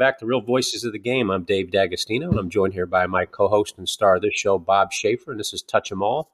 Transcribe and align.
back 0.00 0.18
to 0.18 0.24
Real 0.24 0.40
Voices 0.40 0.82
of 0.82 0.92
the 0.92 0.98
Game. 0.98 1.30
I'm 1.30 1.42
Dave 1.42 1.70
D'Agostino, 1.70 2.30
and 2.30 2.38
I'm 2.38 2.48
joined 2.48 2.72
here 2.72 2.86
by 2.86 3.06
my 3.06 3.26
co-host 3.26 3.76
and 3.76 3.86
star 3.86 4.16
of 4.16 4.22
this 4.22 4.32
show, 4.32 4.58
Bob 4.58 4.94
Schaefer, 4.94 5.30
and 5.30 5.38
this 5.38 5.52
is 5.52 5.60
Touch 5.60 5.92
'Em 5.92 6.02
All. 6.02 6.32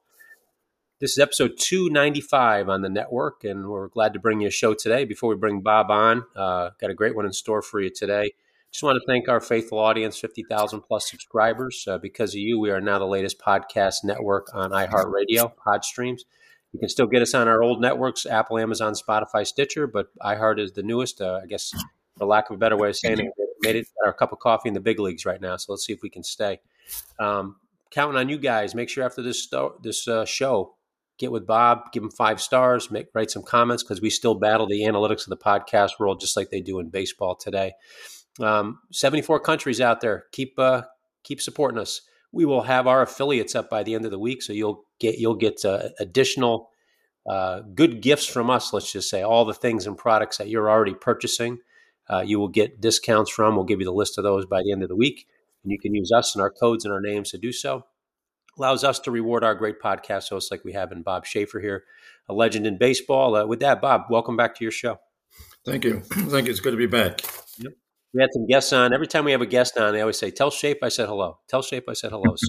This 1.00 1.10
is 1.10 1.18
episode 1.18 1.58
295 1.58 2.68
on 2.68 2.82
the 2.82 2.88
network, 2.88 3.42
and 3.42 3.68
we're 3.68 3.88
glad 3.88 4.12
to 4.12 4.20
bring 4.20 4.40
you 4.40 4.46
a 4.46 4.52
show 4.52 4.72
today. 4.72 5.04
Before 5.04 5.28
we 5.28 5.34
bring 5.34 5.62
Bob 5.62 5.90
on, 5.90 6.26
uh, 6.36 6.70
got 6.80 6.90
a 6.90 6.94
great 6.94 7.16
one 7.16 7.26
in 7.26 7.32
store 7.32 7.60
for 7.60 7.80
you 7.80 7.90
today. 7.90 8.34
Just 8.70 8.84
want 8.84 9.00
to 9.00 9.04
thank 9.04 9.28
our 9.28 9.40
faithful 9.40 9.80
audience, 9.80 10.16
50,000 10.16 10.82
plus 10.82 11.10
subscribers. 11.10 11.88
Uh, 11.88 11.98
because 11.98 12.34
of 12.34 12.38
you, 12.38 12.60
we 12.60 12.70
are 12.70 12.80
now 12.80 13.00
the 13.00 13.04
latest 13.04 13.40
podcast 13.40 14.04
network 14.04 14.46
on 14.54 14.70
iHeartRadio, 14.70 15.54
Podstreams. 15.56 16.20
You 16.72 16.78
can 16.78 16.88
still 16.88 17.08
get 17.08 17.20
us 17.20 17.34
on 17.34 17.48
our 17.48 17.64
old 17.64 17.80
networks, 17.80 18.26
Apple, 18.26 18.58
Amazon, 18.58 18.94
Spotify, 18.94 19.44
Stitcher, 19.44 19.88
but 19.88 20.16
iHeart 20.18 20.60
is 20.60 20.70
the 20.74 20.84
newest. 20.84 21.20
Uh, 21.20 21.40
I 21.42 21.46
guess, 21.46 21.74
for 22.16 22.26
lack 22.26 22.50
of 22.50 22.56
a 22.56 22.58
better 22.58 22.76
way 22.76 22.88
of 22.88 22.96
saying 22.96 23.18
it, 23.18 23.32
made 23.60 23.76
it 23.76 23.86
our 24.04 24.12
cup 24.12 24.32
of 24.32 24.38
coffee 24.38 24.68
in 24.68 24.74
the 24.74 24.80
big 24.80 24.98
leagues 24.98 25.24
right 25.24 25.40
now. 25.40 25.56
So 25.56 25.72
let's 25.72 25.84
see 25.84 25.92
if 25.92 26.02
we 26.02 26.10
can 26.10 26.22
stay. 26.22 26.60
Um, 27.18 27.56
counting 27.90 28.18
on 28.18 28.28
you 28.28 28.38
guys. 28.38 28.74
Make 28.74 28.88
sure 28.88 29.04
after 29.04 29.22
this 29.22 29.42
sto- 29.42 29.78
this 29.82 30.06
uh, 30.08 30.24
show, 30.24 30.74
get 31.18 31.32
with 31.32 31.46
Bob, 31.46 31.92
give 31.92 32.02
him 32.02 32.10
five 32.10 32.40
stars, 32.40 32.90
make 32.90 33.08
write 33.14 33.30
some 33.30 33.42
comments 33.42 33.82
because 33.82 34.00
we 34.00 34.10
still 34.10 34.34
battle 34.34 34.66
the 34.66 34.82
analytics 34.82 35.26
of 35.26 35.30
the 35.30 35.36
podcast 35.36 35.98
world 35.98 36.20
just 36.20 36.36
like 36.36 36.50
they 36.50 36.60
do 36.60 36.78
in 36.78 36.90
baseball 36.90 37.34
today. 37.34 37.72
Um, 38.40 38.80
74 38.92 39.40
countries 39.40 39.80
out 39.80 40.00
there. 40.00 40.24
Keep 40.32 40.58
uh, 40.58 40.82
keep 41.22 41.40
supporting 41.40 41.78
us. 41.78 42.02
We 42.32 42.44
will 42.44 42.62
have 42.62 42.86
our 42.86 43.02
affiliates 43.02 43.54
up 43.54 43.70
by 43.70 43.82
the 43.82 43.94
end 43.94 44.04
of 44.04 44.10
the 44.10 44.18
week, 44.18 44.42
so 44.42 44.52
you'll 44.52 44.84
get 44.98 45.18
you'll 45.18 45.36
get 45.36 45.64
uh, 45.64 45.88
additional 45.98 46.70
uh, 47.28 47.60
good 47.74 48.02
gifts 48.02 48.26
from 48.26 48.50
us. 48.50 48.72
Let's 48.72 48.92
just 48.92 49.10
say 49.10 49.22
all 49.22 49.44
the 49.44 49.54
things 49.54 49.86
and 49.86 49.96
products 49.96 50.38
that 50.38 50.48
you're 50.48 50.70
already 50.70 50.94
purchasing, 50.94 51.58
uh, 52.08 52.22
you 52.24 52.38
will 52.38 52.48
get 52.48 52.80
discounts 52.80 53.30
from. 53.30 53.56
We'll 53.56 53.64
give 53.64 53.80
you 53.80 53.86
the 53.86 53.92
list 53.92 54.18
of 54.18 54.24
those 54.24 54.46
by 54.46 54.62
the 54.62 54.72
end 54.72 54.82
of 54.82 54.88
the 54.88 54.96
week, 54.96 55.26
and 55.62 55.72
you 55.72 55.78
can 55.78 55.94
use 55.94 56.12
us 56.12 56.34
and 56.34 56.42
our 56.42 56.50
codes 56.50 56.84
and 56.84 56.92
our 56.92 57.00
names 57.00 57.30
to 57.30 57.38
do 57.38 57.52
so. 57.52 57.84
Allows 58.58 58.84
us 58.84 58.98
to 59.00 59.10
reward 59.10 59.44
our 59.44 59.54
great 59.54 59.80
podcast 59.80 60.30
hosts 60.30 60.50
like 60.50 60.64
we 60.64 60.72
have 60.72 60.92
in 60.92 61.02
Bob 61.02 61.26
Schaefer 61.26 61.60
here, 61.60 61.84
a 62.28 62.32
legend 62.32 62.66
in 62.66 62.78
baseball. 62.78 63.36
Uh, 63.36 63.46
with 63.46 63.60
that, 63.60 63.80
Bob, 63.80 64.04
welcome 64.08 64.36
back 64.36 64.54
to 64.56 64.64
your 64.64 64.72
show. 64.72 64.98
Thank 65.64 65.84
you. 65.84 66.00
Thank 66.00 66.46
you. 66.46 66.50
It's 66.50 66.60
good 66.60 66.70
to 66.70 66.76
be 66.76 66.86
back. 66.86 67.20
We 68.14 68.22
had 68.22 68.30
some 68.32 68.46
guests 68.46 68.72
on. 68.72 68.94
Every 68.94 69.06
time 69.06 69.26
we 69.26 69.32
have 69.32 69.42
a 69.42 69.46
guest 69.46 69.76
on, 69.76 69.92
they 69.92 70.00
always 70.00 70.18
say, 70.18 70.30
"Tell 70.30 70.50
Shape 70.50 70.78
I 70.82 70.88
said 70.88 71.06
hello." 71.06 71.38
Tell 71.48 71.60
Shape 71.60 71.84
I 71.88 71.92
said 71.92 72.12
hello. 72.12 72.34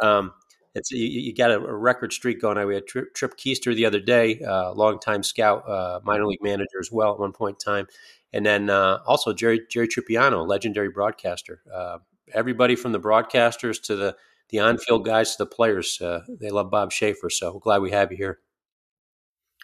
So 0.00 0.06
um, 0.06 0.32
it's 0.74 0.90
you, 0.90 1.06
you 1.06 1.34
got 1.34 1.50
a, 1.50 1.56
a, 1.56 1.74
record 1.74 2.12
streak 2.12 2.40
going. 2.40 2.64
We 2.66 2.74
had 2.74 2.86
Trip, 2.86 3.14
Tripp 3.14 3.36
Keister 3.36 3.74
the 3.74 3.86
other 3.86 4.00
day, 4.00 4.40
uh, 4.40 4.72
longtime 4.72 5.22
scout, 5.22 5.68
uh, 5.68 6.00
minor 6.04 6.26
league 6.26 6.42
manager 6.42 6.78
as 6.80 6.90
well 6.92 7.12
at 7.12 7.18
one 7.18 7.32
point 7.32 7.62
in 7.66 7.72
time, 7.72 7.86
and 8.32 8.44
then 8.44 8.70
uh, 8.70 8.98
also 9.06 9.32
Jerry 9.32 9.62
Jerry 9.70 9.88
Trupiano, 9.88 10.46
legendary 10.46 10.88
broadcaster. 10.88 11.62
Uh, 11.72 11.98
everybody 12.32 12.76
from 12.76 12.92
the 12.92 13.00
broadcasters 13.00 13.82
to 13.84 13.96
the 13.96 14.16
the 14.50 14.58
on-field 14.58 15.04
guys 15.04 15.36
to 15.36 15.44
the 15.44 15.46
players, 15.46 16.00
uh, 16.00 16.22
they 16.28 16.50
love 16.50 16.70
Bob 16.70 16.90
Schaefer. 16.90 17.30
So 17.30 17.52
we're 17.52 17.60
glad 17.60 17.82
we 17.82 17.92
have 17.92 18.10
you 18.10 18.16
here. 18.16 18.40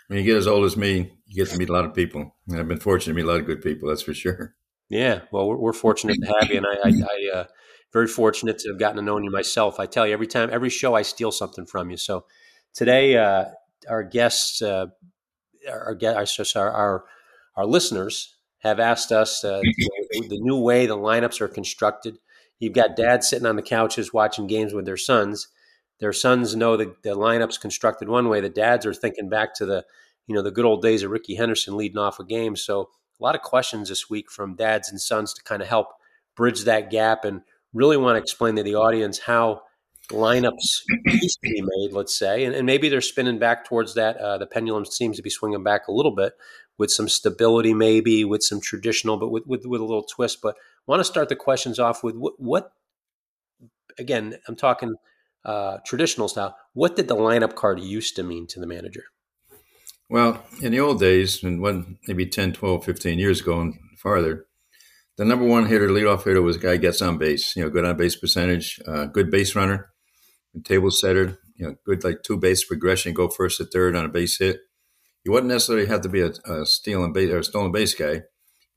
When 0.06 0.20
you 0.20 0.24
get 0.24 0.36
as 0.36 0.46
old 0.46 0.64
as 0.64 0.76
me, 0.76 1.12
you 1.26 1.44
get 1.44 1.52
to 1.52 1.58
meet 1.58 1.68
a 1.68 1.72
lot 1.72 1.84
of 1.84 1.92
people. 1.92 2.36
And 2.48 2.60
I've 2.60 2.68
been 2.68 2.78
fortunate 2.78 3.12
to 3.12 3.16
meet 3.16 3.28
a 3.28 3.32
lot 3.32 3.40
of 3.40 3.46
good 3.46 3.62
people. 3.62 3.88
That's 3.88 4.02
for 4.02 4.14
sure. 4.14 4.54
Yeah, 4.88 5.22
well, 5.32 5.48
we're, 5.48 5.56
we're 5.56 5.72
fortunate 5.72 6.18
to 6.22 6.34
have 6.38 6.48
you, 6.48 6.58
and 6.58 6.66
I, 6.66 6.88
I, 6.88 6.90
I 6.90 7.38
uh, 7.38 7.44
very 7.92 8.06
fortunate 8.06 8.58
to 8.60 8.68
have 8.68 8.78
gotten 8.78 8.96
to 8.96 9.02
know 9.02 9.18
you 9.18 9.32
myself. 9.32 9.80
I 9.80 9.86
tell 9.86 10.06
you, 10.06 10.12
every 10.12 10.28
time, 10.28 10.48
every 10.52 10.70
show, 10.70 10.94
I 10.94 11.02
steal 11.02 11.32
something 11.32 11.66
from 11.66 11.90
you. 11.90 11.96
So 11.96 12.24
today, 12.72 13.16
uh, 13.16 13.46
our 13.88 14.04
guests, 14.04 14.62
uh, 14.62 14.86
our, 15.68 15.98
our, 15.98 16.70
our 16.70 17.04
our 17.56 17.66
listeners 17.66 18.35
have 18.66 18.80
asked 18.80 19.12
us 19.12 19.44
uh, 19.44 19.60
the 19.60 20.38
new 20.40 20.60
way 20.60 20.86
the 20.86 20.96
lineups 20.96 21.40
are 21.40 21.48
constructed. 21.48 22.18
You've 22.58 22.72
got 22.72 22.96
dads 22.96 23.28
sitting 23.28 23.46
on 23.46 23.56
the 23.56 23.62
couches 23.62 24.12
watching 24.12 24.46
games 24.46 24.72
with 24.72 24.86
their 24.86 24.96
sons. 24.96 25.48
Their 26.00 26.12
sons 26.12 26.54
know 26.56 26.76
the, 26.76 26.94
the 27.02 27.10
lineups 27.10 27.60
constructed 27.60 28.08
one 28.08 28.28
way. 28.28 28.40
The 28.40 28.48
dads 28.48 28.86
are 28.86 28.94
thinking 28.94 29.28
back 29.28 29.54
to 29.54 29.66
the 29.66 29.84
you 30.26 30.34
know 30.34 30.42
the 30.42 30.50
good 30.50 30.64
old 30.64 30.82
days 30.82 31.02
of 31.02 31.10
Rickey 31.10 31.36
Henderson 31.36 31.76
leading 31.76 31.98
off 31.98 32.18
a 32.18 32.24
game. 32.24 32.56
So 32.56 32.90
a 33.18 33.22
lot 33.22 33.34
of 33.34 33.42
questions 33.42 33.88
this 33.88 34.10
week 34.10 34.30
from 34.30 34.56
dads 34.56 34.90
and 34.90 35.00
sons 35.00 35.32
to 35.34 35.42
kind 35.42 35.62
of 35.62 35.68
help 35.68 35.88
bridge 36.36 36.64
that 36.64 36.90
gap 36.90 37.24
and 37.24 37.42
really 37.72 37.96
want 37.96 38.16
to 38.16 38.22
explain 38.22 38.56
to 38.56 38.62
the 38.62 38.74
audience 38.74 39.18
how 39.18 39.62
lineups 40.10 40.82
used 41.06 41.38
to 41.42 41.50
be 41.50 41.62
made, 41.62 41.92
let's 41.92 42.16
say, 42.16 42.44
and, 42.44 42.54
and 42.54 42.66
maybe 42.66 42.88
they're 42.88 43.00
spinning 43.00 43.38
back 43.38 43.64
towards 43.64 43.94
that. 43.94 44.16
Uh, 44.16 44.38
the 44.38 44.46
pendulum 44.46 44.84
seems 44.84 45.16
to 45.16 45.22
be 45.22 45.30
swinging 45.30 45.62
back 45.62 45.88
a 45.88 45.92
little 45.92 46.14
bit 46.14 46.34
with 46.78 46.90
some 46.90 47.08
stability, 47.08 47.74
maybe 47.74 48.24
with 48.24 48.42
some 48.42 48.60
traditional, 48.60 49.16
but 49.16 49.28
with, 49.28 49.46
with, 49.46 49.64
with 49.66 49.80
a 49.80 49.84
little 49.84 50.04
twist. 50.04 50.40
But 50.42 50.56
I 50.56 50.82
want 50.86 51.00
to 51.00 51.04
start 51.04 51.28
the 51.28 51.36
questions 51.36 51.78
off 51.78 52.02
with 52.02 52.16
what, 52.16 52.34
what 52.38 52.72
again, 53.98 54.38
I'm 54.48 54.56
talking 54.56 54.96
uh, 55.44 55.78
traditional 55.84 56.28
style. 56.28 56.56
What 56.72 56.96
did 56.96 57.08
the 57.08 57.16
lineup 57.16 57.54
card 57.54 57.80
used 57.80 58.16
to 58.16 58.22
mean 58.22 58.46
to 58.48 58.60
the 58.60 58.66
manager? 58.66 59.04
Well, 60.08 60.44
in 60.62 60.72
the 60.72 60.80
old 60.80 61.00
days, 61.00 61.42
and 61.42 61.60
when 61.60 61.98
maybe 62.06 62.26
10, 62.26 62.52
12, 62.52 62.84
15 62.84 63.18
years 63.18 63.40
ago 63.40 63.60
and 63.60 63.74
farther, 63.96 64.46
the 65.16 65.24
number 65.24 65.44
one 65.44 65.66
hitter, 65.66 65.88
leadoff 65.88 66.24
hitter, 66.24 66.42
was 66.42 66.56
a 66.56 66.60
guy 66.60 66.76
gets 66.76 67.02
on 67.02 67.18
base. 67.18 67.56
You 67.56 67.64
know, 67.64 67.70
good 67.70 67.84
on 67.84 67.96
base 67.96 68.14
percentage, 68.16 68.78
uh, 68.86 69.06
good 69.06 69.30
base 69.30 69.56
runner, 69.56 69.90
table 70.64 70.90
setter. 70.90 71.38
You 71.56 71.68
know, 71.68 71.76
good 71.84 72.04
like 72.04 72.22
two 72.22 72.36
base 72.36 72.64
progression, 72.64 73.14
go 73.14 73.28
first 73.28 73.56
to 73.58 73.64
third 73.64 73.96
on 73.96 74.04
a 74.04 74.08
base 74.08 74.38
hit. 74.38 74.60
You 75.26 75.32
wouldn't 75.32 75.52
necessarily 75.52 75.86
have 75.86 76.02
to 76.02 76.08
be 76.08 76.20
a, 76.20 76.30
a 76.44 76.64
stealing 76.64 77.12
base 77.12 77.32
or 77.32 77.38
a 77.38 77.44
stolen 77.44 77.72
base 77.72 77.94
guy, 77.96 78.22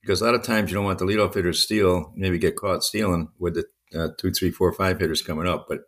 because 0.01 0.19
a 0.19 0.25
lot 0.25 0.33
of 0.33 0.41
times 0.41 0.71
you 0.71 0.75
don't 0.75 0.83
want 0.83 0.97
the 0.97 1.05
leadoff 1.05 1.35
hitter 1.35 1.51
to 1.51 1.57
steal, 1.57 2.11
maybe 2.15 2.39
get 2.39 2.55
caught 2.55 2.83
stealing 2.83 3.29
with 3.37 3.53
the 3.53 3.65
uh, 3.95 4.07
two, 4.17 4.31
three, 4.31 4.49
four, 4.49 4.73
five 4.73 4.99
hitters 4.99 5.21
coming 5.21 5.47
up. 5.47 5.67
But 5.69 5.81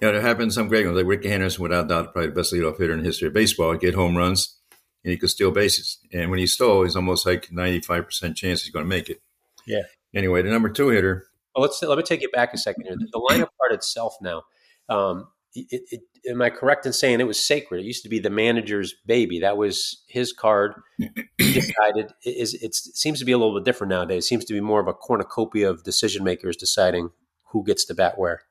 you 0.00 0.08
know, 0.08 0.12
there 0.14 0.20
have 0.20 0.36
been 0.36 0.50
some 0.50 0.66
great 0.66 0.84
ones, 0.84 0.96
like 0.96 1.06
Rickey 1.06 1.28
Henderson, 1.28 1.62
without 1.62 1.86
doubt, 1.86 2.12
probably 2.12 2.30
the 2.30 2.34
best 2.34 2.52
leadoff 2.52 2.76
hitter 2.76 2.92
in 2.92 2.98
the 2.98 3.04
history 3.04 3.28
of 3.28 3.34
baseball. 3.34 3.76
Get 3.76 3.94
home 3.94 4.16
runs, 4.16 4.58
and 5.04 5.12
he 5.12 5.16
could 5.16 5.30
steal 5.30 5.52
bases. 5.52 5.98
And 6.12 6.28
when 6.28 6.40
he 6.40 6.48
stole, 6.48 6.82
he's 6.82 6.96
almost 6.96 7.24
like 7.24 7.52
ninety 7.52 7.80
five 7.80 8.04
percent 8.04 8.36
chance 8.36 8.64
he's 8.64 8.72
going 8.72 8.84
to 8.84 8.88
make 8.88 9.08
it. 9.08 9.22
Yeah. 9.64 9.82
Anyway, 10.12 10.42
the 10.42 10.50
number 10.50 10.70
two 10.70 10.88
hitter. 10.88 11.28
Well, 11.54 11.62
let's 11.62 11.80
let 11.80 11.96
me 11.96 12.02
take 12.02 12.24
it 12.24 12.32
back 12.32 12.52
a 12.52 12.58
second 12.58 12.82
here. 12.82 12.96
The, 12.96 13.06
the 13.12 13.20
lineup 13.20 13.50
part 13.60 13.70
itself 13.70 14.16
now. 14.20 14.42
Um, 14.88 15.28
it, 15.70 15.82
it, 15.90 16.00
am 16.28 16.42
I 16.42 16.50
correct 16.50 16.86
in 16.86 16.92
saying 16.92 17.20
it 17.20 17.26
was 17.26 17.42
sacred? 17.42 17.80
It 17.80 17.86
used 17.86 18.02
to 18.02 18.08
be 18.08 18.18
the 18.18 18.30
manager's 18.30 18.94
baby. 19.06 19.40
That 19.40 19.56
was 19.56 20.02
his 20.08 20.32
card. 20.32 20.74
He 20.98 21.08
decided. 21.38 22.12
It, 22.22 22.36
is 22.36 22.54
it 22.54 22.74
seems 22.74 23.18
to 23.18 23.24
be 23.24 23.32
a 23.32 23.38
little 23.38 23.54
bit 23.54 23.64
different 23.64 23.90
nowadays. 23.90 24.24
It 24.24 24.28
seems 24.28 24.44
to 24.46 24.54
be 24.54 24.60
more 24.60 24.80
of 24.80 24.88
a 24.88 24.94
cornucopia 24.94 25.70
of 25.70 25.84
decision 25.84 26.24
makers 26.24 26.56
deciding 26.56 27.10
who 27.50 27.64
gets 27.64 27.84
to 27.86 27.94
bat 27.94 28.18
where. 28.18 28.42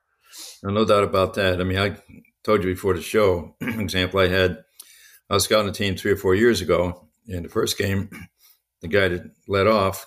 No 0.62 0.84
doubt 0.84 1.04
about 1.04 1.34
that. 1.34 1.60
I 1.60 1.64
mean, 1.64 1.78
I 1.78 1.96
told 2.42 2.64
you 2.64 2.72
before 2.72 2.94
the 2.94 3.02
show. 3.02 3.56
example, 3.60 4.20
I 4.20 4.28
had 4.28 4.64
I 5.30 5.34
was 5.34 5.44
scouting 5.44 5.68
a 5.68 5.72
team 5.72 5.96
three 5.96 6.12
or 6.12 6.16
four 6.16 6.34
years 6.34 6.60
ago. 6.60 7.04
In 7.26 7.42
the 7.42 7.48
first 7.48 7.76
game, 7.76 8.08
the 8.80 8.88
guy 8.88 9.08
that 9.08 9.30
led 9.46 9.66
off, 9.66 10.06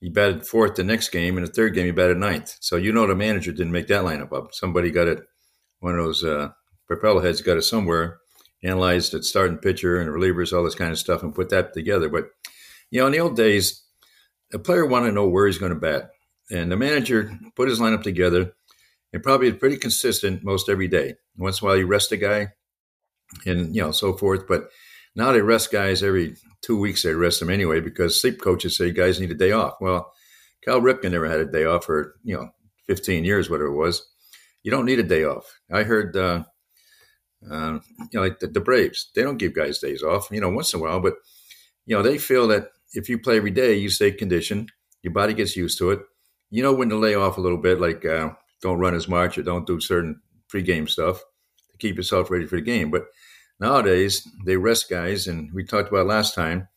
he 0.00 0.10
batted 0.10 0.46
fourth 0.46 0.74
the 0.74 0.84
next 0.84 1.08
game. 1.08 1.38
In 1.38 1.44
the 1.44 1.50
third 1.50 1.74
game, 1.74 1.86
he 1.86 1.92
batted 1.92 2.18
ninth. 2.18 2.56
So 2.60 2.76
you 2.76 2.92
know 2.92 3.06
the 3.06 3.14
manager 3.14 3.52
didn't 3.52 3.72
make 3.72 3.86
that 3.86 4.04
lineup 4.04 4.32
up. 4.32 4.52
Somebody 4.52 4.90
got 4.90 5.08
it. 5.08 5.20
One 5.84 5.98
of 5.98 6.04
those 6.06 6.24
uh, 6.24 6.48
propeller 6.86 7.20
heads 7.20 7.42
got 7.42 7.58
it 7.58 7.62
somewhere. 7.62 8.16
Analyzed 8.62 9.12
the 9.12 9.22
starting 9.22 9.58
pitcher 9.58 10.00
and 10.00 10.08
relievers, 10.08 10.50
all 10.50 10.64
this 10.64 10.74
kind 10.74 10.90
of 10.90 10.98
stuff, 10.98 11.22
and 11.22 11.34
put 11.34 11.50
that 11.50 11.74
together. 11.74 12.08
But 12.08 12.30
you 12.90 13.00
know, 13.00 13.06
in 13.06 13.12
the 13.12 13.20
old 13.20 13.36
days, 13.36 13.84
a 14.54 14.58
player 14.58 14.86
wanted 14.86 15.08
to 15.08 15.12
know 15.12 15.28
where 15.28 15.46
he's 15.46 15.58
going 15.58 15.74
to 15.74 15.78
bat, 15.78 16.08
and 16.50 16.72
the 16.72 16.76
manager 16.78 17.38
put 17.54 17.68
his 17.68 17.80
lineup 17.80 18.02
together 18.02 18.54
and 19.12 19.22
probably 19.22 19.52
pretty 19.52 19.76
consistent 19.76 20.42
most 20.42 20.70
every 20.70 20.88
day. 20.88 21.16
Once 21.36 21.60
in 21.60 21.66
a 21.66 21.68
while, 21.68 21.76
you 21.76 21.86
rest 21.86 22.12
a 22.12 22.16
guy, 22.16 22.48
and 23.44 23.76
you 23.76 23.82
know 23.82 23.92
so 23.92 24.14
forth. 24.14 24.48
But 24.48 24.70
now 25.14 25.32
they 25.32 25.42
rest 25.42 25.70
guys 25.70 26.02
every 26.02 26.36
two 26.62 26.80
weeks. 26.80 27.02
They 27.02 27.12
rest 27.12 27.40
them 27.40 27.50
anyway 27.50 27.80
because 27.80 28.18
sleep 28.18 28.40
coaches 28.40 28.78
say 28.78 28.90
guys 28.90 29.20
need 29.20 29.32
a 29.32 29.34
day 29.34 29.52
off. 29.52 29.74
Well, 29.82 30.10
Cal 30.64 30.80
Ripken 30.80 31.10
never 31.10 31.28
had 31.28 31.40
a 31.40 31.52
day 31.52 31.66
off 31.66 31.84
for 31.84 32.14
you 32.24 32.36
know 32.38 32.48
15 32.86 33.26
years, 33.26 33.50
whatever 33.50 33.68
it 33.68 33.76
was. 33.76 34.02
You 34.64 34.70
don't 34.70 34.86
need 34.86 34.98
a 34.98 35.04
day 35.04 35.24
off. 35.24 35.60
I 35.70 35.84
heard, 35.84 36.16
uh, 36.16 36.44
uh, 37.48 37.78
you 37.98 38.08
know, 38.14 38.22
like 38.22 38.40
the, 38.40 38.48
the, 38.48 38.60
Braves, 38.60 39.10
they 39.14 39.22
don't 39.22 39.36
give 39.36 39.54
guys 39.54 39.78
days 39.78 40.02
off. 40.02 40.28
You 40.32 40.40
know, 40.40 40.48
once 40.48 40.72
in 40.72 40.80
a 40.80 40.82
while, 40.82 41.00
but 41.00 41.14
you 41.86 41.94
know 41.94 42.02
they 42.02 42.16
feel 42.18 42.48
that 42.48 42.68
if 42.94 43.08
you 43.08 43.18
play 43.18 43.36
every 43.36 43.50
day, 43.50 43.74
you 43.74 43.90
stay 43.90 44.10
conditioned, 44.10 44.72
your 45.02 45.12
body 45.12 45.34
gets 45.34 45.54
used 45.54 45.78
to 45.78 45.90
it. 45.90 46.00
you 46.50 46.62
know 46.62 46.72
when 46.72 46.88
to 46.88 46.96
lay 46.96 47.14
off 47.14 47.36
a 47.36 47.40
little 47.40 47.58
bit, 47.58 47.78
like 47.78 48.04
uh, 48.06 48.30
don't 48.62 48.78
run 48.78 48.94
as 48.94 49.06
much 49.06 49.36
or 49.36 49.42
don't 49.42 49.66
do 49.66 49.78
certain 49.80 50.20
pregame 50.52 50.88
stuff 50.88 51.22
to 51.70 51.78
keep 51.78 51.96
yourself 51.96 52.30
ready 52.30 52.46
for 52.46 52.56
the 52.56 52.62
game. 52.62 52.90
But 52.90 53.06
nowadays 53.60 54.26
they 54.46 54.56
rest 54.56 54.88
guys, 54.88 55.26
and 55.26 55.52
we 55.52 55.64
talked 55.64 55.90
about 55.90 56.06
last 56.06 56.34
time. 56.34 56.68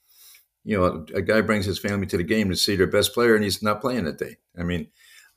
You 0.65 0.77
know, 0.77 1.05
a 1.13 1.21
guy 1.21 1.39
brings 1.39 1.65
his 1.65 1.79
family 1.79 2.07
to 2.07 2.17
the 2.17 2.23
game 2.23 2.49
to 2.49 2.55
see 2.57 2.75
their 2.75 2.87
best 2.87 3.13
player, 3.13 3.35
and 3.35 3.43
he's 3.43 3.63
not 3.63 3.79
playing 3.79 4.03
that 4.03 4.17
day. 4.17 4.35
I 4.59 4.63
mean, 4.63 4.87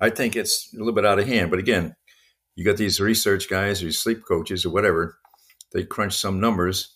I 0.01 0.11
think 0.11 0.35
it's 0.35 0.73
a 0.75 0.79
little 0.79 0.93
bit 0.93 1.07
out 1.07 1.21
of 1.21 1.29
hand. 1.29 1.51
But 1.51 1.61
again, 1.61 1.95
you 2.61 2.67
got 2.67 2.77
these 2.77 3.01
research 3.01 3.49
guys 3.49 3.81
or 3.81 3.87
these 3.87 3.99
sleep 3.99 4.23
coaches 4.29 4.67
or 4.67 4.71
whatever. 4.71 5.17
They 5.73 5.83
crunch 5.83 6.19
some 6.19 6.41
numbers, 6.41 6.95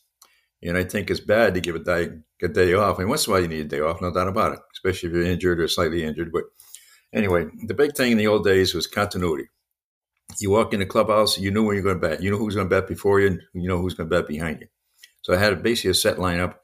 and 0.63 0.77
I 0.77 0.85
think 0.85 1.11
it's 1.11 1.21
bad 1.21 1.55
to 1.55 1.63
give 1.63 1.75
a 1.75 1.79
day, 1.79 2.11
a 2.43 2.49
day 2.49 2.75
off. 2.75 2.99
And 2.99 3.09
once 3.09 3.27
in 3.27 3.31
a 3.31 3.33
while 3.33 3.41
you 3.41 3.49
need 3.49 3.65
a 3.65 3.69
day 3.69 3.81
off, 3.81 4.03
no 4.03 4.13
doubt 4.13 4.29
about 4.29 4.53
it, 4.53 4.59
especially 4.75 5.09
if 5.09 5.15
you're 5.15 5.25
injured 5.25 5.61
or 5.61 5.67
slightly 5.67 6.05
injured. 6.05 6.33
But 6.33 6.43
anyway, 7.15 7.47
the 7.67 7.73
big 7.73 7.95
thing 7.95 8.13
in 8.13 8.19
the 8.19 8.27
old 8.27 8.45
days 8.45 8.75
was 8.75 8.87
continuity. 8.87 9.47
You 10.39 10.51
walk 10.51 10.75
in 10.75 10.81
the 10.81 10.87
clubhouse, 10.87 11.39
you 11.39 11.51
knew 11.51 11.65
when 11.65 11.77
you're 11.77 11.83
going 11.83 11.99
to 11.99 12.09
bet. 12.09 12.23
You 12.23 12.31
know 12.31 12.37
who's 12.37 12.57
going 12.57 12.69
to 12.69 12.81
bet 12.81 12.87
before 12.87 13.21
you, 13.21 13.29
and 13.29 13.41
you 13.55 13.67
know 13.67 13.79
who's 13.79 13.95
going 13.95 14.11
to 14.11 14.15
bet 14.15 14.29
behind 14.29 14.61
you. 14.61 14.67
So 15.23 15.33
I 15.33 15.39
had 15.39 15.63
basically 15.63 15.93
a 15.93 15.95
set 15.95 16.19
lineup. 16.19 16.57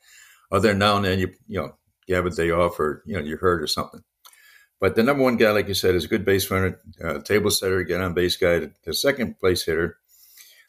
Other 0.52 0.68
than 0.68 0.78
now 0.78 0.96
and 0.96 1.06
then, 1.06 1.20
you 1.20 1.32
you 1.48 1.58
know 1.58 1.72
you 2.06 2.16
have 2.16 2.26
a 2.26 2.30
day 2.30 2.50
off 2.50 2.78
or 2.78 3.02
you 3.06 3.16
know 3.16 3.24
you're 3.24 3.38
hurt 3.38 3.62
or 3.62 3.66
something. 3.66 4.02
But 4.80 4.96
the 4.96 5.02
number 5.02 5.22
one 5.22 5.36
guy, 5.36 5.50
like 5.50 5.68
you 5.68 5.74
said, 5.74 5.94
is 5.94 6.06
a 6.06 6.08
good 6.08 6.24
base 6.24 6.50
runner, 6.50 6.80
uh, 7.04 7.18
table 7.20 7.50
setter, 7.50 7.82
get 7.84 8.00
on 8.00 8.14
base 8.14 8.36
guy. 8.36 8.70
The 8.84 8.94
second 8.94 9.38
place 9.38 9.64
hitter, 9.64 9.98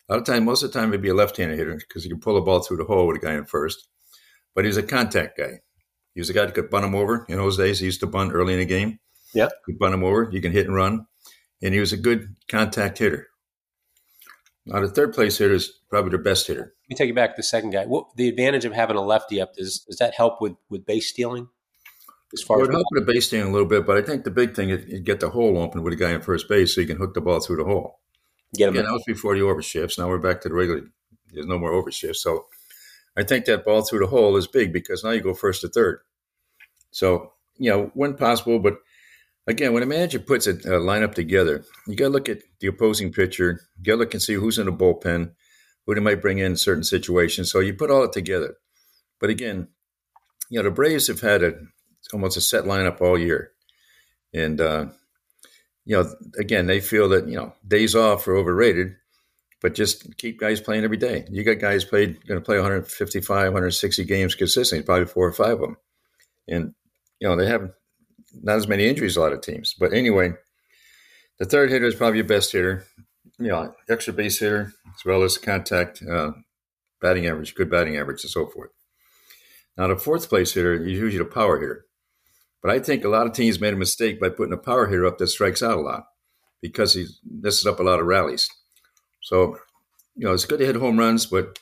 a 0.10 0.13
lot 0.13 0.19
of 0.19 0.25
time, 0.25 0.44
most 0.44 0.63
of 0.63 0.72
the 0.72 0.78
time, 0.78 0.90
it'd 0.90 1.02
be 1.02 1.10
a 1.10 1.13
left-handed 1.13 1.58
hitter 1.58 1.75
because 1.75 2.04
he 2.04 2.10
can 2.10 2.19
pull 2.19 2.36
a 2.36 2.42
ball 2.42 2.60
through 2.60 2.78
the 2.78 2.84
hole 2.84 3.08
with 3.08 3.18
a 3.18 3.25
guy 3.25 3.34
in 3.34 3.46
first. 3.46 3.88
But 4.54 4.66
he's 4.66 4.75
a 4.75 4.84
contact 4.84 5.38
guy. 5.38 5.62
He 6.13 6.19
was 6.19 6.30
a 6.30 6.34
guy 6.34 6.46
that 6.46 6.54
could 6.54 6.69
bunt 6.69 6.86
him 6.86 6.94
over. 6.94 7.25
In 7.30 7.38
those 7.38 7.56
days, 7.56 7.80
he 7.80 7.86
used 7.86 8.02
to 8.02 8.08
bunt 8.08 8.34
early 8.34 8.54
in 8.54 8.60
the 8.60 8.66
game. 8.66 9.00
Yeah, 9.34 9.48
could 9.66 9.80
bunt 9.80 9.94
him 9.94 10.04
over. 10.04 10.30
You 10.30 10.42
can 10.42 10.52
hit 10.52 10.68
and 10.68 10.75
run, 10.75 11.06
and 11.62 11.74
he 11.74 11.80
was 11.80 11.94
a 11.94 11.98
good 11.98 12.36
contact 12.50 12.98
hitter. 12.98 13.28
Now, 14.66 14.81
the 14.81 14.90
third 14.90 15.14
place 15.14 15.38
hitter 15.38 15.54
is 15.54 15.72
probably 15.90 16.12
the 16.12 16.18
best 16.18 16.48
hitter. 16.48 16.74
Let 16.84 16.90
me 16.90 16.96
take 16.98 17.07
you 17.07 17.14
back 17.14 17.31
to 17.31 17.40
the 17.40 17.44
second 17.44 17.72
guy. 17.72 17.86
What 17.86 18.07
the 18.18 18.28
advantage 18.28 18.66
of 18.66 18.74
having 18.74 18.98
a 18.98 19.02
lefty 19.02 19.40
up 19.40 19.56
does 19.56 19.80
does 19.88 19.98
that 19.98 20.16
help 20.16 20.42
with 20.42 20.54
with 20.69 20.86
base 20.86 21.07
stealing? 21.07 21.48
As 22.33 22.42
far 22.42 22.57
it 22.57 22.62
would 22.62 22.72
help 22.72 22.86
with 22.92 23.06
the 23.06 23.13
base 23.13 23.28
stand 23.28 23.50
a 23.50 23.51
little 23.51 23.68
bit, 23.68 23.86
but 23.86 23.98
I 23.98 24.01
think 24.01 24.24
the 24.24 24.31
big 24.31 24.56
thing 24.56 24.69
is 24.69 24.86
you 24.88 25.00
get 25.00 25.19
the 25.19 25.30
hole 25.30 25.57
open 25.57 25.83
with 25.83 25.94
a 25.94 25.98
guy 25.98 26.12
in 26.12 26.22
first 26.22 26.48
base 26.48 26.74
so 26.74 26.81
you 26.81 26.88
can 26.88 26.98
hook 26.98 27.13
the 27.13 27.22
ball 27.22 27.39
through 27.39 27.57
the 27.57 27.66
hole. 27.66 28.00
Get 28.54 28.69
him. 28.69 28.75
Again, 28.75 28.86
that 28.86 28.94
was 28.94 29.04
before 29.06 29.36
the 29.36 29.42
overshifts. 29.42 29.98
Now 29.98 30.07
we're 30.07 30.18
back 30.18 30.42
to 30.42 30.50
the 30.50 30.56
regular. 30.56 30.83
There's 31.33 31.45
no 31.45 31.60
more 31.60 31.72
overshifts, 31.72 32.18
so 32.18 32.45
I 33.18 33.24
think 33.24 33.45
that 33.45 33.66
ball 33.66 33.83
through 33.83 34.00
the 34.00 34.07
hole 34.07 34.36
is 34.38 34.48
big 34.48 34.74
because 34.74 35.04
now 35.04 35.12
you 35.12 35.22
go 35.22 35.33
first 35.33 35.62
to 35.62 35.69
third. 35.69 36.00
So 36.92 37.33
you 37.57 37.69
know 37.69 37.92
when 37.94 38.16
possible, 38.16 38.60
but 38.60 38.78
again, 39.48 39.74
when 39.74 39.83
a 39.83 39.88
manager 39.88 40.19
puts 40.19 40.48
a, 40.48 40.51
a 40.51 40.80
lineup 40.80 41.13
together, 41.13 41.63
you 41.88 41.95
got 41.95 42.06
to 42.06 42.10
look 42.10 42.30
at 42.30 42.39
the 42.60 42.68
opposing 42.68 43.12
pitcher. 43.12 43.62
You 43.78 43.83
got 43.83 43.94
to 43.94 44.00
look 44.00 44.13
and 44.13 44.22
see 44.22 44.33
who's 44.33 44.57
in 44.57 44.66
the 44.66 44.72
bullpen, 44.72 45.31
who 45.86 45.95
they 45.95 46.01
might 46.01 46.22
bring 46.22 46.39
in 46.39 46.56
certain 46.56 46.83
situations. 46.83 47.51
So 47.51 47.60
you 47.60 47.74
put 47.74 47.92
all 47.92 48.04
it 48.04 48.13
together. 48.13 48.56
But 49.19 49.30
again, 49.30 49.68
you 50.50 50.60
know 50.60 50.63
the 50.63 50.72
Braves 50.72 51.07
have 51.07 51.22
had 51.22 51.44
a 51.44 51.54
almost 52.13 52.38
a 52.38 52.42
set 52.42 52.65
lineup 52.65 53.01
all 53.01 53.18
year. 53.18 53.51
And, 54.33 54.59
uh, 54.59 54.86
you 55.86 55.98
know, 55.98 56.13
again, 56.38 56.68
they 56.68 56.80
feel 56.80 57.09
that, 57.09 57.27
you 57.27 57.36
know, 57.36 57.53
days 57.68 57.95
off 57.95 58.27
are 58.27 58.36
overrated, 58.36 58.95
but 59.62 59.75
just 59.75 60.18
keep 60.18 60.39
guys 60.39 60.62
playing 60.62 60.83
every 60.83 60.98
day. 60.98 61.25
You 61.30 61.44
got 61.44 61.59
guys 61.59 61.83
played 61.83 62.25
going 62.25 62.39
to 62.39 62.45
play 62.45 62.57
155, 62.57 63.27
160 63.27 64.03
games 64.06 64.36
consistently, 64.36 64.86
probably 64.86 65.06
four 65.06 65.27
or 65.27 65.33
five 65.33 65.53
of 65.53 65.62
them. 65.62 65.77
And, 66.48 66.74
you 67.19 67.27
know, 67.27 67.36
they 67.36 67.48
have 67.48 67.71
not 68.42 68.57
as 68.57 68.68
many 68.68 68.88
injuries, 68.88 69.18
a 69.18 69.21
lot 69.21 69.33
of 69.33 69.42
teams. 69.42 69.75
But 69.77 69.94
anyway, 69.94 70.33
the 71.39 71.45
third 71.45 71.69
hitter 71.69 71.86
is 71.86 71.95
probably 71.95 72.18
your 72.18 72.27
best 72.27 72.51
hitter. 72.51 72.86
You 73.39 73.47
know, 73.47 73.74
extra 73.89 74.13
base 74.13 74.39
hitter, 74.39 74.74
as 74.88 75.06
well 75.06 75.24
as 75.24 75.38
contact, 75.38 76.04
uh, 76.04 76.31
batting 77.01 77.25
average, 77.25 77.56
good 77.56 77.69
batting 77.69 77.97
average, 77.97 78.24
and 78.24 78.30
so 78.30 78.45
forth. 78.45 78.69
Now, 79.77 79.88
the 79.88 79.95
fourth 79.95 80.30
place 80.30 80.54
hitter 80.54 80.74
is 80.74 80.92
usually 80.92 81.18
the 81.18 81.25
power 81.25 81.59
hitter. 81.59 81.86
But 82.62 82.72
I 82.72 82.80
think 82.80 83.04
a 83.04 83.10
lot 83.10 83.25
of 83.25 83.34
teams 83.34 83.60
made 83.60 83.74
a 83.74 83.78
mistake 83.78 84.19
by 84.19 84.30
putting 84.30 84.54
a 84.54 84.58
power 84.58 84.88
hitter 84.88 85.06
up 85.06 85.18
that 85.18 85.28
strikes 85.28 85.63
out 85.63 85.78
a 85.78 85.81
lot 85.81 86.06
because 86.62 86.94
he 86.94 87.08
messes 87.30 87.66
up 87.66 87.80
a 87.80 87.84
lot 87.84 88.00
of 88.00 88.06
rallies. 88.06 88.50
So, 89.22 89.58
you 90.16 90.28
know, 90.28 90.34
it's 90.34 90.46
good 90.46 90.60
to 90.60 90.66
hit 90.66 90.75
home 90.75 91.00
runs, 91.00 91.25
but 91.25 91.60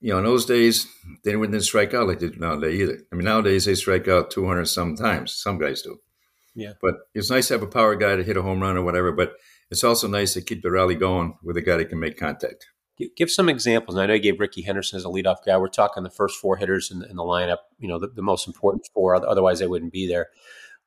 you 0.00 0.12
know, 0.12 0.18
in 0.18 0.24
those 0.24 0.46
days 0.46 0.86
they 1.24 1.32
didn't 1.32 1.60
strike 1.60 1.94
out 1.94 2.08
like 2.08 2.18
they 2.18 2.28
do 2.28 2.38
nowadays 2.38 2.80
either. 2.80 2.98
I 3.12 3.16
mean, 3.16 3.24
nowadays 3.24 3.64
they 3.64 3.74
strike 3.74 4.08
out 4.08 4.30
200 4.30 4.66
sometimes. 4.66 5.32
Some 5.32 5.58
guys 5.58 5.82
do. 5.82 6.00
Yeah. 6.54 6.72
But 6.80 6.94
it's 7.14 7.30
nice 7.30 7.48
to 7.48 7.54
have 7.54 7.62
a 7.62 7.66
power 7.66 7.94
guy 7.96 8.16
to 8.16 8.24
hit 8.24 8.36
a 8.36 8.42
home 8.42 8.60
run 8.60 8.76
or 8.76 8.82
whatever. 8.82 9.12
But 9.12 9.34
it's 9.70 9.84
also 9.84 10.08
nice 10.08 10.34
to 10.34 10.42
keep 10.42 10.62
the 10.62 10.70
rally 10.70 10.94
going 10.94 11.38
with 11.42 11.56
a 11.56 11.62
guy 11.62 11.76
that 11.76 11.88
can 11.88 12.00
make 12.00 12.18
contact. 12.18 12.66
Give 13.14 13.30
some 13.30 13.48
examples. 13.48 13.94
And 13.94 14.02
I 14.02 14.06
know 14.06 14.14
you 14.14 14.20
gave 14.20 14.40
Rickey 14.40 14.62
Henderson 14.62 14.96
as 14.96 15.04
a 15.04 15.08
leadoff 15.08 15.44
guy. 15.44 15.56
We're 15.58 15.68
talking 15.68 16.02
the 16.02 16.10
first 16.10 16.38
four 16.38 16.56
hitters 16.56 16.90
in, 16.90 17.02
in 17.04 17.16
the 17.16 17.22
lineup. 17.22 17.58
You 17.78 17.88
know, 17.88 17.98
the, 17.98 18.08
the, 18.08 18.22
most 18.22 18.46
important 18.46 18.88
four. 18.94 19.14
Otherwise, 19.14 19.58
they 19.58 19.66
wouldn't 19.66 19.92
be 19.92 20.08
there. 20.08 20.28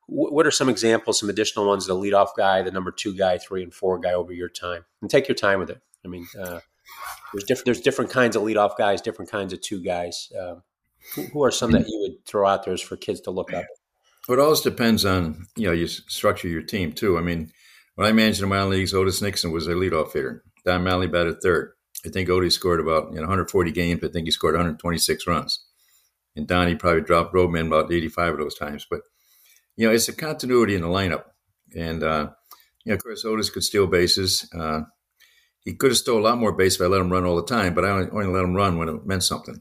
what 0.08 0.46
are 0.46 0.50
some 0.50 0.68
examples, 0.68 1.20
some 1.20 1.30
additional 1.30 1.68
ones? 1.68 1.86
The 1.86 1.94
leadoff 1.94 2.30
guy, 2.36 2.62
the 2.62 2.72
number 2.72 2.90
two 2.90 3.16
guy, 3.16 3.38
three 3.38 3.62
and 3.62 3.72
four 3.72 3.98
guy 4.00 4.12
over 4.12 4.32
your 4.32 4.48
time, 4.48 4.84
and 5.00 5.10
take 5.10 5.28
your 5.28 5.36
time 5.36 5.60
with 5.60 5.70
it. 5.70 5.80
I 6.04 6.08
mean, 6.08 6.26
uh, 6.36 6.60
there's 7.32 7.44
different 7.44 7.64
there's 7.66 7.80
different 7.80 8.10
kinds 8.10 8.36
of 8.36 8.42
leadoff 8.42 8.76
guys, 8.76 9.00
different 9.00 9.30
kinds 9.30 9.52
of 9.52 9.60
two 9.60 9.82
guys. 9.82 10.32
Uh, 10.38 10.56
who, 11.14 11.22
who, 11.22 11.44
are 11.44 11.50
some 11.50 11.70
that 11.72 11.88
you 11.88 11.98
would 12.00 12.26
throw 12.26 12.46
out 12.46 12.64
there 12.64 12.76
for 12.76 12.96
kids 12.96 13.20
to 13.22 13.30
look 13.30 13.52
up? 13.52 13.64
Well, 14.28 14.38
it 14.38 14.42
always 14.42 14.60
depends 14.60 15.04
on 15.04 15.46
you 15.56 15.66
know 15.66 15.72
you 15.72 15.86
structure 15.86 16.48
your 16.48 16.62
team 16.62 16.92
too. 16.92 17.18
I 17.18 17.20
mean, 17.20 17.52
when 17.94 18.06
I 18.06 18.12
managed 18.12 18.40
the 18.40 18.46
minor 18.46 18.66
leagues, 18.66 18.94
Otis 18.94 19.22
Nixon 19.22 19.52
was 19.52 19.66
a 19.66 19.72
leadoff 19.72 20.12
hitter. 20.12 20.44
Don 20.64 20.84
Mattingly 20.84 21.10
batted 21.10 21.40
third. 21.42 21.72
I 22.04 22.08
think 22.08 22.28
Odie 22.28 22.52
scored 22.52 22.80
about 22.80 23.10
you 23.10 23.16
know, 23.16 23.22
140 23.22 23.72
games. 23.72 24.02
I 24.02 24.08
think 24.08 24.26
he 24.26 24.30
scored 24.30 24.54
126 24.54 25.26
runs. 25.26 25.64
And 26.36 26.46
Donnie 26.46 26.76
probably 26.76 27.02
dropped 27.02 27.34
Roadman 27.34 27.66
about 27.66 27.92
85 27.92 28.34
of 28.34 28.38
those 28.38 28.58
times. 28.58 28.86
But, 28.88 29.02
you 29.76 29.86
know, 29.86 29.92
it's 29.92 30.08
a 30.08 30.14
continuity 30.14 30.74
in 30.74 30.82
the 30.82 30.88
lineup. 30.88 31.24
And, 31.76 32.02
uh, 32.02 32.30
you 32.84 32.90
know, 32.90 32.94
of 32.94 33.02
course, 33.02 33.24
Otis 33.24 33.50
could 33.50 33.64
steal 33.64 33.86
bases. 33.86 34.48
Uh, 34.56 34.82
he 35.60 35.74
could 35.74 35.90
have 35.90 35.98
stole 35.98 36.20
a 36.20 36.22
lot 36.22 36.38
more 36.38 36.52
bases 36.52 36.80
if 36.80 36.86
I 36.86 36.88
let 36.88 37.00
him 37.00 37.12
run 37.12 37.24
all 37.24 37.36
the 37.36 37.44
time, 37.44 37.74
but 37.74 37.84
I 37.84 37.90
only, 37.90 38.10
only 38.10 38.26
let 38.26 38.44
him 38.44 38.54
run 38.54 38.78
when 38.78 38.88
it 38.88 39.06
meant 39.06 39.24
something. 39.24 39.60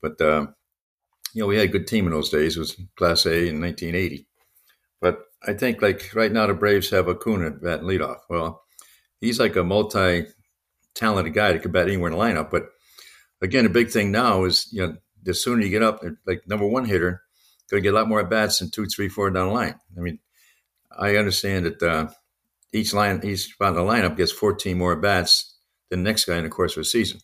But, 0.00 0.20
uh, 0.20 0.46
you 1.34 1.42
know, 1.42 1.46
we 1.46 1.56
had 1.56 1.68
a 1.68 1.72
good 1.72 1.86
team 1.86 2.06
in 2.06 2.12
those 2.12 2.30
days. 2.30 2.56
It 2.56 2.60
was 2.60 2.80
Class 2.96 3.26
A 3.26 3.48
in 3.48 3.60
1980. 3.60 4.26
But 5.00 5.20
I 5.46 5.52
think, 5.52 5.82
like, 5.82 6.14
right 6.14 6.32
now 6.32 6.46
the 6.46 6.54
Braves 6.54 6.90
have 6.90 7.08
Acuna 7.08 7.48
at 7.48 7.82
leadoff. 7.82 8.20
Well, 8.30 8.62
he's 9.20 9.38
like 9.38 9.56
a 9.56 9.64
multi 9.64 10.26
talented 10.98 11.34
guy 11.34 11.52
that 11.52 11.62
could 11.62 11.72
bat 11.72 11.86
anywhere 11.86 12.10
in 12.10 12.18
the 12.18 12.22
lineup. 12.22 12.50
But 12.50 12.68
again, 13.40 13.66
a 13.66 13.70
big 13.70 13.90
thing 13.90 14.10
now 14.10 14.44
is 14.44 14.68
you 14.72 14.86
know 14.86 14.96
the 15.22 15.34
sooner 15.34 15.62
you 15.62 15.70
get 15.70 15.82
up, 15.82 16.02
like 16.26 16.46
number 16.46 16.66
one 16.66 16.84
hitter, 16.84 17.22
going 17.70 17.82
to 17.82 17.86
get 17.86 17.94
a 17.94 17.96
lot 17.96 18.08
more 18.08 18.20
at 18.20 18.30
bats 18.30 18.58
than 18.58 18.70
two, 18.70 18.86
three, 18.86 19.08
four 19.08 19.30
down 19.30 19.48
the 19.48 19.54
line. 19.54 19.74
I 19.96 20.00
mean, 20.00 20.18
I 20.96 21.16
understand 21.16 21.66
that 21.66 21.82
uh, 21.82 22.08
each 22.72 22.92
line, 22.94 23.20
each 23.24 23.52
spot 23.52 23.70
in 23.70 23.74
the 23.74 23.82
lineup 23.82 24.16
gets 24.16 24.32
14 24.32 24.76
more 24.76 24.94
at 24.94 25.02
bats 25.02 25.56
than 25.90 26.02
the 26.02 26.10
next 26.10 26.24
guy 26.24 26.36
in 26.36 26.44
the 26.44 26.50
course 26.50 26.76
of 26.76 26.82
a 26.82 26.84
season. 26.84 27.20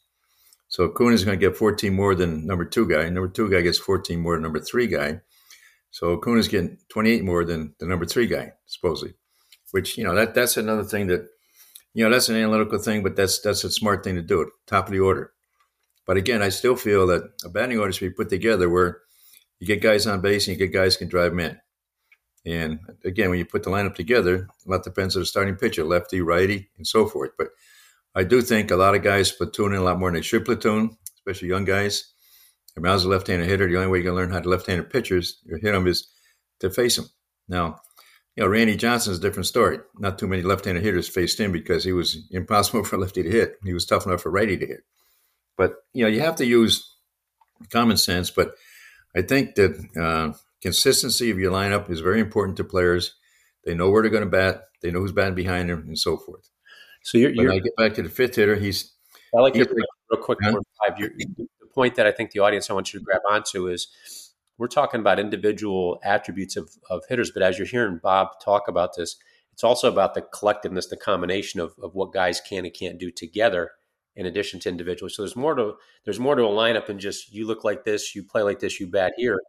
So 0.69 0.85
Acuna 0.85 1.15
is 1.15 1.25
going 1.25 1.39
to 1.39 1.47
get 1.47 1.57
14 1.57 1.95
more 1.95 2.15
than 2.15 2.47
number 2.47 2.65
two 2.65 2.89
guy. 2.89 3.09
Number 3.09 3.29
two 3.29 3.51
guy 3.51 3.61
gets 3.61 3.79
14 3.79 4.19
more 4.21 4.35
than 4.35 4.43
number 4.43 4.61
three 4.61 4.87
guy. 4.87 5.21
So 5.91 6.21
is 6.35 6.49
getting 6.49 6.79
28 6.89 7.23
more 7.23 7.45
than 7.45 7.75
the 7.79 7.87
number 7.87 8.05
three 8.05 8.27
guy, 8.27 8.55
supposedly. 8.67 9.15
Which 9.71 9.97
you 9.97 10.03
know 10.03 10.15
that 10.15 10.35
that's 10.35 10.57
another 10.57 10.83
thing 10.83 11.07
that 11.07 11.29
you 11.95 12.05
know 12.05 12.11
that's 12.11 12.29
an 12.29 12.37
analytical 12.37 12.79
thing, 12.79 13.03
but 13.03 13.17
that's 13.17 13.41
that's 13.41 13.65
a 13.65 13.71
smart 13.71 14.05
thing 14.05 14.17
to 14.17 14.23
do. 14.23 14.51
Top 14.67 14.87
of 14.87 14.93
the 14.93 15.01
order. 15.01 15.33
But 16.07 16.17
again, 16.17 16.43
I 16.43 16.51
still 16.51 16.77
feel 16.77 17.07
that 17.07 17.23
a 17.45 17.49
batting 17.49 17.79
order 17.79 17.93
should 17.93 18.11
be 18.11 18.15
put 18.15 18.29
together 18.29 18.69
where 18.69 19.01
you 19.59 19.67
get 19.67 19.81
guys 19.81 20.07
on 20.07 20.21
base 20.21 20.47
and 20.47 20.59
you 20.59 20.67
get 20.67 20.75
guys 20.75 20.97
can 20.97 21.09
drive 21.09 21.33
men. 21.33 21.61
And 22.45 22.81
again, 23.05 23.31
when 23.31 23.39
you 23.39 23.47
put 23.47 23.63
the 23.63 23.71
lineup 23.71 23.95
together, 23.95 24.49
a 24.67 24.71
lot 24.71 24.85
depends 24.85 25.17
on 25.17 25.23
the 25.23 25.27
starting 25.27 25.57
pitcher, 25.57 25.85
lefty, 25.85 26.21
righty, 26.21 26.69
and 26.77 26.87
so 26.87 27.07
forth. 27.07 27.31
But 27.39 27.49
I 28.15 28.25
do 28.25 28.43
think 28.43 28.71
a 28.71 28.77
lot 28.77 28.95
of 28.95 29.03
guys 29.03 29.33
platoon 29.33 29.73
in 29.73 29.81
a 29.81 29.85
lot 29.85 29.99
more 29.99 30.11
than 30.11 30.17
they 30.17 30.23
should 30.23 30.45
platoon, 30.45 30.97
especially 31.17 31.49
young 31.49 31.65
guys. 31.65 32.13
I 32.77 32.81
mean, 32.81 32.91
I 32.91 32.95
was 32.95 33.05
a 33.05 33.09
left-handed 33.09 33.49
hitter. 33.49 33.69
The 33.69 33.77
only 33.77 33.89
way 33.89 33.99
you 33.99 34.05
can 34.05 34.15
learn 34.15 34.31
how 34.31 34.41
to 34.41 34.49
left-handed 34.49 34.91
pitchers 34.91 35.39
hit 35.49 35.63
them 35.63 35.87
is 35.87 36.09
to 36.61 36.71
face 36.71 36.97
them. 36.97 37.07
Now, 37.49 37.81
you 38.37 38.43
know, 38.43 38.49
Randy 38.49 38.77
Johnson's 38.77 39.19
a 39.19 39.21
different 39.21 39.47
story. 39.47 39.79
Not 39.99 40.19
too 40.19 40.27
many 40.27 40.43
left-handed 40.43 40.83
hitters 40.83 41.09
faced 41.09 41.39
him 41.39 41.53
because 41.53 41.85
he 41.85 41.93
was 41.93 42.27
impossible 42.31 42.85
for 42.85 42.97
a 42.97 42.99
lefty 42.99 43.23
to 43.23 43.31
hit. 43.31 43.57
He 43.65 43.73
was 43.73 43.87
tough 43.87 44.07
enough 44.07 44.23
for 44.23 44.31
righty 44.31 44.57
to 44.57 44.67
hit. 44.67 44.81
But 45.57 45.77
you 45.93 46.05
know, 46.05 46.11
you 46.11 46.21
have 46.21 46.37
to 46.37 46.47
use 46.47 46.97
common 47.71 47.97
sense. 47.97 48.31
But 48.31 48.55
I 49.15 49.23
think 49.23 49.55
that 49.55 49.79
uh, 50.01 50.37
consistency 50.61 51.31
of 51.31 51.39
your 51.39 51.53
lineup 51.53 51.91
is 51.91 52.01
very 52.01 52.21
important 52.21 52.57
to 52.57 52.65
players. 52.65 53.15
They 53.65 53.75
know 53.75 53.91
where 53.91 54.03
they're 54.03 54.11
going 54.11 54.25
to 54.25 54.31
bat. 54.31 54.65
They 54.83 54.91
know 54.91 55.01
who's 55.01 55.13
batting 55.13 55.37
behind 55.37 55.71
them, 55.71 55.85
and 55.87 55.99
so 55.99 56.17
forth. 56.17 56.51
So 57.03 57.19
you're, 57.19 57.31
you're 57.31 57.53
I 57.53 57.59
get 57.59 57.77
back 57.77 57.95
to 57.95 58.03
the 58.03 58.09
fifth 58.09 58.37
hitter. 58.37 58.57
He's 58.57 58.93
I 59.37 59.41
like 59.41 59.55
your 59.55 59.67
real 59.67 60.23
quick. 60.23 60.39
Huh? 60.43 60.61
Five, 60.87 60.99
the 60.99 61.47
point 61.73 61.95
that 61.97 62.07
I 62.07 62.13
think 62.13 62.33
the 62.33 62.41
audience 62.41 62.69
I 62.69 62.75
want 62.75 62.93
you 62.93 62.99
to 63.01 63.05
grab 63.05 63.23
onto 63.31 63.69
is 63.69 63.89
we're 64.59 64.69
talking 64.69 65.01
about 65.01 65.19
individual 65.19 65.99
attributes 66.05 66.57
of, 66.57 66.71
of 66.91 67.03
hitters, 67.09 67.31
but 67.31 67.43
as 67.43 67.59
you're 67.59 67.67
hearing 67.67 68.01
Bob 68.03 68.29
talk 68.43 68.69
about 68.69 68.97
this, 68.97 69.17
it's 69.53 69.65
also 69.65 69.91
about 69.91 70.15
the 70.15 70.23
collectiveness, 70.23 70.89
the 70.89 70.97
combination 70.97 71.61
of, 71.61 71.75
of 71.83 71.95
what 71.95 72.13
guys 72.13 72.41
can 72.41 72.65
and 72.65 72.75
can't 72.75 72.99
do 72.99 73.11
together 73.11 73.71
in 74.17 74.27
addition 74.27 74.61
to 74.61 74.69
individually. 74.69 75.11
So 75.11 75.23
there's 75.23 75.37
more 75.37 75.55
to 75.55 75.75
there's 76.05 76.21
more 76.21 76.35
to 76.35 76.43
a 76.43 76.49
lineup 76.49 76.87
than 76.87 76.99
just 76.99 77.33
you 77.33 77.47
look 77.47 77.65
like 77.65 77.85
this, 77.85 78.15
you 78.15 78.23
play 78.23 78.43
like 78.43 78.61
this, 78.61 78.79
you 78.79 78.87
bat 78.87 79.13
here. 79.17 79.41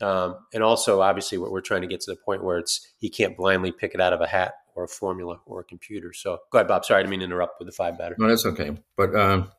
Um, 0.00 0.36
and 0.52 0.62
also, 0.62 1.00
obviously, 1.00 1.38
what 1.38 1.50
we're 1.50 1.60
trying 1.60 1.82
to 1.82 1.88
get 1.88 2.00
to 2.02 2.10
the 2.10 2.16
point 2.16 2.44
where 2.44 2.58
it's 2.58 2.92
he 2.98 3.10
can't 3.10 3.36
blindly 3.36 3.72
pick 3.72 3.94
it 3.94 4.00
out 4.00 4.12
of 4.12 4.20
a 4.20 4.26
hat 4.26 4.54
or 4.74 4.84
a 4.84 4.88
formula 4.88 5.40
or 5.46 5.60
a 5.60 5.64
computer. 5.64 6.12
So 6.12 6.38
go 6.50 6.58
ahead, 6.58 6.68
Bob. 6.68 6.84
Sorry, 6.84 7.00
I 7.00 7.02
didn't 7.02 7.10
mean 7.10 7.20
to 7.20 7.26
interrupt 7.26 7.58
with 7.58 7.68
the 7.68 7.72
five 7.72 7.98
batter. 7.98 8.16
No, 8.18 8.28
that's 8.28 8.46
okay. 8.46 8.76
But 8.96 9.14
um, 9.14 9.50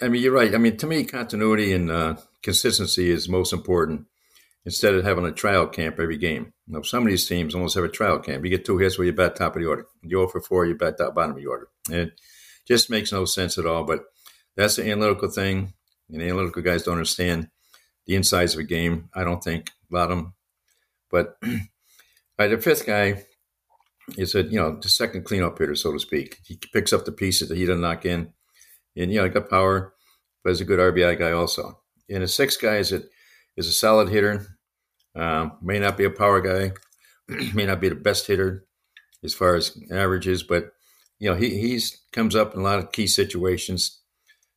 I 0.00 0.08
mean, 0.08 0.22
you're 0.22 0.32
right. 0.32 0.54
I 0.54 0.58
mean, 0.58 0.76
to 0.78 0.86
me, 0.86 1.04
continuity 1.04 1.72
and 1.72 1.90
uh, 1.90 2.16
consistency 2.42 3.10
is 3.10 3.28
most 3.28 3.52
important. 3.52 4.06
Instead 4.64 4.94
of 4.94 5.04
having 5.04 5.24
a 5.24 5.32
trial 5.32 5.66
camp 5.66 5.98
every 5.98 6.16
game, 6.16 6.52
you 6.68 6.84
some 6.84 7.02
of 7.02 7.08
these 7.08 7.26
teams 7.26 7.54
almost 7.54 7.74
have 7.74 7.82
a 7.82 7.88
trial 7.88 8.20
camp. 8.20 8.44
You 8.44 8.50
get 8.50 8.64
two 8.64 8.78
hits 8.78 8.96
where 8.96 9.04
you 9.06 9.12
bat 9.12 9.34
top 9.34 9.56
of 9.56 9.62
the 9.62 9.68
order. 9.68 9.86
You 10.02 10.18
go 10.18 10.28
for 10.28 10.40
four, 10.40 10.66
you 10.66 10.76
bat 10.76 10.98
top 10.98 11.16
bottom 11.16 11.32
of 11.32 11.36
the 11.36 11.46
order. 11.46 11.68
And 11.90 12.12
just 12.66 12.88
makes 12.88 13.10
no 13.10 13.24
sense 13.24 13.58
at 13.58 13.66
all. 13.66 13.82
But 13.82 14.04
that's 14.56 14.76
the 14.76 14.88
analytical 14.88 15.30
thing. 15.30 15.72
And 16.08 16.22
analytical 16.22 16.62
guys 16.62 16.84
don't 16.84 16.94
understand 16.94 17.48
the 18.06 18.14
insides 18.14 18.54
of 18.54 18.60
a 18.60 18.64
game. 18.64 19.08
I 19.14 19.24
don't 19.24 19.42
think 19.42 19.70
a 19.90 19.94
lot 19.94 20.10
of 20.12 20.18
them. 20.18 20.34
But 21.10 21.36
uh, 22.38 22.48
the 22.48 22.58
fifth 22.58 22.86
guy 22.86 23.24
is 24.16 24.34
a 24.34 24.42
you 24.42 24.58
know 24.58 24.78
the 24.80 24.88
second 24.88 25.24
cleanup 25.24 25.58
hitter, 25.58 25.74
so 25.74 25.92
to 25.92 25.98
speak. 25.98 26.38
He 26.44 26.58
picks 26.72 26.92
up 26.92 27.04
the 27.04 27.12
pieces 27.12 27.48
that 27.48 27.58
he 27.58 27.66
doesn't 27.66 27.80
knock 27.80 28.04
in, 28.04 28.32
and 28.96 29.12
you 29.12 29.18
know 29.18 29.24
he 29.24 29.30
got 29.30 29.50
power, 29.50 29.94
but 30.42 30.50
he's 30.50 30.60
a 30.60 30.64
good 30.64 30.80
RBI 30.80 31.18
guy 31.18 31.32
also. 31.32 31.81
And 32.08 32.22
a 32.22 32.28
sixth 32.28 32.60
guy 32.60 32.76
is 32.76 32.92
a 32.92 33.02
is 33.56 33.66
a 33.66 33.72
solid 33.72 34.08
hitter. 34.08 34.58
Um, 35.14 35.52
may 35.62 35.78
not 35.78 35.96
be 35.96 36.04
a 36.04 36.10
power 36.10 36.40
guy, 36.40 36.72
may 37.54 37.66
not 37.66 37.80
be 37.80 37.88
the 37.88 37.94
best 37.94 38.26
hitter 38.26 38.66
as 39.22 39.34
far 39.34 39.54
as 39.54 39.78
averages, 39.90 40.42
but 40.42 40.72
you 41.18 41.30
know, 41.30 41.36
he 41.36 41.60
he's 41.60 42.02
comes 42.12 42.34
up 42.34 42.54
in 42.54 42.60
a 42.60 42.64
lot 42.64 42.78
of 42.78 42.92
key 42.92 43.06
situations. 43.06 44.00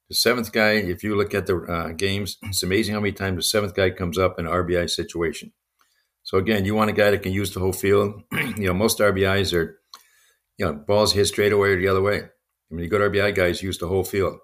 The 0.10 0.16
seventh 0.16 0.52
guy, 0.52 0.72
if 0.74 1.04
you 1.04 1.16
look 1.16 1.34
at 1.34 1.48
the 1.48 1.58
uh, 1.58 1.92
games, 1.94 2.38
it's 2.44 2.64
amazing 2.64 2.94
how 2.94 3.02
many 3.02 3.12
times 3.12 3.38
the 3.38 3.44
seventh 3.44 3.76
guy 3.76 3.90
comes 3.90 4.18
up 4.18 4.40
in 4.40 4.46
an 4.46 4.52
RBI 4.52 4.90
situation. 4.90 5.52
So 6.24 6.38
again, 6.38 6.66
you 6.66 6.74
want 6.76 6.90
a 6.90 6.94
guy 6.94 7.12
that 7.12 7.24
can 7.24 7.34
use 7.34 7.54
the 7.54 7.60
whole 7.60 7.74
field. 7.74 8.22
you 8.32 8.68
know, 8.68 8.74
most 8.74 9.00
RBIs 9.00 9.54
are, 9.54 9.80
you 10.58 10.66
know, 10.66 10.74
balls 10.74 11.14
hit 11.14 11.26
straight 11.26 11.54
away 11.54 11.70
or 11.70 11.78
the 11.78 11.88
other 11.88 12.02
way. 12.02 12.18
I 12.18 12.74
mean, 12.74 12.82
the 12.82 12.88
good 12.88 13.02
RBI 13.02 13.36
guys 13.36 13.62
use 13.62 13.78
the 13.78 13.88
whole 13.88 14.04
field, 14.04 14.38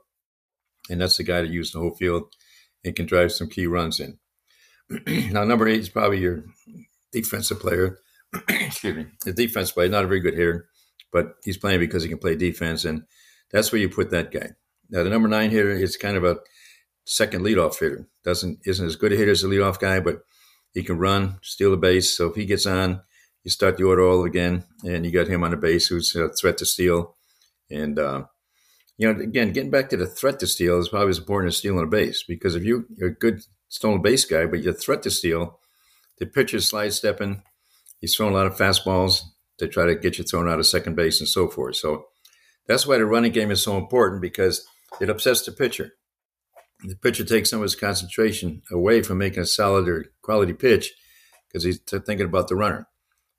and 0.89 1.01
that's 1.01 1.17
the 1.17 1.23
guy 1.23 1.41
that 1.41 1.51
uses 1.51 1.73
the 1.73 1.79
whole 1.79 1.95
field 1.95 2.33
and 2.83 2.95
can 2.95 3.05
drive 3.05 3.31
some 3.31 3.49
key 3.49 3.67
runs 3.67 3.99
in. 3.99 4.17
now, 5.31 5.43
number 5.43 5.67
eight 5.67 5.81
is 5.81 5.89
probably 5.89 6.19
your 6.19 6.45
defensive 7.11 7.59
player. 7.59 7.99
Excuse 8.49 8.95
me, 8.95 9.07
the 9.25 9.33
defense 9.33 9.71
player, 9.71 9.89
not 9.89 10.05
a 10.05 10.07
very 10.07 10.19
good 10.19 10.35
hitter 10.35 10.67
but 11.11 11.35
he's 11.43 11.57
playing 11.57 11.79
because 11.79 12.03
he 12.03 12.09
can 12.09 12.17
play 12.17 12.35
defense, 12.35 12.85
and 12.85 13.03
that's 13.51 13.71
where 13.71 13.81
you 13.81 13.89
put 13.89 14.09
that 14.11 14.31
guy. 14.31 14.51
Now, 14.89 15.03
the 15.03 15.09
number 15.09 15.27
nine 15.27 15.51
hitter 15.51 15.71
is 15.71 15.97
kind 15.97 16.17
of 16.17 16.23
a 16.23 16.37
second 17.05 17.43
leadoff 17.43 17.79
hitter. 17.79 18.07
Doesn't 18.23 18.59
isn't 18.65 18.85
as 18.85 18.95
good 18.95 19.13
a 19.13 19.15
hitter 19.15 19.31
as 19.31 19.41
the 19.41 19.47
leadoff 19.47 19.79
guy, 19.79 19.99
but 19.99 20.21
he 20.73 20.83
can 20.83 20.97
run, 20.97 21.37
steal 21.41 21.71
the 21.71 21.77
base. 21.77 22.15
So 22.15 22.27
if 22.27 22.35
he 22.35 22.45
gets 22.45 22.65
on, 22.65 23.01
you 23.43 23.51
start 23.51 23.77
the 23.77 23.83
order 23.83 24.07
all 24.07 24.23
again, 24.23 24.63
and 24.83 25.05
you 25.05 25.11
got 25.11 25.27
him 25.27 25.43
on 25.43 25.51
the 25.51 25.57
base 25.57 25.87
who's 25.87 26.15
a 26.15 26.29
threat 26.29 26.57
to 26.59 26.65
steal. 26.65 27.17
And 27.69 27.99
uh, 27.99 28.25
you 29.01 29.11
know, 29.11 29.19
again, 29.19 29.51
getting 29.51 29.71
back 29.71 29.89
to 29.89 29.97
the 29.97 30.05
threat 30.05 30.37
to 30.39 30.47
steal 30.47 30.77
is 30.77 30.89
probably 30.89 31.09
as 31.09 31.17
important 31.17 31.51
as 31.51 31.57
stealing 31.57 31.83
a 31.83 31.87
base 31.87 32.21
because 32.21 32.55
if 32.55 32.63
you, 32.63 32.85
you're 32.95 33.09
a 33.09 33.13
good 33.13 33.41
stolen 33.67 33.99
base 33.99 34.25
guy, 34.25 34.45
but 34.45 34.61
you're 34.61 34.73
threat 34.73 35.01
to 35.01 35.09
steal, 35.09 35.59
the 36.19 36.27
pitcher's 36.27 36.69
slide 36.69 36.93
stepping, 36.93 37.41
he's 37.99 38.15
throwing 38.15 38.31
a 38.31 38.37
lot 38.37 38.45
of 38.45 38.55
fastballs 38.55 39.21
to 39.57 39.67
try 39.67 39.87
to 39.87 39.95
get 39.95 40.19
you 40.19 40.23
thrown 40.23 40.47
out 40.47 40.59
of 40.59 40.67
second 40.67 40.95
base 40.95 41.19
and 41.19 41.27
so 41.27 41.47
forth. 41.47 41.77
So 41.77 42.05
that's 42.67 42.85
why 42.85 42.99
the 42.99 43.07
running 43.07 43.31
game 43.31 43.49
is 43.49 43.63
so 43.63 43.75
important 43.75 44.21
because 44.21 44.67
it 44.99 45.09
upsets 45.09 45.41
the 45.41 45.51
pitcher. 45.51 45.93
The 46.83 46.95
pitcher 46.95 47.25
takes 47.25 47.49
some 47.49 47.61
of 47.61 47.63
his 47.63 47.75
concentration 47.75 48.61
away 48.71 49.01
from 49.01 49.17
making 49.17 49.41
a 49.41 49.47
solid 49.47 49.89
or 49.89 50.11
quality 50.21 50.53
pitch 50.53 50.93
because 51.47 51.63
he's 51.63 51.79
thinking 51.79 52.27
about 52.27 52.49
the 52.49 52.55
runner. 52.55 52.87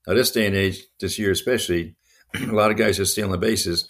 Now, 0.05 0.13
this 0.13 0.31
day 0.31 0.45
and 0.45 0.57
age, 0.57 0.83
this 0.99 1.17
year 1.17 1.31
especially, 1.31 1.95
a 2.35 2.47
lot 2.47 2.69
of 2.69 2.75
guys 2.75 2.99
are 2.99 3.05
stealing 3.05 3.39
bases 3.39 3.87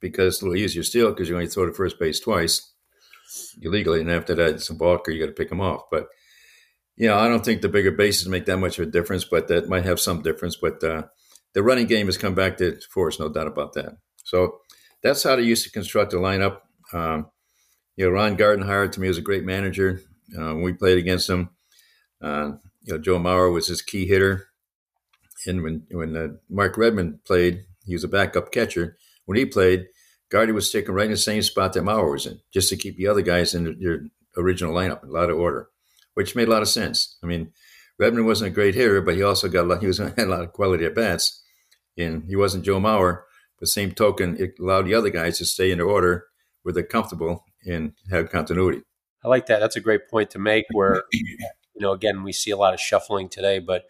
because 0.00 0.34
it's 0.34 0.42
a 0.42 0.46
little 0.46 0.62
easier 0.62 0.82
steal 0.82 1.10
because 1.10 1.28
you 1.28 1.34
only 1.34 1.46
throw 1.46 1.66
to 1.66 1.72
first 1.72 1.98
base 1.98 2.20
twice 2.20 2.72
illegally, 3.60 4.00
and 4.00 4.10
after 4.10 4.34
that, 4.34 4.54
it's 4.54 4.70
a 4.70 4.74
balk 4.74 5.08
or 5.08 5.12
you 5.12 5.20
got 5.20 5.26
to 5.26 5.32
pick 5.32 5.48
them 5.48 5.60
off. 5.60 5.82
But 5.90 6.08
you 6.96 7.08
know, 7.08 7.18
I 7.18 7.28
don't 7.28 7.44
think 7.44 7.60
the 7.60 7.68
bigger 7.68 7.90
bases 7.90 8.28
make 8.28 8.46
that 8.46 8.56
much 8.56 8.78
of 8.78 8.88
a 8.88 8.90
difference, 8.90 9.24
but 9.24 9.48
that 9.48 9.68
might 9.68 9.84
have 9.84 10.00
some 10.00 10.22
difference. 10.22 10.56
But 10.56 10.82
uh, 10.82 11.02
the 11.52 11.62
running 11.62 11.86
game 11.86 12.06
has 12.06 12.16
come 12.16 12.34
back 12.34 12.56
to 12.58 12.78
force, 12.90 13.20
no 13.20 13.28
doubt 13.28 13.46
about 13.46 13.74
that. 13.74 13.96
So 14.24 14.58
that's 15.02 15.22
how 15.22 15.36
they 15.36 15.42
used 15.42 15.64
to 15.64 15.70
construct 15.70 16.14
a 16.14 16.16
lineup. 16.16 16.60
Um, 16.92 17.26
you 17.96 18.06
know, 18.06 18.10
Ron 18.10 18.36
Gardenhire 18.36 18.90
to 18.90 19.00
me 19.00 19.08
was 19.08 19.18
a 19.18 19.22
great 19.22 19.44
manager. 19.44 20.00
Uh, 20.36 20.54
when 20.54 20.62
we 20.62 20.72
played 20.72 20.98
against 20.98 21.28
him, 21.28 21.50
uh, 22.22 22.52
you 22.82 22.94
know, 22.94 22.98
Joe 22.98 23.18
Mauer 23.18 23.52
was 23.52 23.68
his 23.68 23.82
key 23.82 24.06
hitter. 24.06 24.48
And 25.46 25.62
when 25.62 25.86
when 25.90 26.16
uh, 26.16 26.28
Mark 26.48 26.76
Redmond 26.76 27.24
played, 27.24 27.64
he 27.84 27.94
was 27.94 28.04
a 28.04 28.08
backup 28.08 28.50
catcher. 28.50 28.96
When 29.26 29.36
he 29.36 29.44
played, 29.44 29.86
Gardy 30.30 30.52
was 30.52 30.68
sticking 30.68 30.94
right 30.94 31.04
in 31.04 31.12
the 31.12 31.16
same 31.16 31.42
spot 31.42 31.74
that 31.74 31.84
Mauer 31.84 32.10
was 32.10 32.26
in, 32.26 32.40
just 32.52 32.68
to 32.70 32.76
keep 32.76 32.96
the 32.96 33.06
other 33.06 33.22
guys 33.22 33.54
in 33.54 33.78
their 33.78 34.06
original 34.36 34.74
lineup, 34.74 35.04
in 35.04 35.10
a 35.10 35.12
lot 35.12 35.30
of 35.30 35.38
order 35.38 35.68
which 36.16 36.34
made 36.34 36.48
a 36.48 36.50
lot 36.50 36.62
of 36.62 36.68
sense. 36.68 37.18
I 37.22 37.26
mean, 37.26 37.52
Redmond 37.98 38.26
wasn't 38.26 38.50
a 38.50 38.54
great 38.54 38.74
hitter, 38.74 39.02
but 39.02 39.16
he 39.16 39.22
also 39.22 39.48
got 39.48 39.64
a 39.64 39.68
lot, 39.68 39.80
he 39.80 39.86
was 39.86 39.98
had 39.98 40.18
a 40.18 40.26
lot 40.26 40.40
of 40.40 40.52
quality 40.52 40.84
at 40.86 40.94
bats, 40.94 41.42
and 41.96 42.24
he 42.26 42.34
wasn't 42.34 42.64
Joe 42.64 42.80
Mauer. 42.80 43.22
But 43.58 43.68
same 43.68 43.92
token, 43.92 44.36
it 44.38 44.58
allowed 44.58 44.86
the 44.86 44.94
other 44.94 45.10
guys 45.10 45.38
to 45.38 45.46
stay 45.46 45.70
in 45.70 45.78
their 45.78 45.86
order 45.86 46.26
where 46.62 46.72
they're 46.72 46.82
comfortable 46.82 47.44
and 47.66 47.92
have 48.10 48.30
continuity. 48.30 48.82
I 49.24 49.28
like 49.28 49.46
that. 49.46 49.60
That's 49.60 49.76
a 49.76 49.80
great 49.80 50.08
point 50.10 50.30
to 50.30 50.38
make. 50.38 50.66
Where 50.72 51.04
you 51.12 51.38
know, 51.80 51.92
again, 51.92 52.22
we 52.22 52.32
see 52.32 52.50
a 52.50 52.56
lot 52.56 52.74
of 52.74 52.80
shuffling 52.80 53.28
today, 53.28 53.58
but 53.58 53.84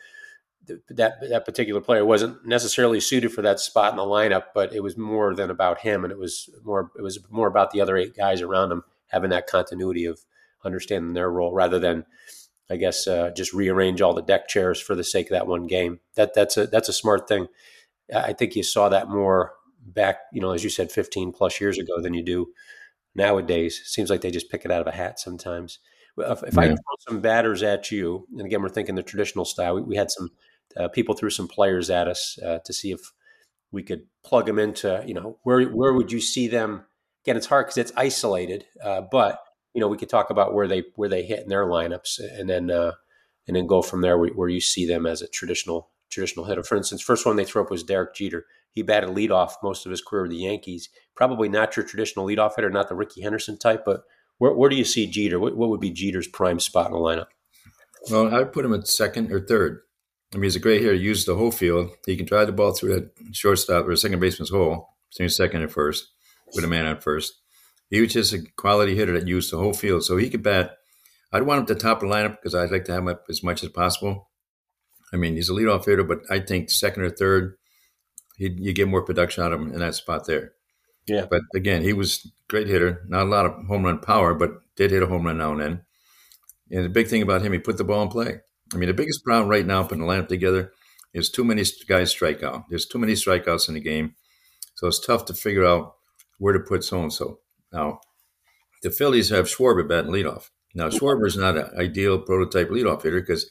that 0.88 1.20
that 1.20 1.44
particular 1.44 1.80
player 1.80 2.04
wasn't 2.04 2.46
necessarily 2.46 3.00
suited 3.00 3.32
for 3.32 3.42
that 3.42 3.60
spot 3.60 3.92
in 3.92 3.96
the 3.96 4.02
lineup. 4.02 4.46
But 4.54 4.74
it 4.74 4.82
was 4.82 4.96
more 4.96 5.34
than 5.34 5.50
about 5.50 5.80
him, 5.80 6.04
and 6.04 6.12
it 6.12 6.18
was 6.18 6.48
more 6.64 6.90
it 6.98 7.02
was 7.02 7.18
more 7.30 7.46
about 7.46 7.70
the 7.70 7.80
other 7.80 7.96
eight 7.96 8.16
guys 8.16 8.42
around 8.42 8.72
him 8.72 8.82
having 9.08 9.30
that 9.30 9.46
continuity 9.46 10.04
of 10.04 10.20
understanding 10.64 11.14
their 11.14 11.30
role 11.30 11.52
rather 11.52 11.78
than 11.78 12.04
I 12.68 12.76
guess 12.76 13.06
uh, 13.06 13.30
just 13.36 13.52
rearrange 13.52 14.00
all 14.00 14.14
the 14.14 14.22
deck 14.22 14.48
chairs 14.48 14.80
for 14.80 14.94
the 14.94 15.04
sake 15.04 15.26
of 15.26 15.30
that 15.30 15.46
one 15.46 15.66
game. 15.66 16.00
That 16.16 16.34
that's 16.34 16.56
a 16.56 16.66
that's 16.66 16.88
a 16.88 16.92
smart 16.94 17.28
thing. 17.28 17.46
I 18.14 18.32
think 18.32 18.54
you 18.56 18.62
saw 18.62 18.88
that 18.88 19.08
more 19.08 19.52
back, 19.84 20.18
you 20.32 20.40
know, 20.40 20.52
as 20.52 20.64
you 20.64 20.70
said, 20.70 20.92
15 20.92 21.32
plus 21.32 21.60
years 21.60 21.78
ago 21.78 22.00
than 22.00 22.14
you 22.14 22.22
do 22.22 22.48
nowadays. 23.14 23.80
It 23.80 23.88
seems 23.88 24.10
like 24.10 24.20
they 24.20 24.30
just 24.30 24.50
pick 24.50 24.64
it 24.64 24.70
out 24.70 24.80
of 24.80 24.86
a 24.86 24.92
hat 24.92 25.18
sometimes. 25.18 25.78
If, 26.18 26.42
if 26.42 26.54
yeah. 26.54 26.60
I 26.60 26.66
throw 26.68 26.76
some 27.08 27.20
batters 27.20 27.62
at 27.62 27.90
you, 27.90 28.26
and 28.32 28.46
again, 28.46 28.62
we're 28.62 28.68
thinking 28.68 28.94
the 28.94 29.02
traditional 29.02 29.44
style. 29.44 29.74
We, 29.74 29.82
we 29.82 29.96
had 29.96 30.10
some 30.10 30.30
uh, 30.76 30.88
people 30.88 31.14
threw 31.14 31.30
some 31.30 31.48
players 31.48 31.90
at 31.90 32.08
us 32.08 32.38
uh, 32.44 32.58
to 32.64 32.72
see 32.72 32.92
if 32.92 33.00
we 33.72 33.82
could 33.82 34.02
plug 34.24 34.46
them 34.46 34.58
into, 34.58 35.02
you 35.06 35.14
know, 35.14 35.38
where 35.42 35.62
where 35.68 35.92
would 35.92 36.12
you 36.12 36.20
see 36.20 36.48
them? 36.48 36.84
Again, 37.24 37.36
it's 37.36 37.46
hard 37.46 37.66
because 37.66 37.78
it's 37.78 37.92
isolated, 37.96 38.64
uh, 38.82 39.02
but 39.10 39.40
you 39.74 39.80
know, 39.80 39.88
we 39.88 39.98
could 39.98 40.08
talk 40.08 40.30
about 40.30 40.54
where 40.54 40.68
they 40.68 40.84
where 40.94 41.08
they 41.08 41.24
hit 41.24 41.40
in 41.40 41.48
their 41.48 41.66
lineups, 41.66 42.20
and 42.38 42.48
then 42.48 42.70
uh, 42.70 42.92
and 43.46 43.56
then 43.56 43.66
go 43.66 43.82
from 43.82 44.00
there 44.00 44.18
where, 44.18 44.48
you 44.48 44.60
see 44.60 44.86
them 44.86 45.06
as 45.06 45.22
a 45.22 45.28
traditional 45.28 45.90
traditional 46.10 46.44
hitter. 46.44 46.62
For 46.62 46.76
instance, 46.76 47.02
first 47.02 47.26
one 47.26 47.36
they 47.36 47.44
threw 47.44 47.62
up 47.62 47.70
was 47.70 47.82
Derek 47.82 48.14
Jeter. 48.14 48.46
He 48.70 48.82
batted 48.82 49.10
leadoff 49.10 49.52
most 49.62 49.86
of 49.86 49.90
his 49.90 50.02
career 50.02 50.22
with 50.22 50.30
the 50.30 50.36
Yankees. 50.38 50.88
Probably 51.14 51.48
not 51.48 51.76
your 51.76 51.86
traditional 51.86 52.26
leadoff 52.26 52.56
hitter, 52.56 52.70
not 52.70 52.88
the 52.88 52.94
Rickey 52.94 53.22
Henderson 53.22 53.58
type, 53.58 53.84
but 53.84 54.02
where, 54.38 54.52
where 54.52 54.68
do 54.68 54.76
you 54.76 54.84
see 54.84 55.06
Jeter? 55.06 55.40
What, 55.40 55.56
what 55.56 55.70
would 55.70 55.80
be 55.80 55.90
Jeter's 55.90 56.28
prime 56.28 56.60
spot 56.60 56.86
in 56.86 56.92
the 56.92 56.98
lineup? 56.98 57.28
Well, 58.10 58.34
I'd 58.34 58.52
put 58.52 58.64
him 58.64 58.74
at 58.74 58.86
second 58.86 59.32
or 59.32 59.40
third. 59.40 59.80
I 60.34 60.36
mean, 60.36 60.44
he's 60.44 60.56
a 60.56 60.60
great 60.60 60.82
hitter. 60.82 60.94
He 60.94 61.00
uses 61.00 61.24
the 61.24 61.36
whole 61.36 61.52
field. 61.52 61.90
He 62.04 62.16
can 62.16 62.26
drive 62.26 62.46
the 62.46 62.52
ball 62.52 62.72
through 62.72 62.94
that 62.94 63.10
shortstop 63.32 63.86
or 63.86 63.94
second 63.96 64.20
baseman's 64.20 64.50
hole, 64.50 64.88
between 65.10 65.28
second 65.28 65.62
and 65.62 65.70
first, 65.70 66.08
with 66.54 66.64
a 66.64 66.68
man 66.68 66.86
on 66.86 67.00
first. 67.00 67.34
He 67.90 68.00
was 68.00 68.12
just 68.12 68.32
a 68.32 68.42
quality 68.56 68.96
hitter 68.96 69.18
that 69.18 69.28
used 69.28 69.52
the 69.52 69.58
whole 69.58 69.72
field. 69.72 70.04
So 70.04 70.16
he 70.16 70.28
could 70.28 70.42
bat. 70.42 70.76
I'd 71.32 71.42
want 71.42 71.58
him 71.58 71.62
at 71.62 71.68
the 71.68 71.74
top 71.76 72.02
of 72.02 72.08
the 72.08 72.14
lineup 72.14 72.36
because 72.40 72.54
I'd 72.54 72.70
like 72.70 72.84
to 72.86 72.92
have 72.92 73.02
him 73.02 73.08
up 73.08 73.24
as 73.28 73.42
much 73.42 73.62
as 73.62 73.70
possible. 73.70 74.30
I 75.12 75.16
mean, 75.16 75.36
he's 75.36 75.48
a 75.48 75.52
leadoff 75.52 75.84
hitter, 75.84 76.02
but 76.02 76.20
I 76.30 76.40
think 76.40 76.70
second 76.70 77.04
or 77.04 77.10
third, 77.10 77.56
you 78.38 78.72
get 78.72 78.88
more 78.88 79.02
production 79.02 79.44
out 79.44 79.52
of 79.52 79.60
him 79.60 79.72
in 79.72 79.78
that 79.78 79.94
spot 79.94 80.26
there. 80.26 80.52
Yeah. 81.06 81.26
But 81.30 81.42
again, 81.54 81.82
he 81.82 81.92
was 81.92 82.24
a 82.26 82.28
great 82.48 82.66
hitter. 82.66 83.04
Not 83.06 83.26
a 83.26 83.30
lot 83.30 83.46
of 83.46 83.66
home 83.66 83.84
run 83.84 84.00
power, 84.00 84.34
but 84.34 84.50
did 84.76 84.90
hit 84.90 85.02
a 85.02 85.06
home 85.06 85.24
run 85.24 85.38
now 85.38 85.52
and 85.52 85.60
then. 85.60 85.82
And 86.70 86.84
the 86.84 86.88
big 86.88 87.06
thing 87.06 87.22
about 87.22 87.42
him, 87.42 87.52
he 87.52 87.58
put 87.58 87.78
the 87.78 87.84
ball 87.84 88.02
in 88.02 88.08
play. 88.08 88.40
I 88.74 88.76
mean, 88.76 88.88
the 88.88 88.94
biggest 88.94 89.24
problem 89.24 89.48
right 89.48 89.66
now 89.66 89.82
putting 89.82 90.06
the 90.06 90.12
lineup 90.12 90.28
together 90.28 90.72
is 91.14 91.30
too 91.30 91.44
many 91.44 91.62
guys 91.88 92.10
strike 92.10 92.42
out. 92.42 92.64
There's 92.68 92.86
too 92.86 92.98
many 92.98 93.14
strikeouts 93.14 93.68
in 93.68 93.74
the 93.74 93.80
game. 93.80 94.14
So 94.74 94.86
it's 94.86 95.04
tough 95.04 95.24
to 95.26 95.34
figure 95.34 95.64
out 95.64 95.94
where 96.38 96.52
to 96.52 96.60
put 96.60 96.84
so 96.84 97.00
and 97.02 97.12
so. 97.12 97.40
Now, 97.72 98.00
the 98.82 98.90
Phillies 98.90 99.30
have 99.30 99.46
Schwarber 99.46 99.88
batting 99.88 100.10
leadoff. 100.10 100.50
Now, 100.74 100.88
Schwarber 100.88 101.26
is 101.26 101.36
not 101.36 101.56
an 101.56 101.70
ideal 101.78 102.18
prototype 102.18 102.68
leadoff 102.68 103.02
hitter 103.02 103.20
because 103.20 103.50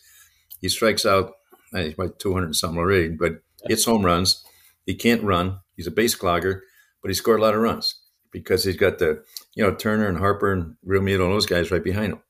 he 0.59 0.69
strikes 0.69 1.05
out, 1.05 1.33
he's 1.73 1.93
about 1.93 2.19
200 2.19 2.55
something 2.55 2.77
already, 2.77 3.09
but 3.09 3.41
hits 3.67 3.85
home 3.85 4.05
runs. 4.05 4.43
He 4.85 4.93
can't 4.93 5.23
run. 5.23 5.59
He's 5.75 5.87
a 5.87 5.91
base 5.91 6.15
clogger, 6.15 6.61
but 7.01 7.09
he 7.09 7.15
scored 7.15 7.39
a 7.39 7.43
lot 7.43 7.55
of 7.55 7.61
runs 7.61 7.99
because 8.31 8.63
he's 8.63 8.77
got 8.77 8.99
the 8.99 9.23
you 9.55 9.63
know 9.63 9.73
Turner 9.73 10.07
and 10.07 10.17
Harper 10.17 10.51
and 10.51 10.75
Realmuto 10.85 11.25
and 11.25 11.33
those 11.33 11.45
guys 11.45 11.71
right 11.71 11.83
behind 11.83 12.13
him. 12.13 12.21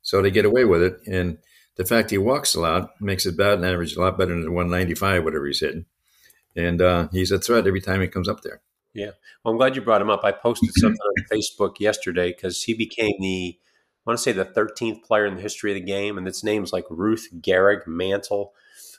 So 0.00 0.22
they 0.22 0.30
get 0.30 0.44
away 0.44 0.64
with 0.64 0.82
it, 0.82 0.98
and 1.06 1.38
the 1.76 1.84
fact 1.84 2.10
he 2.10 2.18
walks 2.18 2.54
a 2.54 2.60
lot 2.60 2.90
makes 3.00 3.24
his 3.24 3.34
batting 3.34 3.64
average 3.64 3.96
a 3.96 4.00
lot 4.00 4.18
better 4.18 4.34
than 4.34 4.52
195, 4.52 5.24
whatever 5.24 5.46
he's 5.46 5.60
hitting. 5.60 5.86
And 6.54 6.82
uh, 6.82 7.08
he's 7.12 7.30
a 7.30 7.38
threat 7.38 7.66
every 7.66 7.80
time 7.80 8.00
he 8.00 8.08
comes 8.08 8.28
up 8.28 8.42
there. 8.42 8.60
Yeah. 8.94 9.12
Well, 9.42 9.52
I'm 9.52 9.58
glad 9.58 9.74
you 9.74 9.82
brought 9.82 10.02
him 10.02 10.10
up. 10.10 10.20
I 10.22 10.32
posted 10.32 10.70
something 10.74 10.98
on 11.00 11.24
Facebook 11.32 11.80
yesterday 11.80 12.28
because 12.32 12.62
he 12.62 12.74
became 12.74 13.14
the, 13.20 13.58
I 13.58 14.10
want 14.10 14.18
to 14.18 14.22
say 14.22 14.32
the 14.32 14.44
13th 14.44 15.02
player 15.02 15.24
in 15.24 15.36
the 15.36 15.42
history 15.42 15.70
of 15.70 15.76
the 15.76 15.80
game, 15.80 16.18
and 16.18 16.28
its 16.28 16.44
name's 16.44 16.72
like 16.72 16.84
Ruth 16.90 17.28
Gehrig, 17.40 17.86
Mantle, 17.86 18.52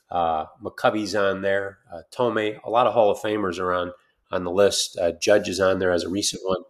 uh, 0.09 0.45
McCovey's 0.63 1.15
on 1.15 1.41
there, 1.41 1.79
uh, 1.93 2.01
Thome, 2.11 2.59
a 2.63 2.69
lot 2.69 2.87
of 2.87 2.93
Hall 2.93 3.11
of 3.11 3.19
Famers 3.19 3.59
are 3.59 3.73
on 3.73 3.91
on 4.31 4.43
the 4.43 4.51
list. 4.51 4.97
Uh, 4.97 5.11
Judge 5.11 5.47
is 5.47 5.59
on 5.59 5.79
there 5.79 5.91
as 5.91 6.03
a 6.03 6.09
recent 6.09 6.41
one, 6.43 6.63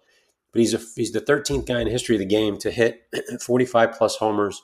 but 0.51 0.59
he's 0.59 0.73
a, 0.73 0.81
he's 0.95 1.13
the 1.13 1.21
13th 1.21 1.65
guy 1.65 1.79
in 1.79 1.85
the 1.85 1.91
history 1.91 2.15
of 2.15 2.19
the 2.19 2.25
game 2.25 2.57
to 2.57 2.71
hit 2.71 3.07
45 3.41 3.93
plus 3.93 4.17
homers, 4.17 4.61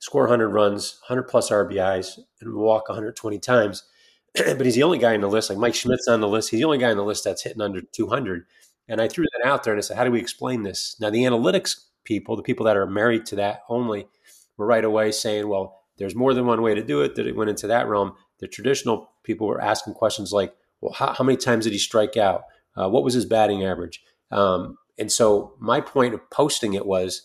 score 0.00 0.22
100 0.22 0.48
runs, 0.48 0.98
100 1.06 1.24
plus 1.24 1.50
RBIs, 1.50 2.18
and 2.40 2.54
walk 2.54 2.88
120 2.88 3.38
times. 3.38 3.84
but 4.34 4.64
he's 4.64 4.74
the 4.74 4.82
only 4.82 4.98
guy 4.98 5.12
in 5.12 5.20
the 5.20 5.28
list. 5.28 5.50
Like 5.50 5.58
Mike 5.58 5.74
Schmidt's 5.74 6.08
on 6.08 6.20
the 6.20 6.28
list. 6.28 6.50
He's 6.50 6.60
the 6.60 6.64
only 6.64 6.78
guy 6.78 6.90
on 6.90 6.96
the 6.96 7.04
list 7.04 7.24
that's 7.24 7.42
hitting 7.42 7.60
under 7.60 7.80
200. 7.80 8.44
And 8.88 9.00
I 9.00 9.08
threw 9.08 9.24
that 9.24 9.48
out 9.48 9.62
there 9.62 9.72
and 9.72 9.78
I 9.78 9.82
said, 9.82 9.96
how 9.96 10.04
do 10.04 10.10
we 10.10 10.18
explain 10.18 10.62
this? 10.62 10.96
Now, 11.00 11.10
the 11.10 11.22
analytics 11.22 11.84
people, 12.04 12.34
the 12.34 12.42
people 12.42 12.66
that 12.66 12.76
are 12.76 12.86
married 12.86 13.26
to 13.26 13.36
that 13.36 13.62
only, 13.68 14.08
were 14.56 14.66
right 14.66 14.84
away 14.84 15.12
saying, 15.12 15.48
well, 15.48 15.82
there's 15.98 16.14
more 16.14 16.34
than 16.34 16.46
one 16.46 16.62
way 16.62 16.74
to 16.74 16.82
do 16.82 17.02
it. 17.02 17.14
That 17.14 17.26
it 17.26 17.36
went 17.36 17.50
into 17.50 17.66
that 17.66 17.86
realm. 17.86 18.14
The 18.38 18.48
traditional 18.48 19.10
people 19.22 19.46
were 19.46 19.60
asking 19.60 19.94
questions 19.94 20.32
like, 20.32 20.54
well, 20.80 20.92
how, 20.92 21.12
how 21.12 21.24
many 21.24 21.36
times 21.36 21.64
did 21.64 21.72
he 21.72 21.78
strike 21.78 22.16
out? 22.16 22.44
Uh, 22.76 22.88
what 22.88 23.04
was 23.04 23.14
his 23.14 23.26
batting 23.26 23.64
average? 23.64 24.02
Um, 24.30 24.78
and 24.98 25.12
so 25.12 25.54
my 25.58 25.80
point 25.80 26.14
of 26.14 26.30
posting 26.30 26.74
it 26.74 26.86
was 26.86 27.22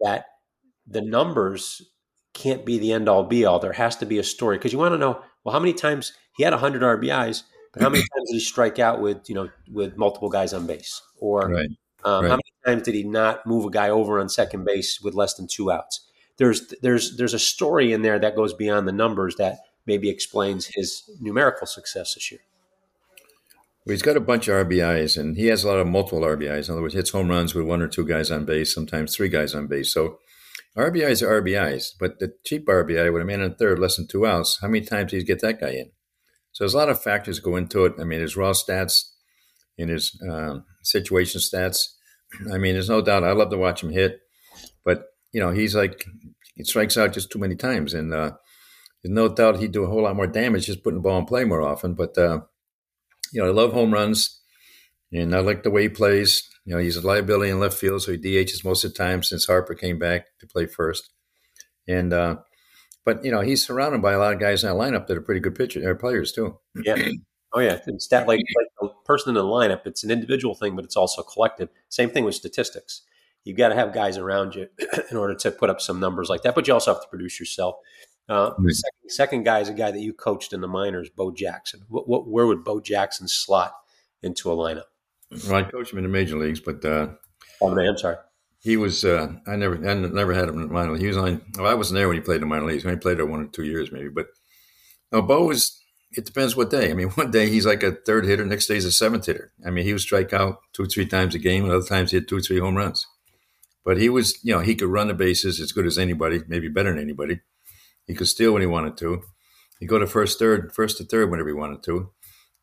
that 0.00 0.26
the 0.86 1.02
numbers 1.02 1.82
can't 2.34 2.64
be 2.64 2.78
the 2.78 2.92
end 2.92 3.08
all 3.08 3.24
be 3.24 3.44
all. 3.44 3.58
There 3.58 3.72
has 3.72 3.96
to 3.96 4.06
be 4.06 4.18
a 4.18 4.24
story 4.24 4.58
because 4.58 4.72
you 4.72 4.78
want 4.78 4.94
to 4.94 4.98
know, 4.98 5.20
well, 5.44 5.52
how 5.52 5.58
many 5.58 5.72
times 5.72 6.12
he 6.36 6.44
had 6.44 6.52
100 6.52 6.82
RBIs, 6.82 7.42
but 7.72 7.82
how 7.82 7.88
many 7.88 8.02
times 8.16 8.30
did 8.30 8.34
he 8.34 8.40
strike 8.40 8.78
out 8.78 9.00
with, 9.00 9.28
you 9.28 9.34
know, 9.34 9.48
with 9.70 9.96
multiple 9.96 10.28
guys 10.28 10.52
on 10.52 10.66
base? 10.66 11.00
Or 11.18 11.48
right. 11.48 11.70
Um, 12.04 12.22
right. 12.22 12.30
how 12.30 12.36
many 12.36 12.52
times 12.64 12.82
did 12.84 12.94
he 12.94 13.02
not 13.02 13.44
move 13.46 13.64
a 13.64 13.70
guy 13.70 13.90
over 13.90 14.20
on 14.20 14.28
second 14.28 14.64
base 14.64 15.00
with 15.00 15.14
less 15.14 15.34
than 15.34 15.46
two 15.46 15.70
outs? 15.70 16.06
There's 16.36 16.72
there's 16.82 17.16
there's 17.16 17.34
a 17.34 17.38
story 17.38 17.92
in 17.92 18.02
there 18.02 18.18
that 18.20 18.36
goes 18.36 18.54
beyond 18.54 18.86
the 18.86 18.92
numbers 18.92 19.34
that 19.36 19.58
maybe 19.86 20.08
explains 20.08 20.66
his 20.66 21.10
numerical 21.20 21.66
success 21.66 22.14
this 22.14 22.30
year. 22.30 22.40
Well, 23.84 23.94
he's 23.94 24.02
got 24.02 24.16
a 24.16 24.20
bunch 24.20 24.46
of 24.46 24.66
RBIs, 24.66 25.18
and 25.18 25.36
he 25.36 25.46
has 25.46 25.64
a 25.64 25.68
lot 25.68 25.78
of 25.78 25.86
multiple 25.86 26.20
RBIs. 26.20 26.68
In 26.68 26.74
other 26.74 26.82
words, 26.82 26.94
hits 26.94 27.10
home 27.10 27.28
runs 27.28 27.54
with 27.54 27.64
one 27.64 27.82
or 27.82 27.88
two 27.88 28.06
guys 28.06 28.30
on 28.30 28.44
base, 28.44 28.72
sometimes 28.72 29.16
three 29.16 29.30
guys 29.30 29.54
on 29.54 29.66
base. 29.66 29.92
So 29.92 30.18
RBIs 30.78 31.22
are 31.22 31.42
RBIs, 31.42 31.90
but 31.98 32.20
the 32.20 32.32
cheap 32.46 32.66
RBI 32.66 33.12
with 33.12 33.22
a 33.22 33.24
man 33.24 33.40
in 33.40 33.54
third, 33.54 33.78
less 33.78 33.96
than 33.96 34.06
two 34.06 34.24
outs, 34.24 34.58
how 34.60 34.68
many 34.68 34.84
times 34.84 35.10
did 35.10 35.18
he 35.18 35.24
get 35.24 35.40
that 35.40 35.60
guy 35.60 35.70
in? 35.70 35.90
So 36.52 36.64
there's 36.64 36.74
a 36.74 36.78
lot 36.78 36.88
of 36.88 37.02
factors 37.02 37.40
go 37.40 37.56
into 37.56 37.84
it. 37.84 37.94
I 38.00 38.04
mean, 38.04 38.20
his 38.20 38.36
raw 38.36 38.52
stats, 38.52 39.02
and 39.78 39.90
his 39.90 40.20
uh, 40.22 40.58
situation 40.82 41.40
stats. 41.40 41.86
I 42.52 42.58
mean, 42.58 42.74
there's 42.74 42.88
no 42.88 43.00
doubt. 43.00 43.24
I 43.24 43.32
love 43.32 43.50
to 43.50 43.56
watch 43.56 43.82
him 43.82 43.90
hit, 43.90 44.20
but 44.84 45.04
you 45.32 45.40
know, 45.40 45.50
he's 45.50 45.74
like 45.74 46.04
he 46.54 46.64
strikes 46.64 46.96
out 46.96 47.12
just 47.12 47.30
too 47.30 47.38
many 47.38 47.54
times, 47.54 47.94
and 47.94 48.12
uh, 48.12 48.32
there's 49.02 49.14
no 49.14 49.28
doubt 49.28 49.58
he'd 49.58 49.72
do 49.72 49.84
a 49.84 49.88
whole 49.88 50.02
lot 50.02 50.16
more 50.16 50.26
damage 50.26 50.66
just 50.66 50.82
putting 50.82 50.98
the 50.98 51.02
ball 51.02 51.18
in 51.18 51.26
play 51.26 51.44
more 51.44 51.62
often. 51.62 51.94
But 51.94 52.16
uh, 52.18 52.40
you 53.32 53.40
know, 53.40 53.48
I 53.48 53.52
love 53.52 53.72
home 53.72 53.92
runs, 53.92 54.40
and 55.12 55.34
I 55.34 55.40
like 55.40 55.62
the 55.62 55.70
way 55.70 55.82
he 55.82 55.88
plays. 55.88 56.48
You 56.68 56.74
know, 56.74 56.80
he's 56.82 56.98
a 56.98 57.06
liability 57.06 57.50
in 57.50 57.60
left 57.60 57.78
field, 57.78 58.02
so 58.02 58.12
he 58.12 58.18
DHs 58.18 58.62
most 58.62 58.84
of 58.84 58.92
the 58.92 58.98
time 58.98 59.22
since 59.22 59.46
Harper 59.46 59.74
came 59.74 59.98
back 59.98 60.26
to 60.40 60.46
play 60.46 60.66
first. 60.66 61.08
And 61.88 62.12
uh, 62.12 62.36
but 63.06 63.24
you 63.24 63.30
know, 63.30 63.40
he's 63.40 63.64
surrounded 63.64 64.02
by 64.02 64.12
a 64.12 64.18
lot 64.18 64.34
of 64.34 64.38
guys 64.38 64.62
in 64.62 64.68
that 64.68 64.76
lineup 64.76 65.06
that 65.06 65.16
are 65.16 65.22
pretty 65.22 65.40
good 65.40 65.54
pitchers 65.54 65.82
or 65.82 65.94
players 65.94 66.30
too. 66.30 66.58
Yeah. 66.84 67.08
Oh 67.54 67.60
yeah, 67.60 67.78
it's 67.86 68.08
that 68.08 68.28
like 68.28 68.40
like 68.40 68.66
the 68.82 68.88
person 69.06 69.30
in 69.30 69.36
the 69.36 69.44
lineup. 69.44 69.86
It's 69.86 70.04
an 70.04 70.10
individual 70.10 70.54
thing, 70.54 70.76
but 70.76 70.84
it's 70.84 70.94
also 70.94 71.22
collective. 71.22 71.70
Same 71.88 72.10
thing 72.10 72.24
with 72.24 72.34
statistics. 72.34 73.00
You've 73.44 73.56
got 73.56 73.70
to 73.70 73.74
have 73.74 73.94
guys 73.94 74.18
around 74.18 74.54
you 74.54 74.68
in 75.10 75.16
order 75.16 75.34
to 75.36 75.50
put 75.50 75.70
up 75.70 75.80
some 75.80 75.98
numbers 75.98 76.28
like 76.28 76.42
that, 76.42 76.54
but 76.54 76.68
you 76.68 76.74
also 76.74 76.92
have 76.92 77.00
to 77.00 77.08
produce 77.08 77.40
yourself. 77.40 77.76
Uh, 78.28 78.50
mm-hmm. 78.50 78.68
second, 78.68 79.08
second, 79.08 79.44
guy 79.44 79.60
is 79.60 79.70
a 79.70 79.72
guy 79.72 79.90
that 79.90 80.00
you 80.00 80.12
coached 80.12 80.52
in 80.52 80.60
the 80.60 80.68
minors, 80.68 81.08
Bo 81.08 81.30
Jackson. 81.30 81.80
What, 81.88 82.06
what, 82.06 82.28
where 82.28 82.46
would 82.46 82.62
Bo 82.62 82.78
Jackson 82.78 83.26
slot 83.26 83.72
into 84.22 84.52
a 84.52 84.54
lineup? 84.54 84.82
Well, 85.30 85.56
I 85.56 85.62
coached 85.62 85.92
him 85.92 85.98
in 85.98 86.04
the 86.04 86.10
major 86.10 86.38
leagues, 86.38 86.60
but 86.60 86.84
uh, 86.84 87.08
oh 87.60 87.74
man, 87.74 87.88
I'm 87.88 87.98
sorry. 87.98 88.16
He 88.60 88.76
was 88.76 89.04
uh, 89.04 89.32
I 89.46 89.56
never 89.56 89.76
I 89.76 89.94
never 89.94 90.34
had 90.34 90.48
him 90.48 90.56
in 90.56 90.68
the 90.68 90.72
minor 90.72 90.92
league. 90.92 91.02
He 91.02 91.08
was 91.08 91.16
on. 91.16 91.42
Well, 91.56 91.66
I 91.66 91.74
wasn't 91.74 91.98
there 91.98 92.08
when 92.08 92.16
he 92.16 92.22
played 92.22 92.36
in 92.36 92.40
the 92.42 92.46
minor 92.46 92.66
leagues. 92.66 92.82
He 92.82 92.96
played 92.96 93.18
there 93.18 93.26
one 93.26 93.42
or 93.42 93.48
two 93.48 93.64
years 93.64 93.92
maybe, 93.92 94.08
but 94.08 94.28
no, 95.12 95.22
Bo 95.22 95.46
was. 95.46 95.74
It 96.12 96.24
depends 96.24 96.56
what 96.56 96.70
day. 96.70 96.90
I 96.90 96.94
mean, 96.94 97.08
one 97.14 97.30
day 97.30 97.50
he's 97.50 97.66
like 97.66 97.82
a 97.82 97.92
third 97.92 98.24
hitter, 98.24 98.44
next 98.44 98.66
day 98.66 98.74
he's 98.74 98.86
a 98.86 98.92
seventh 98.92 99.26
hitter. 99.26 99.52
I 99.64 99.70
mean, 99.70 99.84
he 99.84 99.92
would 99.92 100.00
strike 100.00 100.32
out 100.32 100.60
two, 100.72 100.86
three 100.86 101.06
times 101.06 101.34
a 101.34 101.38
game, 101.38 101.64
and 101.64 101.72
other 101.72 101.86
times 101.86 102.10
he 102.10 102.16
had 102.16 102.28
two, 102.28 102.40
three 102.40 102.58
home 102.58 102.76
runs. 102.76 103.06
But 103.84 103.98
he 103.98 104.08
was, 104.08 104.42
you 104.42 104.54
know, 104.54 104.60
he 104.60 104.74
could 104.74 104.88
run 104.88 105.08
the 105.08 105.14
bases 105.14 105.60
as 105.60 105.72
good 105.72 105.86
as 105.86 105.98
anybody, 105.98 106.42
maybe 106.48 106.68
better 106.68 106.92
than 106.92 107.02
anybody. 107.02 107.40
He 108.06 108.14
could 108.14 108.28
steal 108.28 108.52
when 108.52 108.62
he 108.62 108.66
wanted 108.66 108.96
to. 108.98 109.22
He'd 109.80 109.86
go 109.86 109.98
to 109.98 110.06
first, 110.06 110.38
third, 110.38 110.72
first 110.74 110.96
to 110.96 111.04
third 111.04 111.30
whenever 111.30 111.48
he 111.48 111.54
wanted 111.54 111.82
to. 111.84 112.10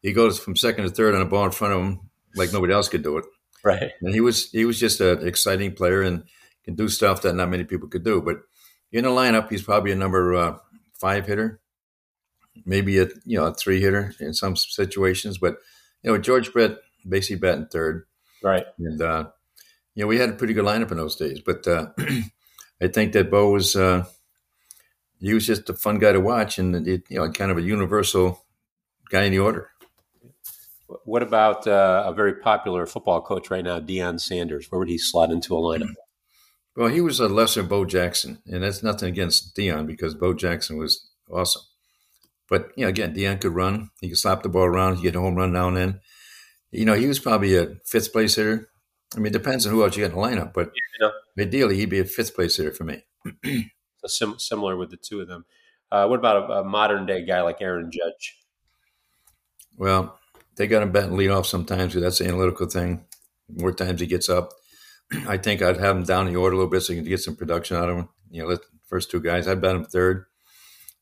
He 0.01 0.11
goes 0.11 0.39
from 0.39 0.55
second 0.55 0.83
to 0.83 0.89
third 0.89 1.15
on 1.15 1.21
a 1.21 1.25
ball 1.25 1.45
in 1.45 1.51
front 1.51 1.73
of 1.73 1.81
him 1.81 1.99
like 2.35 2.53
nobody 2.53 2.73
else 2.73 2.89
could 2.89 3.03
do 3.03 3.17
it. 3.17 3.25
Right. 3.63 3.91
And 4.01 4.13
he 4.13 4.21
was 4.21 4.51
he 4.51 4.65
was 4.65 4.79
just 4.79 5.01
an 5.01 5.27
exciting 5.27 5.73
player 5.73 6.01
and 6.01 6.23
can 6.63 6.75
do 6.75 6.87
stuff 6.87 7.21
that 7.21 7.33
not 7.33 7.49
many 7.49 7.63
people 7.63 7.87
could 7.87 8.03
do. 8.03 8.21
But 8.21 8.37
in 8.91 9.05
a 9.05 9.09
lineup, 9.09 9.49
he's 9.49 9.63
probably 9.63 9.91
a 9.91 9.95
number 9.95 10.33
uh, 10.35 10.57
five 10.93 11.25
hitter, 11.25 11.59
maybe 12.65 12.99
a 12.99 13.07
you 13.25 13.37
know 13.37 13.45
a 13.45 13.53
three 13.53 13.81
hitter 13.81 14.13
in 14.19 14.33
some 14.33 14.55
situations. 14.55 15.37
But 15.37 15.57
you 16.03 16.11
know 16.11 16.17
George 16.17 16.53
Brett 16.53 16.77
basically 17.07 17.37
batting 17.37 17.67
third. 17.67 18.05
Right. 18.43 18.65
And 18.77 19.01
uh, 19.01 19.27
you 19.95 20.03
know 20.03 20.07
we 20.07 20.19
had 20.19 20.29
a 20.29 20.33
pretty 20.33 20.53
good 20.53 20.65
lineup 20.65 20.91
in 20.91 20.97
those 20.97 21.15
days. 21.15 21.39
But 21.39 21.67
uh, 21.67 21.87
I 22.81 22.87
think 22.87 23.13
that 23.13 23.31
Bo 23.31 23.49
was 23.49 23.75
uh, 23.75 24.05
he 25.19 25.33
was 25.33 25.47
just 25.47 25.69
a 25.69 25.73
fun 25.73 25.97
guy 25.97 26.11
to 26.11 26.19
watch 26.19 26.59
and 26.59 26.87
it, 26.87 27.03
you 27.09 27.17
know 27.17 27.29
kind 27.31 27.51
of 27.51 27.57
a 27.57 27.63
universal 27.63 28.45
guy 29.09 29.23
in 29.23 29.31
the 29.31 29.39
order. 29.39 29.71
What 30.87 31.23
about 31.23 31.67
uh, 31.67 32.03
a 32.05 32.13
very 32.13 32.35
popular 32.35 32.85
football 32.85 33.21
coach 33.21 33.49
right 33.49 33.63
now, 33.63 33.79
Deion 33.79 34.19
Sanders? 34.19 34.67
Where 34.69 34.79
would 34.79 34.89
he 34.89 34.97
slot 34.97 35.31
into 35.31 35.55
a 35.57 35.59
lineup? 35.59 35.95
Well, 36.75 36.89
he 36.89 37.01
was 37.01 37.19
a 37.19 37.27
lesser 37.27 37.63
Bo 37.63 37.85
Jackson, 37.85 38.39
and 38.45 38.63
that's 38.63 38.83
nothing 38.83 39.09
against 39.09 39.55
Deion 39.55 39.87
because 39.87 40.13
Bo 40.13 40.33
Jackson 40.33 40.77
was 40.77 41.07
awesome. 41.31 41.63
But 42.49 42.69
you 42.75 42.83
know, 42.83 42.89
again, 42.89 43.15
Deion 43.15 43.41
could 43.41 43.55
run. 43.55 43.89
He 44.01 44.09
could 44.09 44.17
slap 44.17 44.43
the 44.43 44.49
ball 44.49 44.65
around. 44.65 44.97
He 44.97 45.03
get 45.03 45.15
a 45.15 45.21
home 45.21 45.35
run 45.35 45.53
now 45.53 45.69
and 45.69 45.77
then. 45.77 45.99
You 46.71 46.85
know, 46.85 46.93
he 46.93 47.07
was 47.07 47.19
probably 47.19 47.55
a 47.55 47.75
fifth 47.85 48.11
place 48.11 48.35
hitter. 48.35 48.69
I 49.15 49.19
mean, 49.19 49.27
it 49.27 49.33
depends 49.33 49.65
on 49.65 49.71
who 49.71 49.83
else 49.83 49.95
you 49.95 50.03
get 50.03 50.11
in 50.11 50.17
the 50.17 50.21
lineup, 50.21 50.53
but 50.53 50.71
yeah. 50.99 51.09
ideally, 51.39 51.77
he'd 51.77 51.89
be 51.89 51.99
a 51.99 52.05
fifth 52.05 52.35
place 52.35 52.57
hitter 52.57 52.71
for 52.71 52.83
me. 52.83 53.03
so 53.45 54.07
sim- 54.07 54.39
similar 54.39 54.75
with 54.75 54.91
the 54.91 54.97
two 54.97 55.21
of 55.21 55.27
them. 55.27 55.45
Uh, 55.91 56.07
what 56.07 56.19
about 56.19 56.49
a, 56.49 56.53
a 56.55 56.63
modern 56.63 57.05
day 57.05 57.23
guy 57.25 57.41
like 57.41 57.61
Aaron 57.61 57.89
Judge? 57.91 58.37
Well, 59.77 60.19
they 60.57 60.67
got 60.67 60.83
him 60.83 60.91
batting 60.91 61.17
lead 61.17 61.29
off 61.29 61.45
sometimes 61.45 61.93
because 61.93 62.01
that's 62.03 62.19
the 62.19 62.27
analytical 62.27 62.67
thing. 62.67 63.05
More 63.49 63.71
times 63.71 64.01
he 64.01 64.07
gets 64.07 64.29
up. 64.29 64.53
I 65.27 65.37
think 65.37 65.61
I'd 65.61 65.77
have 65.77 65.97
him 65.97 66.03
down 66.03 66.27
the 66.27 66.35
order 66.35 66.53
a 66.53 66.57
little 66.57 66.71
bit 66.71 66.81
so 66.81 66.93
you 66.93 67.01
can 67.01 67.09
get 67.09 67.21
some 67.21 67.35
production 67.35 67.77
out 67.77 67.89
of 67.89 67.97
him. 67.97 68.09
You 68.29 68.43
know, 68.43 68.49
let 68.49 68.59
first 68.87 69.11
two 69.11 69.21
guys. 69.21 69.47
I'd 69.47 69.61
bet 69.61 69.75
him 69.75 69.85
third. 69.85 70.25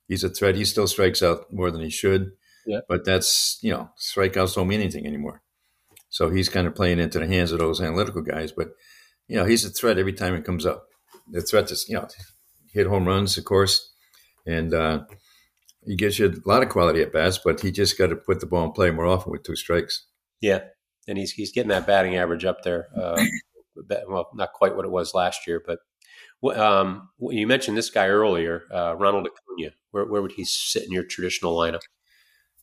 He's 0.07 0.23
a 0.23 0.29
threat. 0.29 0.55
He 0.55 0.65
still 0.65 0.87
strikes 0.87 1.23
out 1.23 1.51
more 1.51 1.71
than 1.71 1.81
he 1.81 1.89
should. 1.89 2.31
Yeah. 2.65 2.79
But 2.87 3.05
that's 3.05 3.59
you 3.61 3.71
know, 3.71 3.89
strikeouts 3.99 4.55
don't 4.55 4.67
mean 4.67 4.81
anything 4.81 5.05
anymore. 5.05 5.41
So 6.09 6.29
he's 6.29 6.49
kind 6.49 6.67
of 6.67 6.75
playing 6.75 6.99
into 6.99 7.19
the 7.19 7.27
hands 7.27 7.51
of 7.51 7.59
those 7.59 7.81
analytical 7.81 8.21
guys. 8.21 8.51
But 8.51 8.69
you 9.27 9.37
know, 9.37 9.45
he's 9.45 9.65
a 9.65 9.69
threat 9.69 9.97
every 9.97 10.13
time 10.13 10.35
it 10.35 10.45
comes 10.45 10.65
up. 10.65 10.85
The 11.29 11.41
threat 11.41 11.71
is 11.71 11.87
you 11.87 11.95
know, 11.95 12.07
hit 12.73 12.87
home 12.87 13.07
runs, 13.07 13.37
of 13.37 13.45
course, 13.45 13.91
and 14.45 14.73
uh, 14.73 15.03
he 15.85 15.95
gives 15.95 16.19
you 16.19 16.27
a 16.27 16.49
lot 16.49 16.63
of 16.63 16.69
quality 16.69 17.01
at 17.01 17.13
bats, 17.13 17.39
but 17.43 17.61
he 17.61 17.71
just 17.71 17.97
got 17.97 18.07
to 18.07 18.15
put 18.15 18.39
the 18.39 18.45
ball 18.45 18.65
in 18.65 18.71
play 18.71 18.91
more 18.91 19.05
often 19.05 19.31
with 19.31 19.43
two 19.43 19.55
strikes. 19.55 20.05
Yeah, 20.41 20.61
and 21.07 21.17
he's 21.17 21.31
he's 21.31 21.51
getting 21.51 21.69
that 21.69 21.87
batting 21.87 22.15
average 22.15 22.45
up 22.45 22.63
there. 22.63 22.87
Uh, 22.95 23.23
well, 24.07 24.29
not 24.33 24.53
quite 24.53 24.75
what 24.75 24.85
it 24.85 24.91
was 24.91 25.13
last 25.13 25.47
year, 25.47 25.63
but 25.65 25.79
um, 26.57 27.09
you 27.19 27.47
mentioned 27.47 27.77
this 27.77 27.89
guy 27.89 28.07
earlier, 28.07 28.63
uh, 28.73 28.95
Ronald 28.97 29.27
Acuna. 29.27 29.71
Where, 29.91 30.05
where 30.05 30.21
would 30.21 30.33
he 30.33 30.43
sit 30.43 30.83
in 30.83 30.91
your 30.91 31.03
traditional 31.03 31.55
lineup? 31.55 31.81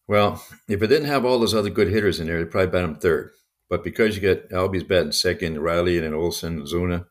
Well, 0.09 0.45
if 0.69 0.83
it 0.83 0.89
didn't 0.89 1.09
have 1.09 1.25
all 1.25 1.39
those 1.39 1.55
other 1.55 1.71
good 1.71 1.89
hitters 1.89 2.19
in 2.19 2.27
there, 2.27 2.37
it'd 2.37 2.51
probably 2.51 2.73
bat 2.73 2.85
him 2.85 2.97
third. 2.97 3.31
But 3.69 3.85
because 3.85 4.17
you 4.17 4.21
get 4.21 4.51
Albies 4.51 4.87
batting 4.87 5.13
second, 5.13 5.61
Riley 5.61 5.97
and 5.97 6.05
then 6.05 6.15
Olson, 6.15 6.63
Ozuna, 6.63 7.07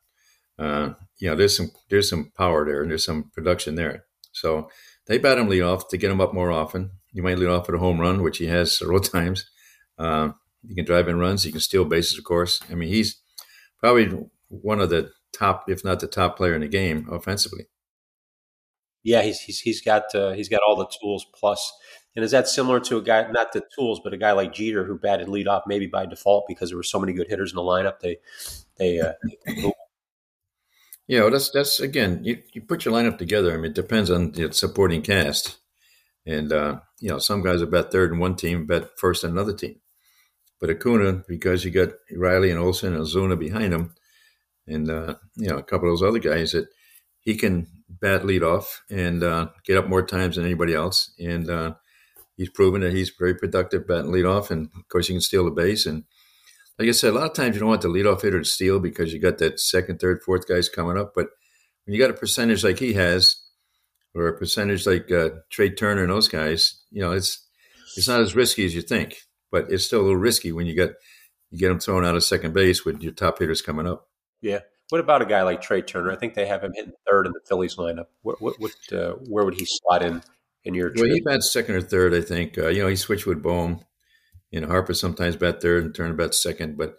uh, 0.60 0.94
you 1.18 1.30
know, 1.30 1.36
there's 1.36 1.56
some 1.56 1.72
there's 1.90 2.10
some 2.10 2.32
power 2.38 2.66
there 2.66 2.82
and 2.82 2.92
there's 2.92 3.06
some 3.06 3.32
production 3.34 3.76
there. 3.76 4.04
So 4.34 4.70
they 5.10 5.18
bat 5.18 5.40
him 5.40 5.50
lead 5.50 5.64
off 5.64 5.90
to 5.90 5.98
get 5.98 6.12
him 6.12 6.22
up 6.22 6.34
more 6.34 6.52
often. 6.52 6.92
You 7.12 7.24
might 7.24 7.40
lead 7.40 7.50
off 7.50 7.68
with 7.68 7.76
a 7.76 7.80
home 7.80 8.00
run, 8.00 8.22
which 8.22 8.38
he 8.38 8.46
has 8.46 8.78
several 8.78 9.00
times. 9.02 9.50
Uh, 9.98 10.30
he 10.66 10.76
can 10.76 10.86
drive 10.86 11.08
in 11.10 11.20
runs. 11.20 11.44
He 11.44 11.52
can 11.52 11.60
steal 11.60 11.84
bases, 11.84 12.18
of 12.18 12.24
course. 12.24 12.62
I 12.70 12.76
mean, 12.76 12.90
he's 12.90 13.20
probably 13.80 14.28
one 14.48 14.80
of 14.80 14.92
the 14.92 15.12
top, 15.34 15.66
if 15.68 15.84
not 15.84 16.00
the 16.00 16.08
top 16.08 16.38
player 16.38 16.54
in 16.54 16.62
the 16.62 16.68
game 16.68 17.08
offensively. 17.12 17.66
Yeah, 19.02 19.22
he's 19.24 19.40
he's 19.40 19.60
he's 19.62 19.82
got 19.82 20.14
uh, 20.14 20.34
he's 20.34 20.50
got 20.50 20.62
all 20.68 20.76
the 20.76 20.92
tools 21.02 21.26
plus. 21.34 21.74
And 22.16 22.26
is 22.26 22.32
that 22.32 22.48
similar 22.48 22.80
to 22.82 22.98
a 22.98 23.02
guy, 23.02 23.30
not 23.32 23.54
the 23.54 23.64
tools, 23.74 24.02
but 24.04 24.14
a 24.14 24.18
guy 24.18 24.34
like 24.34 24.54
Jeter 24.54 24.84
who 24.86 24.98
batted 25.00 25.28
leadoff 25.28 25.62
maybe 25.66 25.88
by 25.88 26.06
default 26.06 26.46
because 26.48 26.70
there 26.70 26.78
were 26.78 26.84
so 26.84 27.00
many 27.00 27.14
good 27.14 27.28
hitters 27.30 27.52
in 27.52 27.56
the 27.56 27.62
lineup? 27.62 28.00
They 28.00 28.18
they. 28.78 29.00
Uh, 29.00 29.14
yeah, 31.10 31.22
well, 31.22 31.32
that's 31.32 31.50
that's 31.50 31.80
again, 31.80 32.24
you, 32.24 32.44
you 32.54 32.62
put 32.62 32.86
your 32.86 32.94
lineup 32.94 33.18
together. 33.18 33.52
I 33.52 33.58
mean, 33.58 33.72
it 33.72 33.74
depends 33.74 34.12
on 34.12 34.32
the 34.32 34.54
supporting 34.54 35.02
cast, 35.02 35.58
and 36.24 36.54
uh, 36.54 36.82
you 37.00 37.10
know, 37.10 37.18
some 37.18 37.42
guys 37.42 37.64
are 37.64 37.66
bet 37.66 37.92
third 37.92 38.12
in 38.14 38.20
one 38.20 38.36
team, 38.36 38.68
bet 38.68 38.92
first 38.96 39.24
in 39.24 39.32
another 39.32 39.54
team. 39.54 39.82
But 40.62 40.70
Acuna, 40.70 41.24
because 41.28 41.66
you 41.66 41.72
got 41.72 41.90
Riley 42.16 42.52
and 42.52 42.60
Olson 42.60 42.94
and 42.94 43.04
Ozuna 43.04 43.40
behind 43.40 43.74
him, 43.74 43.96
and 44.68 44.88
uh, 44.92 45.16
you 45.36 45.50
know 45.50 45.58
a 45.58 45.64
couple 45.64 45.92
of 45.92 46.00
those 46.00 46.08
other 46.08 46.20
guys 46.20 46.52
that 46.52 46.68
he 47.22 47.36
can 47.36 47.66
bat 47.90 48.24
lead 48.24 48.44
off 48.44 48.84
and 48.92 49.24
uh, 49.24 49.48
get 49.66 49.78
up 49.78 49.88
more 49.88 50.06
times 50.06 50.36
than 50.36 50.46
anybody 50.46 50.76
else. 50.76 51.12
And 51.20 51.50
uh, 51.50 51.74
he's 52.38 52.50
proven 52.50 52.82
that 52.82 52.94
he's 52.94 53.12
very 53.18 53.34
productive 53.34 53.88
batting 53.88 54.12
lead 54.12 54.26
off. 54.26 54.52
And 54.52 54.70
of 54.76 54.88
course, 54.90 55.08
he 55.08 55.16
can 55.16 55.22
steal 55.22 55.46
the 55.46 55.52
base. 55.52 55.88
And 55.88 56.04
like 56.80 56.88
I 56.88 56.92
said, 56.92 57.12
a 57.12 57.18
lot 57.18 57.30
of 57.30 57.34
times 57.34 57.56
you 57.56 57.60
don't 57.60 57.70
want 57.70 57.82
the 57.82 57.90
leadoff 57.90 58.22
hitter 58.22 58.40
to 58.40 58.46
steal 58.46 58.80
because 58.80 59.14
you 59.14 59.20
got 59.20 59.38
that 59.40 59.60
second, 59.60 60.00
third, 60.00 60.24
fourth 60.24 60.48
guys 60.48 60.70
coming 60.70 60.98
up. 60.98 61.12
But 61.14 61.28
when 61.86 61.94
you 61.94 62.00
got 62.00 62.10
a 62.10 62.14
percentage 62.14 62.64
like 62.64 62.80
he 62.80 62.94
has, 62.94 63.36
or 64.16 64.28
a 64.28 64.38
percentage 64.38 64.88
like 64.88 65.12
uh, 65.12 65.30
Trea 65.50 65.70
Turner 65.70 66.04
and 66.04 66.12
those 66.12 66.30
guys, 66.30 66.82
you 66.90 67.02
know, 67.02 67.12
it's 67.12 67.46
it's 67.98 68.08
not 68.08 68.22
as 68.22 68.34
risky 68.34 68.66
as 68.66 68.74
you 68.74 68.82
think, 68.82 69.18
but 69.52 69.70
it's 69.70 69.86
still 69.86 70.00
a 70.00 70.04
little 70.04 70.18
risky 70.18 70.54
when 70.54 70.68
you 70.68 70.74
get 70.74 70.94
you 71.52 71.60
get 71.60 71.68
them 71.68 71.80
thrown 71.80 72.06
out 72.06 72.16
of 72.16 72.24
second 72.24 72.54
base 72.54 72.86
with 72.86 73.02
your 73.02 73.12
top 73.12 73.40
hitters 73.40 73.62
coming 73.62 73.86
up. 73.86 74.08
Yeah. 74.42 74.60
What 74.90 75.02
about 75.02 75.22
a 75.22 75.26
guy 75.26 75.44
like 75.44 75.62
Trea 75.62 75.82
Turner? 75.82 76.12
I 76.12 76.16
think 76.16 76.34
they 76.34 76.48
have 76.48 76.64
him 76.64 76.72
hitting 76.74 76.94
third 77.08 77.28
in 77.28 77.34
the 77.34 77.42
Phillies 77.48 77.76
lineup. 77.76 78.08
What, 78.24 78.42
what, 78.42 78.56
what 78.60 78.72
uh, 78.92 79.12
where 79.28 79.46
would 79.46 79.60
he 79.60 79.66
slot 79.66 80.02
in 80.02 80.24
in 80.64 80.74
your? 80.74 80.92
Well, 80.96 81.06
he 81.06 81.22
bats 81.22 81.52
second 81.52 81.76
or 81.76 81.82
third. 81.82 82.14
I 82.14 82.22
think 82.22 82.58
uh, 82.58 82.70
you 82.70 82.82
know 82.82 82.88
he 82.88 82.96
switched 82.96 83.28
with 83.28 83.44
Bohm. 83.44 83.84
You 84.52 84.62
know 84.62 84.68
Harper 84.68 84.94
sometimes 84.94 85.36
bat 85.36 85.62
third 85.62 85.86
and 85.86 85.96
Turner 85.96 86.14
bat 86.14 86.34
second, 86.34 86.78
but 86.78 86.98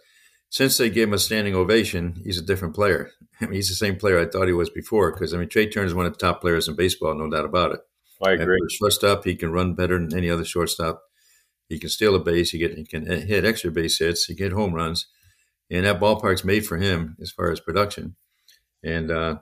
since 0.49 0.77
they 0.77 0.89
gave 0.89 1.07
him 1.07 1.13
a 1.13 1.19
standing 1.19 1.55
ovation, 1.55 2.21
he's 2.23 2.37
a 2.37 2.43
different 2.43 2.75
player. 2.75 3.11
I 3.41 3.45
mean, 3.45 3.53
he's 3.53 3.69
the 3.69 3.75
same 3.75 3.95
player 3.95 4.19
I 4.19 4.25
thought 4.25 4.47
he 4.47 4.53
was 4.53 4.69
before. 4.69 5.11
Because 5.11 5.33
I 5.33 5.37
mean, 5.37 5.49
Trea 5.49 5.69
Turner 5.69 5.87
is 5.87 5.93
one 5.93 6.05
of 6.05 6.13
the 6.13 6.19
top 6.19 6.41
players 6.41 6.67
in 6.67 6.75
baseball, 6.75 7.15
no 7.15 7.29
doubt 7.29 7.45
about 7.45 7.73
it. 7.73 7.79
I 8.23 8.33
agree. 8.33 8.59
shortstop, 8.69 9.23
he 9.23 9.35
can 9.35 9.51
run 9.51 9.73
better 9.73 9.97
than 9.97 10.15
any 10.15 10.29
other 10.29 10.45
shortstop. 10.45 11.01
He 11.69 11.79
can 11.79 11.89
steal 11.89 12.15
a 12.15 12.19
base. 12.19 12.51
He, 12.51 12.59
get, 12.59 12.77
he 12.77 12.85
can 12.85 13.05
hit 13.05 13.45
extra 13.45 13.71
base 13.71 13.97
hits. 13.97 14.25
He 14.25 14.35
can 14.35 14.47
hit 14.47 14.53
home 14.53 14.73
runs 14.73 15.07
and 15.71 15.85
that 15.85 15.99
ballpark's 15.99 16.43
made 16.43 16.65
for 16.65 16.77
him 16.77 17.15
as 17.21 17.31
far 17.31 17.49
as 17.49 17.61
production. 17.61 18.15
And 18.83 19.09
uh, 19.09 19.37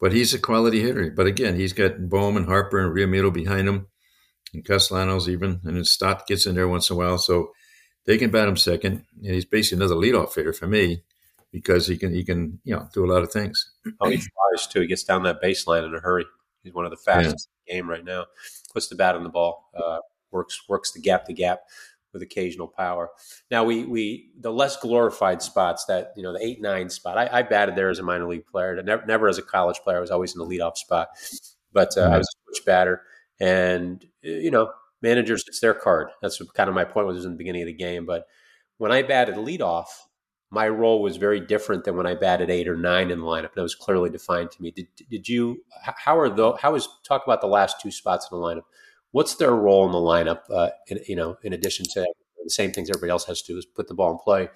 but 0.00 0.12
he's 0.12 0.34
a 0.34 0.38
quality 0.38 0.82
hitter. 0.82 1.10
But 1.10 1.26
again, 1.26 1.56
he's 1.56 1.72
got 1.72 2.08
Bowman, 2.08 2.44
Harper, 2.44 2.78
and 2.78 2.94
Realmuto 2.94 3.32
behind 3.32 3.66
him, 3.66 3.86
and 4.54 4.64
Castellanos 4.64 5.28
even, 5.28 5.60
and 5.64 5.76
then 5.76 5.84
Stott 5.84 6.26
gets 6.26 6.46
in 6.46 6.54
there 6.54 6.68
once 6.68 6.90
in 6.90 6.94
a 6.94 6.98
while, 6.98 7.18
so 7.18 7.52
they 8.06 8.18
can 8.18 8.30
bat 8.30 8.48
him 8.48 8.56
second. 8.56 9.04
And 9.22 9.34
he's 9.34 9.44
basically 9.44 9.84
another 9.84 9.96
leadoff 9.96 10.34
hitter 10.34 10.52
for 10.52 10.66
me 10.66 11.02
because 11.52 11.86
he 11.86 11.96
can 11.96 12.12
he 12.12 12.24
can 12.24 12.60
you 12.64 12.74
know 12.74 12.88
do 12.92 13.04
a 13.04 13.10
lot 13.10 13.22
of 13.22 13.32
things. 13.32 13.72
Oh, 14.00 14.08
he 14.08 14.16
flies 14.16 14.66
too. 14.66 14.80
He 14.80 14.86
gets 14.86 15.04
down 15.04 15.22
that 15.24 15.42
baseline 15.42 15.86
in 15.86 15.94
a 15.94 16.00
hurry. 16.00 16.26
He's 16.62 16.74
one 16.74 16.84
of 16.84 16.90
the 16.90 16.96
fastest 16.96 17.48
yeah. 17.66 17.74
in 17.74 17.78
the 17.78 17.82
game 17.82 17.90
right 17.90 18.04
now. 18.04 18.26
Puts 18.72 18.88
the 18.88 18.96
bat 18.96 19.14
on 19.14 19.22
the 19.22 19.28
ball. 19.28 19.70
Uh, 19.74 19.98
works 20.30 20.62
works 20.68 20.92
the 20.92 21.00
gap 21.00 21.26
to 21.26 21.32
gap 21.32 21.60
with 22.14 22.22
occasional 22.22 22.66
power. 22.66 23.10
Now 23.50 23.64
we 23.64 23.84
we 23.84 24.30
the 24.40 24.52
less 24.52 24.76
glorified 24.78 25.42
spots 25.42 25.84
that 25.86 26.12
you 26.16 26.22
know 26.22 26.32
the 26.32 26.44
eight 26.44 26.60
nine 26.60 26.88
spot. 26.88 27.18
I, 27.18 27.28
I 27.30 27.42
batted 27.42 27.76
there 27.76 27.90
as 27.90 27.98
a 27.98 28.02
minor 28.02 28.28
league 28.28 28.46
player, 28.46 28.82
never, 28.82 29.04
never 29.06 29.28
as 29.28 29.36
a 29.36 29.42
college 29.42 29.78
player. 29.80 29.98
I 29.98 30.00
was 30.00 30.10
always 30.10 30.34
in 30.34 30.38
the 30.38 30.46
leadoff 30.46 30.76
spot, 30.76 31.08
but 31.72 31.96
uh, 31.96 32.04
mm-hmm. 32.04 32.14
I 32.14 32.18
was 32.18 32.28
a 32.28 32.38
switch 32.46 32.64
batter, 32.64 33.02
and 33.44 34.04
you 34.22 34.50
know 34.50 34.70
managers 35.02 35.44
it's 35.46 35.60
their 35.60 35.74
card. 35.74 36.08
That's 36.22 36.40
kind 36.54 36.68
of 36.68 36.74
my 36.74 36.84
point 36.84 37.06
was 37.06 37.24
in 37.24 37.32
the 37.32 37.38
beginning 37.38 37.62
of 37.62 37.66
the 37.66 37.74
game. 37.74 38.06
But 38.06 38.26
when 38.78 38.92
I 38.92 39.02
batted 39.02 39.36
leadoff, 39.36 39.86
my 40.50 40.68
role 40.68 41.02
was 41.02 41.16
very 41.16 41.40
different 41.40 41.84
than 41.84 41.96
when 41.96 42.06
I 42.06 42.14
batted 42.14 42.50
eight 42.50 42.68
or 42.68 42.76
nine 42.76 43.10
in 43.10 43.20
the 43.20 43.26
lineup. 43.26 43.50
It 43.56 43.60
was 43.60 43.74
clearly 43.74 44.10
defined 44.10 44.50
to 44.52 44.62
me. 44.62 44.70
Did, 44.70 44.86
did 45.10 45.28
you? 45.28 45.64
How 45.82 46.18
are 46.18 46.30
the? 46.30 46.54
How 46.60 46.74
is 46.74 46.88
talk 47.06 47.24
about 47.24 47.40
the 47.40 47.46
last 47.46 47.80
two 47.80 47.90
spots 47.90 48.28
in 48.30 48.38
the 48.38 48.44
lineup? 48.44 48.62
what's 49.14 49.36
their 49.36 49.54
role 49.54 49.86
in 49.86 49.92
the 49.92 49.98
lineup? 49.98 50.40
Uh, 50.50 50.70
in, 50.88 50.98
you 51.08 51.14
know, 51.14 51.36
in 51.44 51.52
addition 51.52 51.86
to 51.86 52.00
the 52.42 52.50
same 52.50 52.72
things 52.72 52.90
everybody 52.90 53.10
else 53.10 53.24
has 53.24 53.40
to 53.42 53.52
do 53.52 53.58
is 53.58 53.64
put 53.64 53.86
the 53.86 53.94
ball 53.94 54.10
in 54.12 54.18
play. 54.18 54.48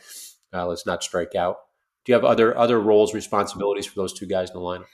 Uh, 0.52 0.66
let's 0.66 0.84
not 0.84 1.02
strike 1.02 1.36
out. 1.36 1.56
Do 2.04 2.12
you 2.12 2.14
have 2.14 2.24
other 2.24 2.56
other 2.56 2.80
roles, 2.80 3.14
responsibilities 3.14 3.86
for 3.86 3.94
those 3.94 4.12
two 4.12 4.26
guys 4.26 4.50
in 4.50 4.54
the 4.54 4.60
lineup? 4.60 4.86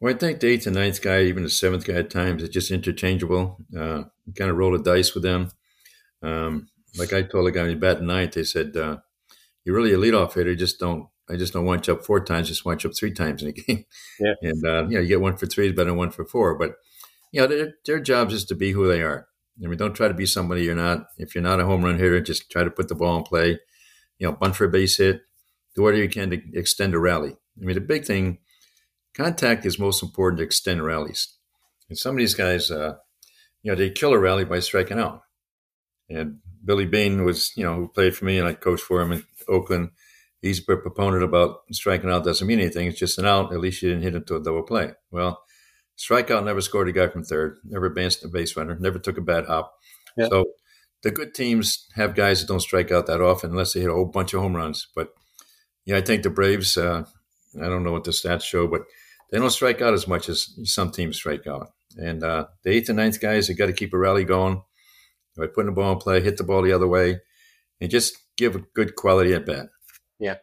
Well, 0.00 0.14
I 0.14 0.18
think 0.18 0.40
the 0.40 0.48
eighth 0.48 0.66
and 0.66 0.76
ninth 0.76 1.00
guy, 1.00 1.22
even 1.22 1.44
the 1.44 1.50
seventh 1.50 1.86
guy 1.86 1.94
at 1.94 2.10
times, 2.10 2.42
it's 2.42 2.52
just 2.52 2.70
interchangeable. 2.70 3.58
Uh, 3.76 4.04
kind 4.36 4.50
of 4.50 4.56
roll 4.56 4.72
the 4.72 4.82
dice 4.82 5.14
with 5.14 5.22
them. 5.22 5.50
Um, 6.22 6.68
like 6.98 7.12
I 7.12 7.22
told 7.22 7.48
a 7.48 7.50
guy 7.50 7.62
when 7.62 7.70
he 7.70 7.76
bat 7.76 8.02
ninth, 8.02 8.32
they 8.32 8.44
said, 8.44 8.76
uh, 8.76 8.98
"You're 9.64 9.76
really 9.76 9.92
a 9.92 9.98
leadoff 9.98 10.34
hitter. 10.34 10.54
Just 10.54 10.78
don't. 10.78 11.08
I 11.28 11.36
just 11.36 11.52
don't 11.52 11.64
want 11.64 11.86
you 11.86 11.94
up 11.94 12.04
four 12.04 12.22
times. 12.22 12.48
Just 12.48 12.64
want 12.64 12.84
you 12.84 12.90
up 12.90 12.96
three 12.96 13.12
times 13.12 13.42
in 13.42 13.48
a 13.48 13.52
game. 13.52 13.84
Yeah. 14.20 14.34
And 14.42 14.64
uh, 14.64 14.86
you 14.88 14.96
know, 14.96 15.00
you 15.00 15.08
get 15.08 15.20
one 15.20 15.36
for 15.36 15.46
three 15.46 15.66
is 15.68 15.72
better 15.72 15.90
than 15.90 15.96
one 15.96 16.10
for 16.10 16.24
four. 16.24 16.56
But 16.58 16.74
you 17.32 17.40
know, 17.40 17.46
their, 17.46 17.74
their 17.84 18.00
job 18.00 18.30
is 18.30 18.44
to 18.46 18.54
be 18.54 18.72
who 18.72 18.86
they 18.86 19.02
are. 19.02 19.26
I 19.62 19.66
mean, 19.68 19.78
don't 19.78 19.94
try 19.94 20.08
to 20.08 20.14
be 20.14 20.26
somebody 20.26 20.62
you're 20.62 20.74
not. 20.74 21.06
If 21.18 21.34
you're 21.34 21.42
not 21.42 21.60
a 21.60 21.64
home 21.64 21.84
run 21.84 21.98
hitter, 21.98 22.20
just 22.20 22.50
try 22.50 22.64
to 22.64 22.70
put 22.70 22.88
the 22.88 22.94
ball 22.94 23.18
in 23.18 23.24
play. 23.24 23.58
You 24.18 24.28
know, 24.28 24.32
bunt 24.32 24.56
for 24.56 24.64
a 24.64 24.68
base 24.68 24.98
hit. 24.98 25.22
Do 25.74 25.82
whatever 25.82 26.02
you 26.02 26.08
can 26.08 26.30
to 26.30 26.40
extend 26.54 26.94
a 26.94 26.98
rally. 26.98 27.36
I 27.60 27.64
mean, 27.64 27.74
the 27.74 27.80
big 27.80 28.04
thing, 28.04 28.38
contact 29.16 29.64
is 29.64 29.78
most 29.78 30.02
important 30.02 30.38
to 30.38 30.44
extend 30.44 30.84
rallies. 30.84 31.34
And 31.88 31.98
some 31.98 32.14
of 32.14 32.18
these 32.18 32.34
guys, 32.34 32.70
uh, 32.70 32.94
you 33.62 33.70
know, 33.70 33.76
they 33.76 33.90
kill 33.90 34.12
a 34.12 34.18
rally 34.18 34.44
by 34.44 34.60
striking 34.60 34.98
out. 34.98 35.22
And 36.08 36.38
Billy 36.64 36.86
Beane 36.86 37.24
was, 37.24 37.52
you 37.56 37.64
know, 37.64 37.74
who 37.74 37.88
played 37.88 38.16
for 38.16 38.24
me 38.24 38.38
and 38.38 38.46
I 38.48 38.54
coached 38.54 38.84
for 38.84 39.00
him 39.00 39.12
in 39.12 39.24
Oakland. 39.48 39.90
He's 40.42 40.60
a 40.60 40.62
proponent 40.76 41.22
about 41.22 41.60
striking 41.72 42.10
out 42.10 42.24
doesn't 42.24 42.46
mean 42.46 42.60
anything. 42.60 42.86
It's 42.86 42.98
just 42.98 43.18
an 43.18 43.24
out. 43.24 43.52
At 43.52 43.60
least 43.60 43.80
you 43.80 43.88
didn't 43.88 44.02
hit 44.04 44.14
into 44.14 44.36
a 44.36 44.42
double 44.42 44.62
play. 44.62 44.92
Well, 45.10 45.42
Strikeout 45.96 46.44
never 46.44 46.60
scored 46.60 46.88
a 46.88 46.92
guy 46.92 47.08
from 47.08 47.24
third, 47.24 47.58
never 47.64 47.86
advanced 47.86 48.24
a 48.24 48.28
base 48.28 48.56
runner, 48.56 48.76
never 48.78 48.98
took 48.98 49.16
a 49.16 49.22
bad 49.22 49.46
hop. 49.46 49.74
Yeah. 50.16 50.28
So 50.28 50.44
the 51.02 51.10
good 51.10 51.34
teams 51.34 51.86
have 51.94 52.14
guys 52.14 52.40
that 52.40 52.48
don't 52.48 52.60
strike 52.60 52.90
out 52.90 53.06
that 53.06 53.20
often 53.20 53.50
unless 53.50 53.72
they 53.72 53.80
hit 53.80 53.90
a 53.90 53.94
whole 53.94 54.06
bunch 54.06 54.34
of 54.34 54.40
home 54.40 54.56
runs. 54.56 54.88
But 54.94 55.10
yeah, 55.84 55.96
I 55.96 56.00
think 56.00 56.22
the 56.22 56.30
Braves, 56.30 56.76
uh, 56.76 57.04
I 57.60 57.68
don't 57.68 57.84
know 57.84 57.92
what 57.92 58.04
the 58.04 58.10
stats 58.10 58.42
show, 58.42 58.66
but 58.66 58.82
they 59.30 59.38
don't 59.38 59.50
strike 59.50 59.80
out 59.80 59.94
as 59.94 60.06
much 60.06 60.28
as 60.28 60.54
some 60.64 60.90
teams 60.90 61.16
strike 61.16 61.46
out. 61.46 61.72
And 61.96 62.22
uh, 62.22 62.46
the 62.62 62.70
eighth 62.70 62.88
and 62.88 62.96
ninth 62.96 63.20
guys, 63.20 63.48
they 63.48 63.54
got 63.54 63.66
to 63.66 63.72
keep 63.72 63.94
a 63.94 63.98
rally 63.98 64.24
going 64.24 64.62
by 65.36 65.46
putting 65.46 65.66
the 65.66 65.72
ball 65.72 65.92
in 65.92 65.98
play, 65.98 66.20
hit 66.20 66.36
the 66.36 66.44
ball 66.44 66.62
the 66.62 66.72
other 66.72 66.88
way, 66.88 67.20
and 67.80 67.90
just 67.90 68.16
give 68.36 68.56
a 68.56 68.64
good 68.74 68.96
quality 68.96 69.32
at 69.32 69.46
bat. 69.46 69.66
Yeah. 70.18 70.36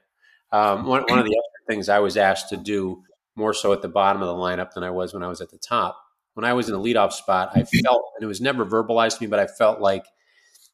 Um, 0.52 0.86
one, 0.86 1.04
one 1.04 1.20
of 1.20 1.26
the 1.26 1.38
other 1.38 1.74
things 1.74 1.90
I 1.90 2.00
was 2.00 2.18
asked 2.18 2.50
to 2.50 2.58
do 2.58 3.04
more 3.36 3.54
so 3.54 3.74
at 3.74 3.82
the 3.82 3.90
bottom 3.90 4.22
of 4.22 4.28
the 4.28 4.34
lineup 4.34 4.72
than 4.74 4.84
I 4.84 4.90
was 4.90 5.14
when 5.14 5.24
I 5.24 5.28
was 5.28 5.42
at 5.42 5.50
the 5.50 5.58
top. 5.58 5.98
When 6.34 6.46
I 6.46 6.54
was 6.54 6.70
in 6.70 6.74
the 6.74 6.82
leadoff 6.82 7.12
spot, 7.12 7.52
I 7.54 7.64
felt, 7.64 8.04
and 8.16 8.24
it 8.24 8.28
was 8.28 8.42
never 8.42 8.66
verbalized 8.66 9.18
to 9.18 9.24
me, 9.24 9.28
but 9.28 9.40
I 9.40 9.48
felt 9.48 9.82
like 9.82 10.06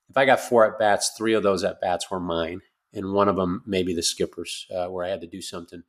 if 0.10 0.16
I 0.16 0.26
got 0.26 0.40
four 0.40 0.66
at 0.66 0.80
bats, 0.80 1.14
three 1.18 1.34
of 1.34 1.44
those 1.44 1.64
at 1.64 1.82
bats 1.82 2.10
were 2.12 2.20
mine, 2.20 2.62
and 2.94 3.14
one 3.14 3.28
of 3.28 3.36
them 3.36 3.64
maybe 3.66 3.94
the 3.94 4.04
skipper's, 4.04 4.68
uh, 4.76 4.88
where 4.88 5.06
I 5.06 5.10
had 5.10 5.22
to 5.22 5.28
do 5.28 5.42
something. 5.42 5.84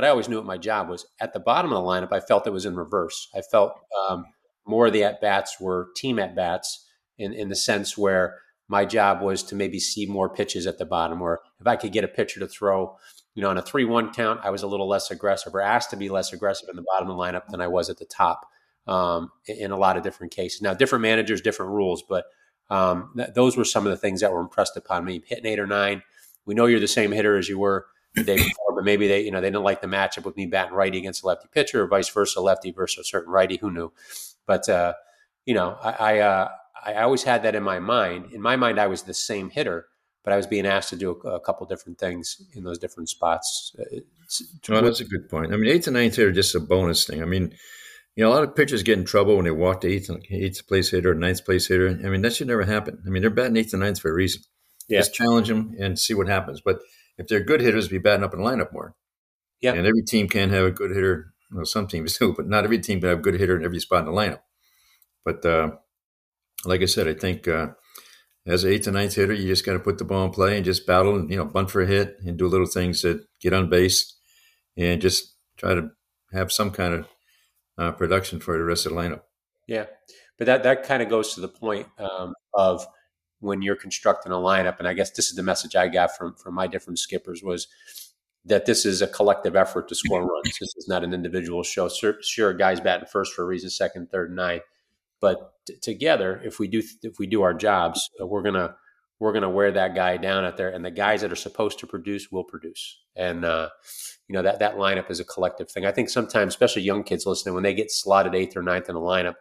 But 0.00 0.06
I 0.06 0.10
always 0.12 0.30
knew 0.30 0.36
what 0.36 0.46
my 0.46 0.56
job 0.56 0.88
was. 0.88 1.04
At 1.20 1.34
the 1.34 1.40
bottom 1.40 1.74
of 1.74 1.76
the 1.76 1.86
lineup, 1.86 2.10
I 2.10 2.20
felt 2.20 2.46
it 2.46 2.54
was 2.54 2.64
in 2.64 2.74
reverse. 2.74 3.28
I 3.34 3.42
felt 3.42 3.74
um, 4.08 4.24
more 4.66 4.86
of 4.86 4.94
the 4.94 5.04
at 5.04 5.20
bats 5.20 5.60
were 5.60 5.90
team 5.94 6.18
at 6.18 6.34
bats 6.34 6.86
in, 7.18 7.34
in 7.34 7.50
the 7.50 7.54
sense 7.54 7.98
where 7.98 8.38
my 8.66 8.86
job 8.86 9.20
was 9.20 9.42
to 9.42 9.54
maybe 9.54 9.78
see 9.78 10.06
more 10.06 10.30
pitches 10.30 10.66
at 10.66 10.78
the 10.78 10.86
bottom, 10.86 11.20
or 11.20 11.42
if 11.60 11.66
I 11.66 11.76
could 11.76 11.92
get 11.92 12.02
a 12.04 12.08
pitcher 12.08 12.40
to 12.40 12.48
throw 12.48 12.96
you 13.34 13.42
know, 13.42 13.50
on 13.50 13.58
a 13.58 13.62
3 13.62 13.84
1 13.84 14.14
count, 14.14 14.40
I 14.42 14.48
was 14.48 14.62
a 14.62 14.66
little 14.66 14.88
less 14.88 15.10
aggressive 15.10 15.54
or 15.54 15.60
asked 15.60 15.90
to 15.90 15.98
be 15.98 16.08
less 16.08 16.32
aggressive 16.32 16.70
in 16.70 16.76
the 16.76 16.84
bottom 16.90 17.10
of 17.10 17.18
the 17.18 17.22
lineup 17.22 17.48
than 17.48 17.60
I 17.60 17.68
was 17.68 17.90
at 17.90 17.98
the 17.98 18.06
top 18.06 18.46
um, 18.86 19.30
in 19.46 19.70
a 19.70 19.76
lot 19.76 19.98
of 19.98 20.02
different 20.02 20.32
cases. 20.32 20.62
Now, 20.62 20.72
different 20.72 21.02
managers, 21.02 21.42
different 21.42 21.72
rules, 21.72 22.02
but 22.08 22.24
um, 22.70 23.12
th- 23.18 23.34
those 23.34 23.54
were 23.54 23.66
some 23.66 23.84
of 23.84 23.90
the 23.90 23.98
things 23.98 24.22
that 24.22 24.32
were 24.32 24.40
impressed 24.40 24.78
upon 24.78 25.04
me. 25.04 25.20
Hitting 25.26 25.44
eight 25.44 25.58
or 25.58 25.66
nine, 25.66 26.02
we 26.46 26.54
know 26.54 26.64
you're 26.64 26.80
the 26.80 26.88
same 26.88 27.12
hitter 27.12 27.36
as 27.36 27.50
you 27.50 27.58
were 27.58 27.84
the 28.14 28.24
day 28.24 28.36
before, 28.36 28.74
but 28.74 28.84
maybe 28.84 29.08
they, 29.08 29.22
you 29.22 29.30
know, 29.30 29.40
they 29.40 29.48
didn't 29.48 29.64
like 29.64 29.80
the 29.80 29.86
matchup 29.86 30.24
with 30.24 30.36
me 30.36 30.46
batting 30.46 30.74
righty 30.74 30.98
against 30.98 31.22
a 31.22 31.26
lefty 31.26 31.48
pitcher 31.52 31.82
or 31.82 31.86
vice 31.86 32.08
versa, 32.08 32.40
lefty 32.40 32.70
versus 32.70 32.98
a 32.98 33.04
certain 33.04 33.32
righty. 33.32 33.56
Who 33.56 33.70
knew? 33.70 33.92
But, 34.46 34.68
uh, 34.68 34.94
you 35.46 35.54
know, 35.54 35.76
I, 35.82 35.90
I, 35.90 36.18
uh, 36.18 36.48
I 36.84 36.94
always 37.02 37.22
had 37.22 37.42
that 37.42 37.54
in 37.54 37.62
my 37.62 37.78
mind. 37.78 38.32
In 38.32 38.40
my 38.40 38.56
mind, 38.56 38.80
I 38.80 38.86
was 38.86 39.02
the 39.02 39.14
same 39.14 39.50
hitter 39.50 39.86
but 40.22 40.32
I 40.32 40.36
was 40.36 40.46
being 40.46 40.66
asked 40.66 40.90
to 40.90 40.96
do 40.96 41.20
a, 41.24 41.28
a 41.28 41.40
couple 41.40 41.66
different 41.66 41.98
things 41.98 42.42
in 42.52 42.64
those 42.64 42.78
different 42.78 43.08
spots. 43.08 43.74
well, 44.68 44.82
that's 44.82 45.00
a 45.00 45.04
good 45.04 45.28
point. 45.28 45.52
I 45.52 45.56
mean, 45.56 45.70
eighth 45.70 45.86
and 45.86 45.94
ninth 45.94 46.18
are 46.18 46.32
just 46.32 46.54
a 46.54 46.60
bonus 46.60 47.06
thing. 47.06 47.22
I 47.22 47.24
mean, 47.24 47.54
you 48.16 48.24
know, 48.24 48.30
a 48.30 48.34
lot 48.34 48.42
of 48.42 48.54
pitchers 48.54 48.82
get 48.82 48.98
in 48.98 49.04
trouble 49.04 49.36
when 49.36 49.44
they 49.44 49.50
walk 49.50 49.80
the 49.80 49.88
eighth, 49.88 50.10
eighth 50.30 50.66
place 50.66 50.90
hitter 50.90 51.12
or 51.12 51.14
ninth 51.14 51.44
place 51.44 51.68
hitter. 51.68 51.88
I 51.88 52.08
mean, 52.08 52.22
that 52.22 52.34
should 52.34 52.48
never 52.48 52.64
happen. 52.64 53.02
I 53.06 53.08
mean, 53.08 53.22
they're 53.22 53.30
batting 53.30 53.56
eighth 53.56 53.72
and 53.72 53.82
ninth 53.82 54.00
for 54.00 54.10
a 54.10 54.14
reason. 54.14 54.42
Yeah. 54.88 54.98
Just 54.98 55.14
challenge 55.14 55.48
them 55.48 55.74
and 55.78 55.98
see 55.98 56.14
what 56.14 56.28
happens. 56.28 56.60
But 56.60 56.80
if 57.20 57.28
they're 57.28 57.44
good 57.44 57.60
hitters, 57.60 57.88
be 57.88 57.98
batting 57.98 58.24
up 58.24 58.32
in 58.32 58.40
the 58.40 58.46
lineup 58.46 58.72
more. 58.72 58.96
Yeah. 59.60 59.74
And 59.74 59.86
every 59.86 60.02
team 60.02 60.26
can 60.26 60.48
have 60.48 60.64
a 60.64 60.70
good 60.70 60.90
hitter. 60.90 61.34
Well, 61.52 61.66
some 61.66 61.86
teams 61.86 62.16
do, 62.18 62.32
but 62.34 62.48
not 62.48 62.64
every 62.64 62.78
team 62.78 63.00
can 63.00 63.10
have 63.10 63.18
a 63.18 63.22
good 63.22 63.38
hitter 63.38 63.56
in 63.58 63.64
every 63.64 63.78
spot 63.78 64.00
in 64.00 64.06
the 64.06 64.18
lineup. 64.18 64.40
But 65.22 65.44
uh, 65.44 65.72
like 66.64 66.80
I 66.80 66.86
said, 66.86 67.06
I 67.06 67.12
think 67.12 67.46
uh, 67.46 67.68
as 68.46 68.64
an 68.64 68.72
eighth 68.72 68.86
and 68.86 68.96
ninth 68.96 69.14
hitter, 69.14 69.34
you 69.34 69.48
just 69.48 69.66
got 69.66 69.74
to 69.74 69.78
put 69.78 69.98
the 69.98 70.04
ball 70.04 70.24
in 70.24 70.30
play 70.30 70.56
and 70.56 70.64
just 70.64 70.86
battle 70.86 71.14
and 71.14 71.30
you 71.30 71.36
know 71.36 71.44
bunt 71.44 71.70
for 71.70 71.82
a 71.82 71.86
hit 71.86 72.16
and 72.24 72.38
do 72.38 72.48
little 72.48 72.66
things 72.66 73.02
that 73.02 73.22
get 73.38 73.52
on 73.52 73.68
base 73.68 74.16
and 74.78 75.02
just 75.02 75.36
try 75.58 75.74
to 75.74 75.90
have 76.32 76.50
some 76.50 76.70
kind 76.70 76.94
of 76.94 77.06
uh, 77.76 77.92
production 77.92 78.40
for 78.40 78.56
the 78.56 78.64
rest 78.64 78.86
of 78.86 78.92
the 78.92 78.98
lineup. 78.98 79.22
Yeah, 79.68 79.86
but 80.38 80.46
that 80.46 80.62
that 80.62 80.84
kind 80.84 81.02
of 81.02 81.10
goes 81.10 81.34
to 81.34 81.42
the 81.42 81.48
point 81.48 81.86
um, 81.98 82.32
of 82.54 82.86
when 83.40 83.62
you're 83.62 83.76
constructing 83.76 84.32
a 84.32 84.36
lineup, 84.36 84.78
and 84.78 84.86
I 84.86 84.92
guess 84.92 85.10
this 85.10 85.28
is 85.30 85.34
the 85.34 85.42
message 85.42 85.74
I 85.74 85.88
got 85.88 86.16
from 86.16 86.34
from 86.34 86.54
my 86.54 86.66
different 86.66 86.98
skippers 86.98 87.42
was 87.42 87.66
that 88.44 88.66
this 88.66 88.86
is 88.86 89.02
a 89.02 89.06
collective 89.06 89.56
effort 89.56 89.88
to 89.88 89.94
score 89.94 90.20
runs. 90.20 90.56
This 90.60 90.74
is 90.76 90.88
not 90.88 91.04
an 91.04 91.12
individual 91.12 91.62
show. 91.62 91.88
Sure, 91.88 92.16
sure 92.22 92.54
guys 92.54 92.80
batting 92.80 93.06
first 93.06 93.34
for 93.34 93.42
a 93.42 93.46
reason, 93.46 93.70
second, 93.70 94.10
third, 94.10 94.28
and 94.28 94.36
ninth, 94.36 94.62
but 95.20 95.52
t- 95.66 95.76
together, 95.80 96.40
if 96.44 96.58
we 96.58 96.68
do 96.68 96.82
if 97.02 97.18
we 97.18 97.26
do 97.26 97.42
our 97.42 97.54
jobs, 97.54 98.08
uh, 98.20 98.26
we're 98.26 98.42
gonna 98.42 98.76
we're 99.18 99.32
gonna 99.32 99.50
wear 99.50 99.70
that 99.72 99.94
guy 99.94 100.16
down 100.16 100.44
out 100.44 100.56
there, 100.56 100.70
and 100.70 100.84
the 100.84 100.90
guys 100.90 101.20
that 101.20 101.32
are 101.32 101.36
supposed 101.36 101.78
to 101.80 101.86
produce 101.86 102.30
will 102.30 102.44
produce. 102.44 103.00
And 103.16 103.44
uh, 103.44 103.68
you 104.28 104.34
know 104.34 104.42
that 104.42 104.58
that 104.60 104.76
lineup 104.76 105.10
is 105.10 105.20
a 105.20 105.24
collective 105.24 105.70
thing. 105.70 105.84
I 105.84 105.92
think 105.92 106.08
sometimes, 106.08 106.52
especially 106.54 106.82
young 106.82 107.04
kids 107.04 107.26
listening, 107.26 107.54
when 107.54 107.64
they 107.64 107.74
get 107.74 107.90
slotted 107.90 108.34
eighth 108.34 108.56
or 108.56 108.62
ninth 108.62 108.88
in 108.88 108.96
a 108.96 109.00
lineup, 109.00 109.34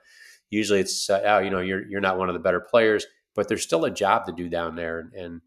usually 0.49 0.79
it's 0.79 1.09
uh, 1.09 1.21
oh, 1.25 1.39
you 1.39 1.49
know, 1.49 1.59
you're 1.59 1.85
you're 1.87 2.01
not 2.01 2.17
one 2.17 2.29
of 2.29 2.33
the 2.33 2.39
better 2.39 2.59
players, 2.59 3.05
but 3.39 3.47
there's 3.47 3.63
still 3.63 3.85
a 3.85 3.89
job 3.89 4.25
to 4.25 4.33
do 4.33 4.49
down 4.49 4.75
there. 4.75 4.99
And, 4.99 5.13
and 5.13 5.41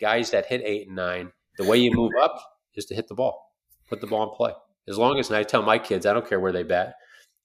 guys 0.00 0.32
that 0.32 0.46
hit 0.46 0.62
eight 0.64 0.88
and 0.88 0.96
nine, 0.96 1.30
the 1.58 1.64
way 1.64 1.78
you 1.78 1.92
move 1.92 2.10
up 2.20 2.40
is 2.74 2.86
to 2.86 2.94
hit 2.96 3.06
the 3.06 3.14
ball, 3.14 3.54
put 3.88 4.00
the 4.00 4.08
ball 4.08 4.28
in 4.28 4.36
play. 4.36 4.50
As 4.88 4.98
long 4.98 5.20
as, 5.20 5.28
and 5.28 5.36
I 5.36 5.44
tell 5.44 5.62
my 5.62 5.78
kids, 5.78 6.06
I 6.06 6.12
don't 6.12 6.28
care 6.28 6.40
where 6.40 6.50
they 6.50 6.64
bat. 6.64 6.96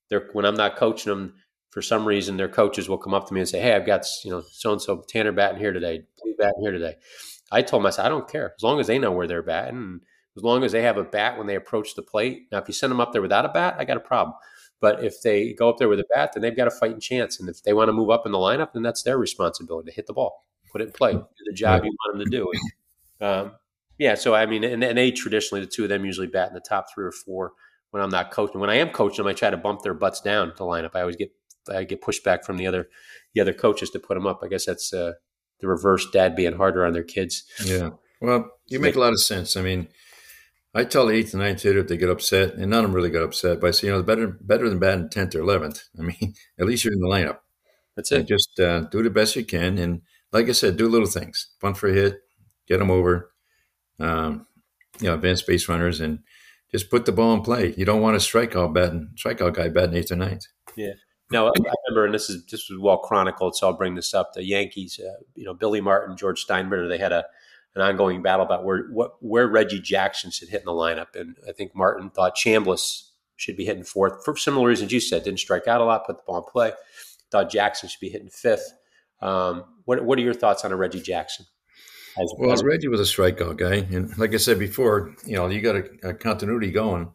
They're 0.09 0.27
when 0.33 0.43
I'm 0.43 0.55
not 0.55 0.75
coaching 0.75 1.11
them, 1.11 1.35
for 1.69 1.83
some 1.83 2.07
reason, 2.07 2.35
their 2.35 2.49
coaches 2.49 2.89
will 2.89 2.97
come 2.97 3.13
up 3.13 3.27
to 3.27 3.33
me 3.35 3.41
and 3.41 3.47
say, 3.47 3.61
"Hey, 3.61 3.75
I've 3.75 3.85
got 3.85 4.07
you 4.25 4.31
know 4.31 4.41
so 4.51 4.71
and 4.71 4.81
so 4.81 5.03
Tanner 5.07 5.31
batting 5.31 5.59
here 5.59 5.71
today, 5.71 6.01
Blue 6.23 6.33
batting 6.35 6.61
here 6.61 6.71
today." 6.71 6.95
I 7.51 7.61
told 7.61 7.83
myself, 7.83 8.07
I 8.07 8.09
don't 8.09 8.27
care 8.27 8.53
as 8.57 8.63
long 8.63 8.79
as 8.79 8.87
they 8.87 8.97
know 8.97 9.11
where 9.11 9.27
they're 9.27 9.43
batting, 9.43 9.99
as 10.35 10.41
long 10.41 10.63
as 10.63 10.71
they 10.71 10.81
have 10.81 10.97
a 10.97 11.03
bat 11.03 11.37
when 11.37 11.45
they 11.45 11.55
approach 11.55 11.93
the 11.93 12.01
plate. 12.01 12.47
Now, 12.51 12.57
if 12.57 12.67
you 12.67 12.73
send 12.73 12.89
them 12.89 12.99
up 12.99 13.13
there 13.13 13.21
without 13.21 13.45
a 13.45 13.49
bat, 13.49 13.75
I 13.77 13.85
got 13.85 13.97
a 13.97 14.01
problem. 14.01 14.35
But 14.81 15.03
if 15.03 15.21
they 15.21 15.53
go 15.53 15.69
up 15.69 15.77
there 15.77 15.87
with 15.87 15.99
a 15.99 16.05
bat, 16.13 16.31
then 16.33 16.41
they've 16.41 16.57
got 16.57 16.67
a 16.67 16.71
fighting 16.71 16.99
chance. 16.99 17.39
And 17.39 17.47
if 17.47 17.63
they 17.63 17.71
want 17.71 17.89
to 17.89 17.93
move 17.93 18.09
up 18.09 18.25
in 18.25 18.31
the 18.31 18.37
lineup, 18.39 18.73
then 18.73 18.81
that's 18.81 19.03
their 19.03 19.17
responsibility 19.17 19.91
to 19.91 19.95
hit 19.95 20.07
the 20.07 20.13
ball, 20.13 20.43
put 20.71 20.81
it 20.81 20.85
in 20.85 20.91
play, 20.91 21.13
do 21.13 21.23
the 21.45 21.53
job 21.53 21.85
you 21.85 21.95
want 22.03 22.17
them 22.17 22.25
to 22.25 22.31
do. 22.31 22.51
Um, 23.23 23.51
yeah, 23.99 24.15
so 24.15 24.33
I 24.33 24.47
mean, 24.47 24.63
and, 24.63 24.83
and 24.83 24.97
they 24.97 25.11
traditionally, 25.11 25.63
the 25.63 25.69
two 25.69 25.83
of 25.83 25.89
them 25.89 26.03
usually 26.03 26.25
bat 26.25 26.47
in 26.47 26.55
the 26.55 26.59
top 26.59 26.87
three 26.91 27.05
or 27.05 27.11
four 27.11 27.53
when 27.91 28.01
I'm 28.01 28.09
not 28.09 28.31
coaching. 28.31 28.59
When 28.59 28.71
I 28.71 28.77
am 28.77 28.89
coaching 28.89 29.23
them, 29.23 29.27
I 29.27 29.33
try 29.33 29.51
to 29.51 29.57
bump 29.57 29.83
their 29.83 29.93
butts 29.93 30.19
down 30.21 30.51
the 30.57 30.63
lineup. 30.63 30.95
I 30.95 31.01
always 31.01 31.15
get 31.15 31.31
I 31.71 31.83
get 31.83 32.01
pushback 32.01 32.43
from 32.43 32.57
the 32.57 32.65
other 32.65 32.89
the 33.35 33.41
other 33.41 33.53
coaches 33.53 33.91
to 33.91 33.99
put 33.99 34.15
them 34.15 34.25
up. 34.25 34.39
I 34.43 34.47
guess 34.47 34.65
that's 34.65 34.91
uh, 34.91 35.13
the 35.59 35.67
reverse 35.67 36.09
dad 36.09 36.35
being 36.35 36.57
harder 36.57 36.83
on 36.83 36.93
their 36.93 37.03
kids. 37.03 37.43
Yeah. 37.63 37.91
Well, 38.19 38.49
you 38.67 38.79
make 38.79 38.95
a 38.95 38.99
lot 38.99 39.13
of 39.13 39.21
sense. 39.21 39.55
I 39.55 39.61
mean, 39.61 39.87
I 40.73 40.85
tell 40.85 41.05
the 41.05 41.13
eighth 41.13 41.33
and 41.33 41.43
ninth 41.43 41.61
hitter 41.61 41.79
if 41.79 41.87
they 41.87 41.97
get 41.97 42.09
upset, 42.09 42.53
and 42.53 42.71
none 42.71 42.85
of 42.85 42.89
them 42.89 42.95
really 42.95 43.09
got 43.09 43.23
upset. 43.23 43.59
But 43.59 43.67
I 43.67 43.71
say, 43.71 43.87
you 43.87 43.93
know, 43.93 44.03
better 44.03 44.27
better 44.27 44.69
than 44.69 44.79
batting 44.79 45.09
tenth 45.09 45.35
or 45.35 45.41
eleventh. 45.41 45.83
I 45.99 46.03
mean, 46.03 46.33
at 46.59 46.65
least 46.65 46.83
you're 46.83 46.93
in 46.93 47.01
the 47.01 47.07
lineup. 47.07 47.39
That's 47.95 48.11
it. 48.11 48.19
And 48.19 48.27
just 48.27 48.59
uh, 48.59 48.81
do 48.81 49.03
the 49.03 49.09
best 49.09 49.35
you 49.35 49.43
can, 49.43 49.77
and 49.77 50.01
like 50.31 50.47
I 50.47 50.53
said, 50.53 50.77
do 50.77 50.87
little 50.87 51.07
things. 51.07 51.49
Bunt 51.59 51.77
for 51.77 51.89
a 51.89 51.93
hit, 51.93 52.21
get 52.67 52.79
them 52.79 52.91
over. 52.91 53.31
Um, 53.99 54.47
you 54.99 55.07
know, 55.07 55.15
advanced 55.15 55.45
base 55.45 55.67
runners, 55.67 55.99
and 55.99 56.19
just 56.71 56.89
put 56.89 57.05
the 57.05 57.11
ball 57.11 57.33
in 57.33 57.41
play. 57.41 57.73
You 57.77 57.85
don't 57.85 58.01
want 58.01 58.15
a 58.15 58.19
strikeout 58.19 58.73
batting 58.73 59.09
strikeout 59.15 59.53
guy 59.53 59.67
batting 59.67 59.95
eighth 59.95 60.11
or 60.11 60.15
ninth. 60.15 60.45
Yeah. 60.75 60.93
Now 61.31 61.47
I 61.47 61.51
remember, 61.87 62.05
and 62.05 62.13
this 62.13 62.29
is 62.29 62.45
this 62.45 62.69
was 62.69 62.79
well 62.79 62.97
chronicled, 62.97 63.55
so 63.55 63.67
I'll 63.67 63.77
bring 63.77 63.95
this 63.95 64.13
up. 64.13 64.33
The 64.33 64.43
Yankees, 64.43 64.99
uh, 64.99 65.23
you 65.35 65.45
know, 65.45 65.53
Billy 65.53 65.79
Martin, 65.79 66.17
George 66.17 66.45
Steinbrenner, 66.45 66.89
they 66.89 66.97
had 66.97 67.13
a 67.13 67.25
an 67.75 67.81
ongoing 67.81 68.21
battle 68.21 68.45
about 68.45 68.65
where 68.65 68.87
what 68.91 69.13
where 69.21 69.47
Reggie 69.47 69.79
Jackson 69.79 70.31
should 70.31 70.49
hit 70.49 70.61
in 70.61 70.65
the 70.65 70.71
lineup. 70.71 71.15
And 71.15 71.35
I 71.47 71.51
think 71.51 71.75
Martin 71.75 72.09
thought 72.09 72.35
Chambliss 72.35 73.09
should 73.37 73.57
be 73.57 73.65
hitting 73.65 73.83
fourth 73.83 74.23
for 74.23 74.35
similar 74.35 74.67
reasons 74.67 74.91
you 74.91 74.99
said. 74.99 75.23
Didn't 75.23 75.39
strike 75.39 75.67
out 75.67 75.81
a 75.81 75.85
lot, 75.85 76.05
put 76.05 76.17
the 76.17 76.23
ball 76.25 76.37
in 76.37 76.43
play. 76.51 76.73
Thought 77.31 77.49
Jackson 77.49 77.89
should 77.89 77.99
be 77.99 78.09
hitting 78.09 78.29
fifth. 78.29 78.73
Um, 79.21 79.63
what 79.85 80.03
what 80.03 80.17
are 80.19 80.21
your 80.21 80.33
thoughts 80.33 80.65
on 80.65 80.71
a 80.71 80.75
Reggie 80.75 81.01
Jackson? 81.01 81.45
As, 82.21 82.33
well, 82.37 82.51
as 82.51 82.61
Reggie 82.61 82.89
was 82.89 82.99
a 82.99 83.03
strikeout 83.03 83.55
guy, 83.55 83.87
and 83.95 84.17
like 84.17 84.33
I 84.33 84.37
said 84.37 84.59
before, 84.59 85.15
you 85.25 85.37
know, 85.37 85.47
you 85.47 85.61
got 85.61 85.77
a, 85.77 86.09
a 86.09 86.13
continuity 86.13 86.69
going. 86.69 87.13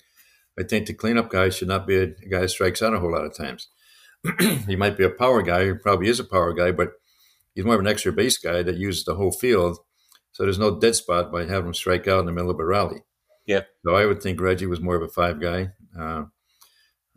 I 0.59 0.63
think 0.63 0.87
the 0.87 0.95
cleanup 0.95 1.29
guy 1.29 1.51
should 1.51 1.69
not 1.69 1.87
be 1.87 1.97
a, 1.97 2.03
a 2.05 2.29
guy 2.31 2.41
that 2.41 2.49
strikes 2.49 2.81
out 2.81 2.95
a 2.95 2.99
whole 2.99 3.13
lot 3.13 3.27
of 3.27 3.37
times. 3.37 3.69
he 4.67 4.75
might 4.75 4.97
be 4.97 5.05
a 5.05 5.11
power 5.11 5.43
guy, 5.43 5.67
he 5.67 5.73
probably 5.75 6.09
is 6.09 6.19
a 6.19 6.25
power 6.25 6.55
guy, 6.55 6.73
but 6.73 6.93
he's 7.55 7.67
more 7.67 7.75
of 7.75 7.81
an 7.81 7.87
extra 7.87 8.11
base 8.11 8.39
guy 8.39 8.63
that 8.63 8.79
uses 8.79 9.05
the 9.05 9.17
whole 9.17 9.33
field 9.33 9.79
so 10.37 10.43
there's 10.43 10.59
no 10.59 10.79
dead 10.79 10.95
spot 10.95 11.33
by 11.33 11.47
having 11.47 11.69
him 11.69 11.73
strike 11.73 12.07
out 12.07 12.21
in 12.21 12.27
the 12.27 12.33
middle 12.33 12.51
of 12.51 12.61
a 12.61 12.65
rally. 12.65 13.01
Yeah. 13.47 13.63
So 13.87 13.95
I 13.95 14.05
would 14.05 14.23
think 14.23 14.39
Reggie 14.39 14.67
was 14.67 14.83
more 14.83 14.95
of 14.95 15.01
a 15.01 15.09
five 15.09 15.41
guy. 15.41 15.71
Uh, 15.99 16.25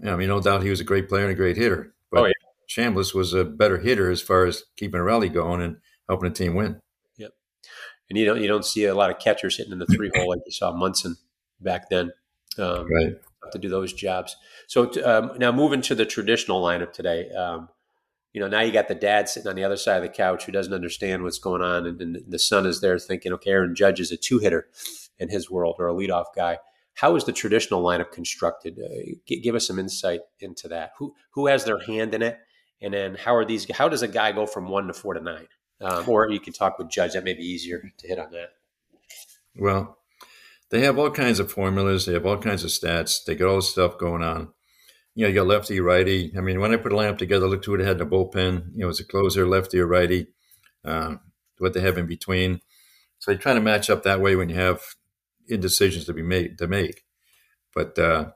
yeah, 0.02 0.14
I 0.14 0.16
mean, 0.16 0.30
no 0.30 0.40
doubt 0.40 0.64
he 0.64 0.70
was 0.70 0.80
a 0.80 0.86
great 0.86 1.10
player 1.10 1.24
and 1.24 1.34
a 1.34 1.36
great 1.36 1.58
hitter. 1.58 1.94
But 2.10 2.22
oh, 2.22 2.26
yeah. 2.28 2.32
Chambliss 2.70 3.14
was 3.14 3.34
a 3.34 3.44
better 3.44 3.78
hitter 3.78 4.10
as 4.10 4.22
far 4.22 4.46
as 4.46 4.64
keeping 4.78 5.02
a 5.02 5.04
rally 5.04 5.28
going 5.28 5.62
and 5.62 5.80
helping 6.08 6.30
the 6.30 6.34
team 6.34 6.56
win. 6.56 6.80
Yep. 7.18 7.32
And 8.10 8.18
you 8.18 8.24
don't 8.24 8.42
you 8.42 8.48
don't 8.48 8.64
see 8.64 8.86
a 8.86 8.96
lot 8.96 9.10
of 9.10 9.20
catchers 9.20 9.58
hitting 9.58 9.74
in 9.74 9.80
the 9.80 9.86
three 9.88 10.12
hole 10.16 10.30
like 10.30 10.40
you 10.46 10.54
saw 10.54 10.72
Munson 10.72 11.18
back 11.60 11.90
then. 11.90 12.14
Um, 12.58 12.88
right. 12.90 13.16
To 13.52 13.60
do 13.60 13.68
those 13.68 13.92
jobs. 13.92 14.38
So 14.68 14.90
um, 15.04 15.34
now 15.38 15.52
moving 15.52 15.82
to 15.82 15.96
the 15.96 16.06
traditional 16.06 16.64
lineup 16.64 16.94
today. 16.94 17.30
Um, 17.32 17.68
you 18.34 18.40
know, 18.40 18.48
now 18.48 18.62
you 18.62 18.72
got 18.72 18.88
the 18.88 18.96
dad 18.96 19.28
sitting 19.28 19.50
on 19.50 19.56
the 19.56 19.64
other 19.64 19.78
side 19.78 19.98
of 19.98 20.04
the 20.04 20.10
couch 20.10 20.46
who 20.46 20.52
doesn't 20.52 20.74
understand 20.74 21.24
what's 21.24 21.40
going 21.40 21.62
on, 21.62 21.86
and, 21.86 22.00
and 22.02 22.24
the 22.28 22.40
son 22.40 22.66
is 22.66 22.82
there 22.82 23.00
thinking, 23.00 23.34
okay, 23.34 23.52
Aaron 23.52 23.76
Judge 23.76 24.00
is 24.00 24.12
a 24.12 24.18
two 24.18 24.40
hitter 24.40 24.68
in 25.18 25.30
his 25.30 25.50
world 25.50 25.76
or 25.80 25.88
a 25.88 25.94
leadoff 25.94 26.26
guy. 26.36 26.60
How 26.94 27.16
is 27.16 27.24
the 27.24 27.32
traditional 27.32 27.84
lineup 27.84 28.12
constructed? 28.12 28.78
Uh, 28.78 29.16
g- 29.28 29.40
give 29.40 29.56
us 29.56 29.68
some 29.68 29.80
insight 29.80 30.22
into 30.40 30.68
that. 30.68 30.92
Who 31.00 31.16
who 31.32 31.48
has 31.48 31.64
their 31.64 31.80
hand 31.80 32.14
in 32.14 32.22
it, 32.22 32.38
and 32.82 32.94
then 32.94 33.16
how 33.16 33.36
are 33.36 33.46
these? 33.46 33.70
How 33.74 33.90
does 33.90 34.04
a 34.04 34.08
guy 34.08 34.32
go 34.32 34.46
from 34.46 34.68
one 34.68 34.88
to 34.88 34.94
four 34.94 35.14
to 35.14 35.22
nine? 35.22 35.48
Um, 35.82 36.08
or 36.10 36.30
you 36.30 36.42
can 36.42 36.54
talk 36.54 36.78
with 36.78 36.90
Judge. 36.90 37.14
That 37.14 37.24
may 37.24 37.34
be 37.34 37.44
easier 37.44 37.82
to 37.98 38.08
hit 38.08 38.20
on 38.20 38.32
that. 38.32 38.50
Well, 39.56 39.98
they 40.72 40.82
have 40.82 41.00
all 41.00 41.10
kinds 41.10 41.40
of 41.40 41.52
formulas. 41.52 42.06
They 42.06 42.14
have 42.14 42.26
all 42.26 42.38
kinds 42.38 42.66
of 42.66 42.70
stats. 42.70 43.24
They 43.24 43.36
got 43.36 43.48
all 43.48 43.56
this 43.56 43.70
stuff 43.70 43.98
going 43.98 44.22
on 44.22 44.50
you 45.16 45.24
know, 45.24 45.30
you 45.30 45.36
got 45.36 45.48
lefty, 45.48 45.80
righty. 45.80 46.34
I 46.38 46.42
mean, 46.42 46.60
when 46.60 46.72
I 46.72 46.78
put 46.78 46.94
a 46.94 46.96
lineup 46.96 47.18
together, 47.18 47.48
looked 47.48 47.66
who 47.66 47.76
it 47.76 47.82
had 47.82 48.00
in 48.02 48.10
the 48.10 48.16
bullpen. 48.16 48.72
You 48.74 48.84
know, 48.84 48.90
as 48.90 49.00
a 49.00 49.06
closer, 49.06 49.48
lefty 49.48 49.80
or 49.80 49.88
righty, 49.88 50.28
um, 50.86 51.20
what 51.58 51.74
they 51.74 51.82
have 51.82 51.98
in 51.98 52.06
between. 52.06 52.62
So 53.20 53.32
you 53.32 53.38
try 53.38 53.54
to 53.54 53.62
match 53.62 53.90
up 53.90 54.04
that 54.04 54.22
way 54.22 54.36
when 54.36 54.50
you 54.50 54.56
have 54.56 54.82
indecisions 55.48 56.06
to 56.06 56.14
be 56.14 56.22
made 56.22 56.58
to 56.60 56.68
make. 56.68 57.04
But 57.74 57.98
uh, 58.00 58.32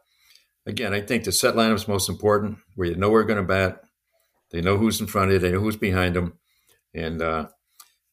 again, 0.66 0.94
I 0.94 1.02
think 1.02 1.24
the 1.24 1.32
set 1.32 1.56
lineup 1.56 1.76
is 1.76 1.88
most 1.88 2.10
important, 2.10 2.58
where 2.76 2.90
you 2.90 2.96
know 2.96 3.10
where 3.10 3.22
they're 3.22 3.36
going 3.36 3.48
to 3.48 3.54
bat. 3.54 3.82
They 4.52 4.62
know 4.62 4.78
who's 4.78 5.02
in 5.02 5.08
front 5.08 5.30
of 5.30 5.34
you. 5.34 5.40
They 5.40 5.52
know 5.52 5.60
who's 5.60 5.78
behind 5.78 6.16
them, 6.16 6.38
and 6.94 7.22
uh, 7.22 7.48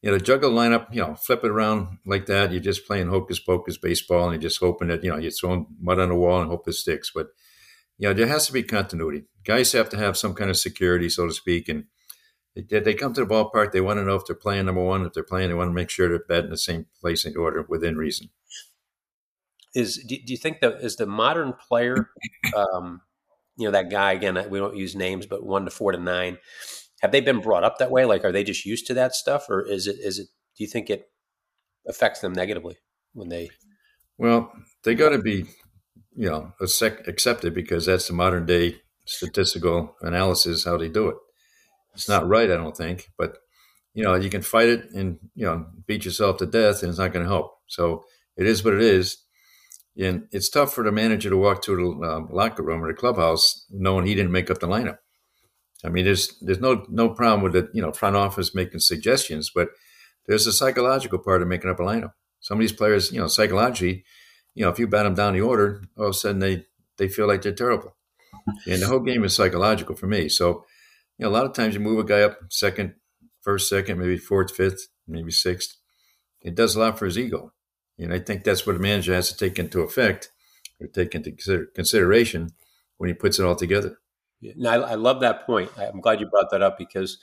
you 0.01 0.11
know, 0.11 0.19
juggle 0.19 0.53
lineup. 0.53 0.95
You 0.95 1.03
know, 1.03 1.15
flip 1.15 1.45
it 1.45 1.51
around 1.51 1.99
like 2.07 2.27
that. 2.27 2.53
You're 2.53 2.61
just 2.61 2.87
playing 2.87 3.09
hocus 3.09 3.39
pocus 3.39 3.77
baseball, 3.77 4.25
and 4.25 4.35
you're 4.35 4.49
just 4.49 4.61
hoping 4.61 4.89
that 4.89 5.05
you 5.05 5.11
know 5.11 5.19
you're 5.19 5.31
throwing 5.31 5.67
mud 5.81 5.99
on 5.99 6.09
the 6.09 6.15
wall 6.15 6.41
and 6.41 6.51
hope 6.51 6.67
it 6.69 6.73
sticks. 6.73 7.11
But 7.15 7.29
you 8.01 8.09
know, 8.09 8.15
there 8.15 8.27
has 8.29 8.47
to 8.47 8.53
be 8.55 8.63
continuity. 8.63 9.25
Guys 9.45 9.73
have 9.73 9.91
to 9.91 9.99
have 9.99 10.17
some 10.17 10.33
kind 10.33 10.49
of 10.49 10.57
security, 10.57 11.11
so 11.11 11.27
to 11.27 11.35
speak. 11.35 11.69
And 11.69 11.85
they, 12.57 12.81
they 12.81 12.95
come 12.95 13.13
to 13.13 13.23
the 13.23 13.27
ballpark, 13.27 13.73
they 13.73 13.83
want 13.83 13.99
to 13.99 14.05
know 14.05 14.15
if 14.15 14.25
they're 14.25 14.35
playing 14.35 14.67
number 14.67 14.83
one. 14.83 15.05
If 15.05 15.13
they're 15.13 15.23
playing, 15.23 15.51
they 15.51 15.55
want 15.55 15.69
to 15.69 15.75
make 15.75 15.91
sure 15.91 16.09
they're 16.09 16.25
batting 16.27 16.49
the 16.49 16.57
same 16.57 16.87
place 16.99 17.27
in 17.27 17.37
order 17.37 17.63
within 17.69 17.99
reason. 17.99 18.31
Is 19.75 20.03
do, 20.09 20.17
do 20.17 20.33
you 20.33 20.39
think 20.39 20.61
that 20.61 20.79
is 20.81 20.97
the 20.97 21.05
modern 21.05 21.53
player, 21.53 22.09
um, 22.57 23.03
you 23.59 23.67
know, 23.67 23.73
that 23.73 23.91
guy 23.91 24.13
again? 24.13 24.47
We 24.49 24.59
don't 24.59 24.77
use 24.77 24.97
names, 24.97 25.27
but 25.27 25.45
one 25.45 25.67
to 25.67 25.71
four 25.71 25.93
to 25.93 25.99
nine. 25.99 26.39
Have 27.03 27.13
they 27.13 27.21
been 27.21 27.41
brought 27.41 27.65
up 27.65 27.77
that 27.79 27.91
way? 27.91 28.07
Like, 28.07 28.25
are 28.25 28.33
they 28.33 28.45
just 28.45 28.65
used 28.65 28.87
to 28.87 28.95
that 28.95 29.15
stuff, 29.15 29.51
or 29.51 29.61
is 29.61 29.87
it? 29.87 29.97
Is 30.01 30.19
it? 30.19 30.29
Do 30.57 30.65
you 30.65 30.69
think 30.69 30.89
it 30.89 31.11
affects 31.87 32.21
them 32.21 32.33
negatively 32.33 32.79
when 33.13 33.29
they? 33.29 33.51
Well, 34.17 34.51
they 34.85 34.95
got 34.95 35.11
to 35.11 35.19
be 35.19 35.45
you 36.21 36.29
know 36.29 36.53
accepted 36.61 37.55
because 37.55 37.87
that's 37.87 38.07
the 38.07 38.13
modern 38.13 38.45
day 38.45 38.77
statistical 39.07 39.97
analysis 40.03 40.65
how 40.65 40.77
they 40.77 40.91
do 40.91 41.09
it. 41.09 41.17
It's 41.95 42.11
not 42.11 42.29
right, 42.29 42.51
I 42.51 42.57
don't 42.57 42.77
think, 42.77 43.09
but 43.17 43.39
you 43.95 44.05
know 44.05 44.15
you 44.17 44.29
can 44.29 44.43
fight 44.43 44.69
it 44.69 44.91
and 44.95 45.19
you 45.35 45.47
know 45.47 45.67
beat 45.87 46.05
yourself 46.05 46.37
to 46.37 46.47
death, 46.47 46.83
and 46.83 46.91
it's 46.91 46.99
not 46.99 47.15
going 47.15 47.25
to 47.25 47.31
help. 47.31 47.53
So 47.69 48.05
it 48.37 48.47
is 48.47 48.63
what 48.63 48.75
it 48.75 48.83
is. 48.83 49.17
And 49.99 50.29
it's 50.31 50.51
tough 50.51 50.75
for 50.75 50.85
the 50.85 50.93
manager 50.93 51.31
to 51.31 51.37
walk 51.37 51.63
to 51.63 51.77
the 51.77 52.07
um, 52.07 52.29
locker 52.31 52.63
room 52.63 52.85
or 52.85 52.89
the 52.89 52.99
clubhouse 52.99 53.67
knowing 53.71 54.07
he 54.07 54.15
didn't 54.15 54.31
make 54.31 54.51
up 54.51 54.61
the 54.61 54.69
lineup. 54.69 54.99
I 55.85 55.89
mean, 55.89 56.05
there's 56.05 56.39
there's 56.43 56.61
no 56.61 56.85
no 56.91 57.09
problem 57.09 57.41
with 57.41 57.55
the 57.55 57.71
you 57.73 57.81
know 57.81 57.93
front 57.93 58.17
office 58.17 58.55
making 58.55 58.81
suggestions, 58.81 59.51
but 59.55 59.71
there's 60.27 60.47
a 60.47 60.53
psychological 60.53 61.19
part 61.19 61.41
of 61.41 61.49
making 61.49 61.71
up 61.71 61.81
a 61.81 61.83
lineup. 61.83 62.13
Some 62.41 62.59
of 62.59 62.61
these 62.61 62.73
players, 62.73 63.11
you 63.11 63.21
know, 63.21 63.27
psychologically, 63.27 64.05
you 64.55 64.65
know, 64.65 64.71
if 64.71 64.79
you 64.79 64.87
bat 64.87 65.05
them 65.05 65.15
down 65.15 65.35
the 65.35 65.41
order, 65.41 65.83
all 65.97 66.07
of 66.07 66.11
a 66.11 66.15
sudden 66.15 66.41
they 66.41 66.67
they 66.99 67.09
feel 67.09 67.27
like 67.27 67.43
they're 67.43 67.53
terrible. 67.53 67.97
And 68.67 68.83
the 68.83 68.87
whole 68.87 69.01
game 69.01 69.25
is 69.25 69.35
psychological 69.35 69.95
for 69.95 70.07
me. 70.07 70.29
So, 70.29 70.65
you 71.19 71.25
know, 71.25 71.29
a 71.29 71.33
lot 71.33 71.47
of 71.47 71.53
times 71.53 71.75
you 71.75 71.81
move 71.81 71.99
a 71.99 72.05
guy 72.05 72.23
up 72.23 72.39
second, 72.49 72.95
first, 73.41 73.69
second, 73.69 73.99
maybe 73.99 74.19
fourth, 74.19 74.55
fifth, 74.55 74.89
maybe 75.07 75.31
sixth. 75.31 75.77
It 76.43 76.55
does 76.55 76.75
a 76.75 76.81
lot 76.81 76.99
for 76.99 77.07
his 77.07 77.19
ego. 77.19 77.53
And 77.99 78.13
I 78.13 78.19
think 78.19 78.45
that's 78.45 78.67
what 78.67 78.77
a 78.77 78.79
manager 78.79 79.15
has 79.15 79.31
to 79.31 79.37
take 79.37 79.59
into 79.59 79.81
effect 79.81 80.31
or 80.81 80.87
take 80.87 81.15
into 81.15 81.31
consider- 81.31 81.67
consideration 81.67 82.51
when 82.97 83.09
he 83.09 83.15
puts 83.15 83.39
it 83.39 83.45
all 83.45 83.57
together. 83.57 83.99
Yeah, 84.41 84.53
no, 84.57 84.71
I, 84.71 84.93
I, 84.93 84.95
love 84.95 85.21
that 85.21 85.45
point. 85.45 85.71
I'm 85.77 86.01
glad 86.01 86.21
you 86.21 86.27
brought 86.27 86.51
that 86.51 86.63
up 86.63 86.79
because 86.79 87.19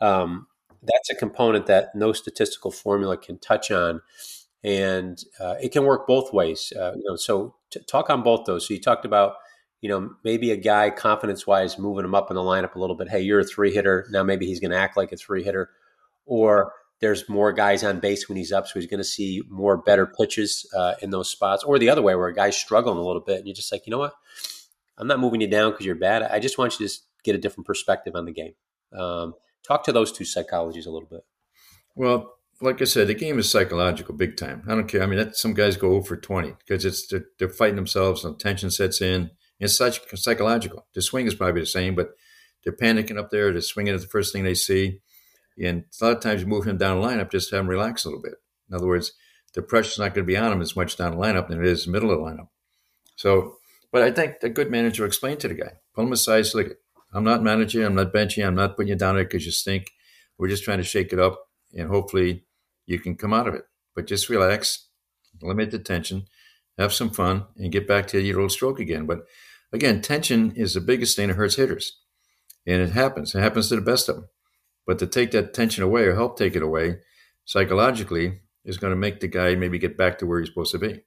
um, 0.00 0.46
that's 0.82 1.10
a 1.10 1.14
component 1.14 1.66
that 1.66 1.94
no 1.94 2.12
statistical 2.14 2.70
formula 2.70 3.18
can 3.18 3.38
touch 3.38 3.70
on, 3.70 4.00
and 4.64 5.22
uh, 5.40 5.54
it 5.60 5.72
can 5.72 5.84
work 5.84 6.06
both 6.06 6.32
ways. 6.32 6.72
Uh, 6.74 6.92
you 6.96 7.02
know, 7.04 7.16
so 7.16 7.54
t- 7.70 7.80
talk 7.88 8.10
on 8.10 8.22
both 8.22 8.46
those. 8.46 8.66
So 8.66 8.74
you 8.74 8.80
talked 8.80 9.04
about, 9.04 9.34
you 9.80 9.88
know, 9.88 10.10
maybe 10.24 10.50
a 10.52 10.56
guy 10.56 10.90
confidence 10.90 11.46
wise 11.46 11.78
moving 11.78 12.04
him 12.04 12.14
up 12.14 12.30
in 12.30 12.36
the 12.36 12.42
lineup 12.42 12.74
a 12.74 12.78
little 12.78 12.96
bit. 12.96 13.08
Hey, 13.08 13.20
you're 13.22 13.40
a 13.40 13.44
three 13.44 13.72
hitter 13.72 14.06
now. 14.10 14.22
Maybe 14.22 14.46
he's 14.46 14.60
going 14.60 14.70
to 14.70 14.76
act 14.76 14.96
like 14.96 15.12
a 15.12 15.16
three 15.16 15.42
hitter, 15.42 15.70
or 16.24 16.72
there's 17.00 17.28
more 17.28 17.52
guys 17.52 17.82
on 17.82 17.98
base 17.98 18.28
when 18.28 18.38
he's 18.38 18.52
up, 18.52 18.68
so 18.68 18.78
he's 18.78 18.88
going 18.88 18.98
to 18.98 19.04
see 19.04 19.42
more 19.48 19.76
better 19.76 20.06
pitches 20.06 20.70
uh, 20.76 20.94
in 21.02 21.10
those 21.10 21.28
spots, 21.28 21.64
or 21.64 21.78
the 21.78 21.90
other 21.90 22.00
way 22.00 22.14
where 22.14 22.28
a 22.28 22.34
guy's 22.34 22.56
struggling 22.56 22.96
a 22.96 23.02
little 23.02 23.20
bit, 23.20 23.38
and 23.38 23.46
you're 23.46 23.56
just 23.56 23.72
like, 23.72 23.86
you 23.86 23.90
know 23.90 23.98
what, 23.98 24.14
I'm 24.96 25.08
not 25.08 25.18
moving 25.18 25.40
you 25.40 25.48
down 25.48 25.72
because 25.72 25.84
you're 25.84 25.96
bad. 25.96 26.22
I 26.22 26.38
just 26.38 26.58
want 26.58 26.78
you 26.78 26.86
to 26.86 26.94
get 27.24 27.34
a 27.34 27.38
different 27.38 27.66
perspective 27.66 28.14
on 28.14 28.24
the 28.24 28.32
game. 28.32 28.54
Um, 28.96 29.34
talk 29.66 29.82
to 29.84 29.92
those 29.92 30.12
two 30.12 30.22
psychologies 30.22 30.86
a 30.86 30.90
little 30.90 31.08
bit. 31.10 31.24
Well, 31.96 32.36
like 32.62 32.80
I 32.80 32.84
said, 32.84 33.08
the 33.08 33.14
game 33.14 33.38
is 33.38 33.50
psychological, 33.50 34.14
big 34.14 34.36
time. 34.36 34.62
I 34.68 34.74
don't 34.74 34.86
care. 34.86 35.02
I 35.02 35.06
mean, 35.06 35.18
that, 35.18 35.36
some 35.36 35.52
guys 35.52 35.76
go 35.76 35.92
over 35.94 36.16
20 36.16 36.54
because 36.58 36.84
it's 36.84 37.06
they're, 37.08 37.24
they're, 37.38 37.48
fighting 37.48 37.76
themselves, 37.76 38.24
and 38.24 38.38
tension 38.38 38.70
sets 38.70 39.02
in. 39.02 39.30
It's 39.58 39.76
such 39.76 40.00
psychological. 40.14 40.86
The 40.94 41.02
swing 41.02 41.26
is 41.26 41.34
probably 41.34 41.62
the 41.62 41.66
same, 41.66 41.94
but 41.94 42.10
they're 42.64 42.72
panicking 42.72 43.18
up 43.18 43.30
there. 43.30 43.52
They're 43.52 43.60
swinging 43.60 43.94
at 43.94 44.00
the 44.00 44.06
first 44.06 44.32
thing 44.32 44.44
they 44.44 44.54
see. 44.54 45.00
And 45.62 45.84
a 46.00 46.04
lot 46.04 46.16
of 46.16 46.22
times 46.22 46.40
you 46.40 46.46
move 46.46 46.64
him 46.66 46.78
down 46.78 47.00
the 47.00 47.06
lineup 47.06 47.30
just 47.30 47.50
to 47.50 47.56
have 47.56 47.64
him 47.64 47.70
relax 47.70 48.04
a 48.04 48.08
little 48.08 48.22
bit. 48.22 48.34
In 48.70 48.76
other 48.76 48.86
words, 48.86 49.12
the 49.54 49.62
pressure's 49.62 49.98
not 49.98 50.14
going 50.14 50.24
to 50.26 50.32
be 50.32 50.36
on 50.36 50.52
him 50.52 50.62
as 50.62 50.76
much 50.76 50.96
down 50.96 51.12
the 51.12 51.18
lineup 51.18 51.48
than 51.48 51.60
it 51.60 51.66
is 51.66 51.86
middle 51.86 52.10
of 52.10 52.18
the 52.18 52.24
lineup. 52.24 52.48
So, 53.16 53.56
but 53.90 54.02
I 54.02 54.10
think 54.10 54.36
a 54.42 54.48
good 54.48 54.70
manager 54.70 55.02
will 55.02 55.08
explain 55.08 55.36
to 55.38 55.48
the 55.48 55.54
guy, 55.54 55.72
pull 55.94 56.06
him 56.06 56.12
aside, 56.12 56.46
look, 56.54 56.74
I'm 57.12 57.24
not 57.24 57.42
managing, 57.42 57.84
I'm 57.84 57.94
not 57.94 58.12
benching, 58.12 58.46
I'm 58.46 58.54
not 58.54 58.76
putting 58.76 58.88
you 58.88 58.96
down 58.96 59.16
there 59.16 59.24
because 59.24 59.44
you 59.44 59.52
stink. 59.52 59.90
We're 60.38 60.48
just 60.48 60.64
trying 60.64 60.78
to 60.78 60.84
shake 60.84 61.12
it 61.12 61.18
up, 61.18 61.38
and 61.76 61.88
hopefully 61.88 62.46
you 62.92 63.00
can 63.00 63.16
come 63.16 63.32
out 63.32 63.48
of 63.48 63.54
it. 63.54 63.64
But 63.94 64.06
just 64.06 64.28
relax, 64.28 64.88
limit 65.40 65.70
the 65.70 65.78
tension, 65.78 66.26
have 66.78 66.92
some 66.92 67.10
fun, 67.10 67.46
and 67.56 67.72
get 67.72 67.88
back 67.88 68.06
to 68.08 68.20
your 68.20 68.40
old 68.40 68.52
stroke 68.52 68.80
again. 68.80 69.06
But 69.06 69.20
again, 69.72 70.00
tension 70.00 70.52
is 70.54 70.74
the 70.74 70.80
biggest 70.80 71.16
thing 71.16 71.28
that 71.28 71.34
hurts 71.34 71.56
hitters, 71.56 71.98
and 72.66 72.80
it 72.80 72.92
happens. 72.92 73.34
It 73.34 73.40
happens 73.40 73.68
to 73.68 73.76
the 73.76 73.82
best 73.82 74.08
of 74.08 74.16
them. 74.16 74.28
But 74.86 74.98
to 74.98 75.06
take 75.06 75.30
that 75.32 75.54
tension 75.54 75.84
away 75.84 76.04
or 76.04 76.14
help 76.14 76.36
take 76.36 76.56
it 76.56 76.62
away 76.62 76.98
psychologically 77.44 78.40
is 78.64 78.78
going 78.78 78.92
to 78.92 78.96
make 78.96 79.20
the 79.20 79.28
guy 79.28 79.54
maybe 79.54 79.78
get 79.78 79.96
back 79.96 80.18
to 80.18 80.26
where 80.26 80.40
he's 80.40 80.48
supposed 80.48 80.72
to 80.72 80.78
be. 80.78 81.02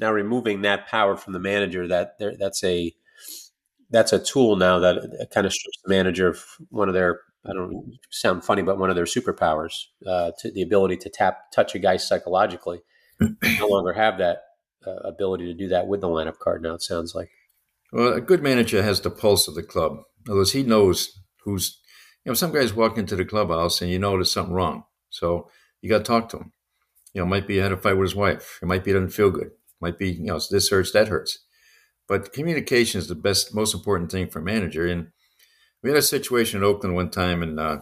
Now, 0.00 0.12
removing 0.12 0.62
that 0.62 0.86
power 0.86 1.16
from 1.16 1.32
the 1.32 1.40
manager, 1.40 1.88
that 1.88 2.18
that's 2.38 2.62
a 2.62 2.94
that's 3.90 4.12
a 4.12 4.22
tool 4.22 4.56
now 4.56 4.78
that 4.78 5.28
kind 5.32 5.46
of 5.46 5.52
strips 5.52 5.78
the 5.82 5.90
manager 5.90 6.28
of 6.28 6.44
one 6.68 6.88
of 6.88 6.94
their 6.94 7.20
I 7.46 7.52
don't 7.52 7.98
sound 8.10 8.44
funny, 8.44 8.62
but 8.62 8.78
one 8.78 8.90
of 8.90 8.96
their 8.96 9.04
superpowers, 9.04 9.84
uh, 10.06 10.32
to 10.40 10.50
the 10.50 10.62
ability 10.62 10.96
to 10.98 11.08
tap 11.08 11.50
touch 11.52 11.74
a 11.74 11.78
guy 11.78 11.96
psychologically. 11.96 12.80
no 13.20 13.66
longer 13.66 13.92
have 13.92 14.18
that 14.18 14.42
uh, 14.86 14.96
ability 15.04 15.46
to 15.46 15.54
do 15.54 15.68
that 15.68 15.86
with 15.88 16.00
the 16.00 16.08
lineup 16.08 16.38
card 16.38 16.62
now. 16.62 16.74
It 16.74 16.82
sounds 16.82 17.14
like. 17.14 17.30
Well, 17.92 18.12
a 18.12 18.20
good 18.20 18.42
manager 18.42 18.82
has 18.82 19.00
the 19.00 19.10
pulse 19.10 19.48
of 19.48 19.54
the 19.54 19.62
club. 19.62 19.92
In 20.26 20.32
other 20.32 20.40
words, 20.40 20.52
he 20.52 20.62
knows 20.62 21.18
who's 21.44 21.80
you 22.24 22.30
know, 22.30 22.34
some 22.34 22.52
guys 22.52 22.74
walk 22.74 22.98
into 22.98 23.16
the 23.16 23.24
clubhouse 23.24 23.80
and 23.80 23.90
you 23.90 23.98
know 23.98 24.12
there's 24.12 24.30
something 24.30 24.54
wrong. 24.54 24.84
So 25.08 25.50
you 25.80 25.88
got 25.88 25.98
to 25.98 26.04
talk 26.04 26.28
to 26.28 26.36
him. 26.38 26.52
You 27.14 27.22
know, 27.22 27.26
might 27.26 27.46
be 27.46 27.54
he 27.54 27.60
had 27.60 27.72
a 27.72 27.76
fight 27.78 27.94
with 27.96 28.10
his 28.10 28.14
wife. 28.14 28.58
It 28.60 28.66
might 28.66 28.84
be 28.84 28.90
he 28.90 28.94
doesn't 28.94 29.14
feel 29.14 29.30
good. 29.30 29.46
It 29.46 29.80
Might 29.80 29.98
be, 29.98 30.10
you 30.10 30.24
know, 30.24 30.38
this 30.50 30.68
hurts, 30.68 30.92
that 30.92 31.08
hurts. 31.08 31.38
But 32.06 32.34
communication 32.34 32.98
is 32.98 33.08
the 33.08 33.14
best, 33.14 33.54
most 33.54 33.74
important 33.74 34.10
thing 34.10 34.28
for 34.28 34.40
a 34.40 34.42
manager. 34.42 34.86
And 34.86 35.08
we 35.82 35.90
had 35.90 35.98
a 35.98 36.02
situation 36.02 36.58
in 36.58 36.64
Oakland 36.64 36.94
one 36.94 37.10
time, 37.10 37.42
and 37.42 37.58
uh, 37.58 37.78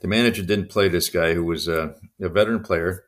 the 0.00 0.08
manager 0.08 0.42
didn't 0.42 0.70
play 0.70 0.88
this 0.88 1.08
guy 1.08 1.34
who 1.34 1.44
was 1.44 1.68
uh, 1.68 1.92
a 2.20 2.28
veteran 2.28 2.62
player. 2.62 3.04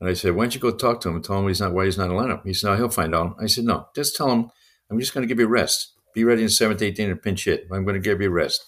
And 0.00 0.08
I 0.08 0.14
said, 0.14 0.34
"Why 0.34 0.44
don't 0.44 0.54
you 0.54 0.60
go 0.60 0.70
talk 0.70 1.00
to 1.00 1.08
him 1.08 1.16
and 1.16 1.24
tell 1.24 1.38
him 1.38 1.48
he's 1.48 1.60
not 1.60 1.72
why 1.72 1.84
he's 1.84 1.98
not 1.98 2.10
in 2.10 2.16
the 2.16 2.22
lineup?" 2.22 2.44
He 2.44 2.54
said, 2.54 2.68
"No, 2.68 2.76
he'll 2.76 2.88
find 2.88 3.14
out." 3.14 3.36
I 3.40 3.46
said, 3.46 3.64
"No, 3.64 3.86
just 3.94 4.16
tell 4.16 4.30
him 4.30 4.50
I'm 4.90 5.00
just 5.00 5.14
going 5.14 5.22
to 5.22 5.28
give 5.28 5.40
you 5.40 5.46
rest. 5.46 5.92
Be 6.14 6.24
ready 6.24 6.42
in 6.42 6.48
seventh, 6.48 6.82
18 6.82 7.08
to 7.08 7.16
pinch 7.16 7.44
hit. 7.44 7.66
I'm 7.72 7.84
going 7.84 7.94
to 7.94 8.00
give 8.00 8.20
you 8.20 8.30
rest." 8.30 8.64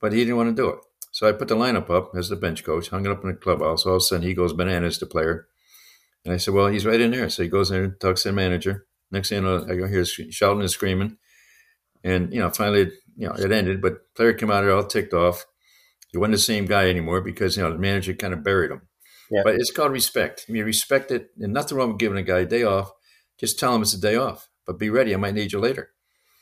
but 0.00 0.12
he 0.12 0.20
didn't 0.20 0.36
want 0.36 0.56
to 0.56 0.62
do 0.62 0.68
it. 0.68 0.78
So 1.12 1.28
I 1.28 1.32
put 1.32 1.48
the 1.48 1.56
lineup 1.56 1.90
up 1.90 2.12
as 2.14 2.28
the 2.28 2.36
bench 2.36 2.64
coach, 2.64 2.90
hung 2.90 3.04
it 3.04 3.10
up 3.10 3.22
in 3.22 3.30
the 3.30 3.36
clubhouse. 3.36 3.86
All 3.86 3.94
of 3.94 3.98
a 3.98 4.00
sudden, 4.00 4.26
he 4.26 4.34
goes 4.34 4.52
bananas, 4.52 4.98
the 4.98 5.06
player. 5.06 5.46
And 6.24 6.34
I 6.34 6.36
said, 6.36 6.54
Well, 6.54 6.68
he's 6.68 6.86
right 6.86 7.00
in 7.00 7.10
there. 7.10 7.28
So 7.30 7.42
he 7.42 7.48
goes 7.48 7.70
in 7.70 7.82
and 7.82 8.00
talks 8.00 8.22
to 8.22 8.28
the 8.28 8.34
manager. 8.34 8.86
Next 9.10 9.30
thing 9.30 9.42
you 9.42 9.48
know, 9.48 9.66
I 9.68 9.88
hear 9.88 10.04
shouting 10.04 10.60
and 10.60 10.70
screaming. 10.70 11.16
And, 12.04 12.32
you 12.32 12.40
know, 12.40 12.50
finally, 12.50 12.92
you 13.18 13.28
know, 13.28 13.34
it 13.34 13.50
ended, 13.50 13.82
but 13.82 14.14
player 14.14 14.32
came 14.32 14.50
out 14.50 14.66
all 14.68 14.84
ticked 14.84 15.12
off. 15.12 15.44
He 16.10 16.16
wasn't 16.16 16.34
the 16.34 16.38
same 16.38 16.66
guy 16.66 16.88
anymore 16.88 17.20
because, 17.20 17.56
you 17.56 17.62
know, 17.64 17.72
the 17.72 17.78
manager 17.78 18.14
kind 18.14 18.32
of 18.32 18.44
buried 18.44 18.70
him. 18.70 18.82
Yeah. 19.28 19.42
But 19.44 19.56
it's 19.56 19.72
called 19.72 19.90
respect. 19.90 20.46
I 20.48 20.52
mean, 20.52 20.64
respect 20.64 21.10
it. 21.10 21.30
And 21.38 21.52
nothing 21.52 21.76
wrong 21.76 21.88
with 21.88 21.98
giving 21.98 22.16
a 22.16 22.22
guy 22.22 22.38
a 22.38 22.46
day 22.46 22.62
off. 22.62 22.92
Just 23.36 23.58
tell 23.58 23.74
him 23.74 23.82
it's 23.82 23.92
a 23.92 24.00
day 24.00 24.14
off. 24.14 24.48
But 24.64 24.78
be 24.78 24.88
ready. 24.88 25.12
I 25.12 25.18
might 25.18 25.34
need 25.34 25.52
you 25.52 25.58
later. 25.58 25.90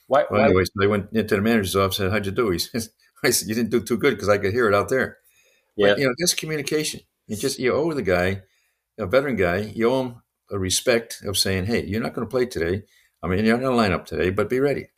Why, 0.07 0.27
well, 0.31 0.41
why? 0.41 0.47
anyways, 0.47 0.71
I 0.81 0.87
went 0.87 1.13
into 1.13 1.35
the 1.35 1.43
manager's 1.43 1.75
office 1.75 1.99
and 1.99 2.07
said, 2.07 2.13
How'd 2.13 2.27
you 2.27 2.33
do? 2.33 2.51
He 2.51 2.59
says, 2.59 2.91
I 3.25 3.31
said, 3.31 3.49
you 3.49 3.55
didn't 3.55 3.71
do 3.71 3.81
too 3.81 3.97
good 3.97 4.15
because 4.15 4.29
I 4.29 4.39
could 4.39 4.53
hear 4.53 4.69
it 4.69 4.75
out 4.75 4.91
there. 4.91 5.17
Yeah. 5.77 5.89
But, 5.89 5.99
you 5.99 6.07
know, 6.07 6.15
just 6.21 6.37
communication. 6.37 7.01
You 7.27 7.37
just, 7.37 7.59
you 7.59 7.73
owe 7.73 7.93
the 7.93 8.03
guy, 8.03 8.43
a 8.99 9.07
veteran 9.07 9.37
guy, 9.37 9.73
you 9.75 9.91
owe 9.91 10.03
him 10.03 10.23
a 10.51 10.59
respect 10.59 11.23
of 11.25 11.39
saying, 11.39 11.67
hey, 11.67 11.85
you're 11.87 12.03
not 12.03 12.13
going 12.13 12.27
to 12.27 12.31
play 12.31 12.45
today. 12.47 12.85
I 13.23 13.27
mean, 13.27 13.45
you're 13.45 13.57
not 13.57 13.63
going 13.63 13.73
to 13.73 13.77
line 13.77 13.93
up 13.93 14.07
today, 14.07 14.31
but 14.31 14.51
be 14.51 14.61
ready. 14.61 14.91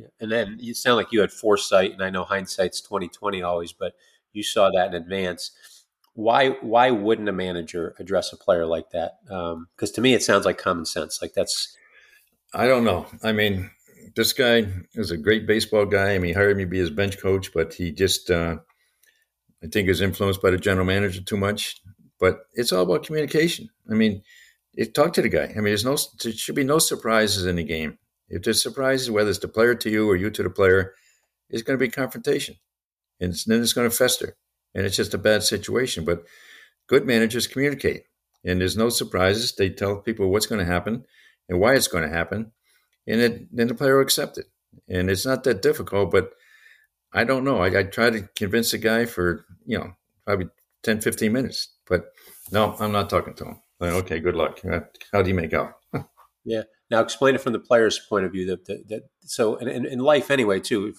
Yeah. 0.00 0.06
And 0.20 0.32
then 0.32 0.56
you 0.58 0.74
sound 0.74 0.96
like 0.96 1.12
you 1.12 1.20
had 1.20 1.32
foresight, 1.32 1.92
and 1.92 2.02
I 2.02 2.10
know 2.10 2.24
hindsight's 2.24 2.80
2020 2.80 3.42
always, 3.42 3.72
but 3.72 3.94
you 4.32 4.42
saw 4.42 4.70
that 4.70 4.88
in 4.88 4.94
advance. 4.94 5.50
Why 6.14 6.50
why 6.60 6.90
wouldn't 6.90 7.28
a 7.28 7.32
manager 7.32 7.94
address 7.98 8.32
a 8.32 8.36
player 8.36 8.66
like 8.66 8.90
that? 8.90 9.18
Because 9.24 9.90
um, 9.90 9.94
to 9.94 10.00
me, 10.00 10.14
it 10.14 10.22
sounds 10.22 10.44
like 10.44 10.58
common 10.58 10.86
sense. 10.86 11.20
Like 11.20 11.34
that's. 11.34 11.76
I 12.52 12.66
don't 12.66 12.84
know. 12.84 13.06
I 13.22 13.32
mean, 13.32 13.70
this 14.16 14.32
guy 14.32 14.66
is 14.94 15.10
a 15.10 15.16
great 15.16 15.46
baseball 15.46 15.86
guy. 15.86 16.14
I 16.14 16.18
mean, 16.18 16.28
he 16.28 16.32
hired 16.32 16.56
me 16.56 16.64
to 16.64 16.70
be 16.70 16.78
his 16.78 16.90
bench 16.90 17.18
coach, 17.18 17.52
but 17.52 17.74
he 17.74 17.92
just, 17.92 18.28
uh, 18.28 18.56
I 19.62 19.66
think, 19.68 19.88
is 19.88 20.00
influenced 20.00 20.42
by 20.42 20.50
the 20.50 20.58
general 20.58 20.86
manager 20.86 21.22
too 21.22 21.36
much. 21.36 21.80
But 22.18 22.40
it's 22.54 22.72
all 22.72 22.82
about 22.82 23.04
communication. 23.04 23.68
I 23.88 23.94
mean, 23.94 24.22
it, 24.74 24.94
talk 24.94 25.12
to 25.12 25.22
the 25.22 25.28
guy. 25.28 25.44
I 25.44 25.54
mean, 25.54 25.64
there's 25.64 25.84
no, 25.84 25.96
there 26.22 26.32
should 26.32 26.56
be 26.56 26.64
no 26.64 26.80
surprises 26.80 27.46
in 27.46 27.56
the 27.56 27.64
game. 27.64 27.98
If 28.30 28.42
there's 28.42 28.62
surprises, 28.62 29.10
whether 29.10 29.28
it's 29.28 29.40
the 29.40 29.48
player 29.48 29.74
to 29.74 29.90
you 29.90 30.08
or 30.08 30.16
you 30.16 30.30
to 30.30 30.42
the 30.42 30.50
player, 30.50 30.94
it's 31.50 31.62
going 31.62 31.78
to 31.78 31.84
be 31.84 31.90
confrontation, 31.90 32.56
and 33.18 33.34
then 33.46 33.60
it's 33.60 33.72
going 33.72 33.90
to 33.90 33.94
fester, 33.94 34.36
and 34.74 34.86
it's 34.86 34.96
just 34.96 35.14
a 35.14 35.18
bad 35.18 35.42
situation. 35.42 36.04
But 36.04 36.24
good 36.86 37.04
managers 37.04 37.48
communicate, 37.48 38.04
and 38.44 38.60
there's 38.60 38.76
no 38.76 38.88
surprises. 38.88 39.54
They 39.54 39.68
tell 39.68 39.96
people 39.96 40.30
what's 40.30 40.46
going 40.46 40.60
to 40.60 40.72
happen 40.72 41.04
and 41.48 41.58
why 41.58 41.74
it's 41.74 41.88
going 41.88 42.08
to 42.08 42.16
happen, 42.16 42.52
and 43.06 43.20
it, 43.20 43.56
then 43.56 43.66
the 43.66 43.74
player 43.74 43.96
will 43.96 44.04
accept 44.04 44.38
it. 44.38 44.46
And 44.88 45.10
it's 45.10 45.26
not 45.26 45.42
that 45.44 45.62
difficult, 45.62 46.12
but 46.12 46.30
I 47.12 47.24
don't 47.24 47.44
know. 47.44 47.58
I, 47.58 47.80
I 47.80 47.82
try 47.82 48.10
to 48.10 48.28
convince 48.36 48.70
the 48.70 48.78
guy 48.78 49.04
for, 49.04 49.44
you 49.66 49.78
know, 49.78 49.92
probably 50.24 50.48
10, 50.84 51.00
15 51.00 51.32
minutes, 51.32 51.70
but 51.86 52.12
no, 52.52 52.76
I'm 52.78 52.92
not 52.92 53.10
talking 53.10 53.34
to 53.34 53.44
him. 53.46 53.62
Like, 53.80 53.92
okay, 53.92 54.20
good 54.20 54.36
luck. 54.36 54.60
How 55.12 55.22
do 55.22 55.28
you 55.28 55.34
make 55.34 55.52
out? 55.54 55.74
yeah. 56.44 56.62
Now 56.90 57.00
explain 57.00 57.34
it 57.34 57.40
from 57.40 57.52
the 57.52 57.58
player's 57.58 57.98
point 57.98 58.24
of 58.24 58.32
view 58.32 58.46
that, 58.46 58.64
that, 58.66 58.88
that 58.88 59.02
so 59.22 59.56
in, 59.56 59.86
in, 59.86 59.98
life 60.00 60.30
anyway, 60.30 60.60
too, 60.60 60.86
if, 60.86 60.96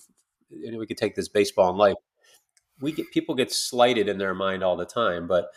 and 0.65 0.77
we 0.77 0.87
could 0.87 0.97
take 0.97 1.15
this 1.15 1.27
baseball 1.27 1.69
in 1.69 1.77
life, 1.77 1.95
we 2.79 2.91
get 2.91 3.11
people 3.11 3.35
get 3.35 3.51
slighted 3.51 4.07
in 4.07 4.17
their 4.17 4.33
mind 4.33 4.63
all 4.63 4.77
the 4.77 4.85
time, 4.85 5.27
but 5.27 5.49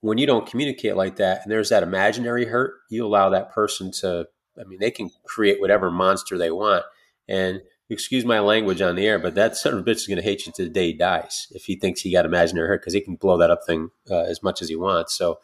when 0.00 0.18
you 0.18 0.26
don't 0.26 0.46
communicate 0.46 0.96
like 0.96 1.16
that 1.16 1.42
and 1.42 1.52
there's 1.52 1.68
that 1.68 1.82
imaginary 1.82 2.46
hurt, 2.46 2.74
you 2.90 3.06
allow 3.06 3.28
that 3.30 3.52
person 3.52 3.92
to 3.92 4.26
I 4.60 4.64
mean, 4.64 4.78
they 4.80 4.90
can 4.90 5.10
create 5.24 5.60
whatever 5.60 5.90
monster 5.90 6.36
they 6.36 6.50
want. 6.50 6.84
And 7.28 7.62
excuse 7.88 8.24
my 8.24 8.40
language 8.40 8.80
on 8.80 8.94
the 8.94 9.06
air, 9.06 9.18
but 9.18 9.34
that 9.34 9.56
son 9.56 9.74
of 9.74 9.80
a 9.80 9.82
bitch 9.82 9.96
is 9.96 10.06
going 10.06 10.18
to 10.18 10.22
hate 10.22 10.46
you 10.46 10.52
to 10.52 10.64
the 10.64 10.70
day 10.70 10.86
he 10.86 10.92
dies 10.92 11.48
if 11.50 11.64
he 11.64 11.76
thinks 11.76 12.00
he 12.00 12.12
got 12.12 12.24
imaginary 12.24 12.68
hurt 12.68 12.82
because 12.82 12.94
he 12.94 13.00
can 13.00 13.16
blow 13.16 13.36
that 13.38 13.50
up 13.50 13.60
thing 13.66 13.90
uh, 14.10 14.22
as 14.22 14.42
much 14.42 14.62
as 14.62 14.68
he 14.68 14.76
wants. 14.76 15.16
So, 15.16 15.40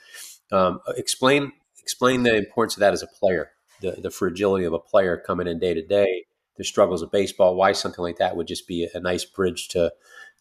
um, 0.53 0.81
explain 0.97 1.53
explain 1.81 2.23
the 2.23 2.37
importance 2.37 2.77
of 2.77 2.81
that 2.81 2.93
as 2.93 3.03
a 3.03 3.07
player, 3.07 3.51
the 3.81 3.93
the 3.93 4.11
fragility 4.11 4.65
of 4.65 4.73
a 4.73 4.79
player 4.79 5.17
coming 5.17 5.47
in 5.47 5.59
day 5.59 5.75
to 5.75 5.83
day, 5.83 6.25
the 6.57 6.65
struggles 6.65 7.03
of 7.03 7.11
baseball. 7.11 7.57
Why 7.57 7.73
something 7.73 8.03
like 8.03 8.19
that 8.19 8.37
would 8.37 8.47
just 8.47 8.67
be 8.67 8.89
a 8.93 9.01
nice 9.01 9.25
bridge 9.25 9.69
to 9.69 9.93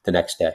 the 0.03 0.11
next 0.11 0.38
day. 0.38 0.53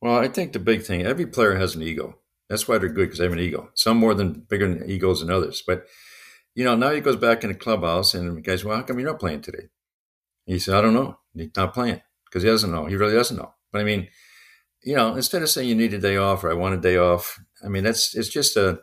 Well, 0.00 0.16
I 0.16 0.28
think 0.28 0.52
the 0.52 0.58
big 0.58 0.82
thing, 0.82 1.02
every 1.02 1.26
player 1.26 1.56
has 1.56 1.74
an 1.74 1.82
ego. 1.82 2.18
That's 2.48 2.66
why 2.66 2.78
they're 2.78 2.88
good 2.88 3.06
because 3.06 3.18
they 3.18 3.24
have 3.24 3.32
an 3.32 3.40
ego. 3.40 3.70
Some 3.74 3.98
more 3.98 4.14
than 4.14 4.46
bigger 4.48 4.68
than 4.68 4.88
egos 4.88 5.20
than 5.20 5.30
others. 5.30 5.62
But 5.66 5.86
you 6.54 6.64
know, 6.64 6.74
now 6.74 6.90
he 6.90 7.00
goes 7.00 7.16
back 7.16 7.44
in 7.44 7.52
the 7.52 7.56
clubhouse 7.56 8.14
and 8.14 8.36
the 8.36 8.40
guys, 8.40 8.64
well, 8.64 8.76
how 8.76 8.82
come 8.82 8.98
you're 8.98 9.08
not 9.08 9.20
playing 9.20 9.42
today? 9.42 9.68
And 10.46 10.54
he 10.54 10.58
said, 10.58 10.74
I 10.74 10.80
don't 10.80 10.94
know. 10.94 11.18
He's 11.34 11.50
not 11.56 11.74
playing 11.74 12.00
because 12.24 12.42
he 12.42 12.48
doesn't 12.48 12.72
know. 12.72 12.86
He 12.86 12.96
really 12.96 13.14
doesn't 13.14 13.36
know. 13.36 13.54
But 13.70 13.80
I 13.80 13.84
mean, 13.84 14.08
you 14.82 14.96
know, 14.96 15.14
instead 15.14 15.42
of 15.42 15.50
saying 15.50 15.68
you 15.68 15.74
need 15.74 15.94
a 15.94 15.98
day 15.98 16.16
off 16.16 16.42
or 16.42 16.50
I 16.50 16.54
want 16.54 16.74
a 16.74 16.80
day 16.80 16.96
off, 16.96 17.38
I 17.64 17.68
mean, 17.68 17.84
that's 17.84 18.14
it's 18.14 18.28
just 18.28 18.56
a, 18.56 18.80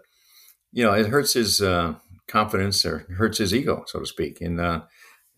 you 0.71 0.83
know, 0.83 0.93
it 0.93 1.07
hurts 1.07 1.33
his 1.33 1.61
uh, 1.61 1.95
confidence 2.27 2.85
or 2.85 2.99
hurts 3.17 3.37
his 3.37 3.53
ego, 3.53 3.83
so 3.87 3.99
to 3.99 4.05
speak, 4.05 4.41
and 4.41 4.59
uh, 4.59 4.81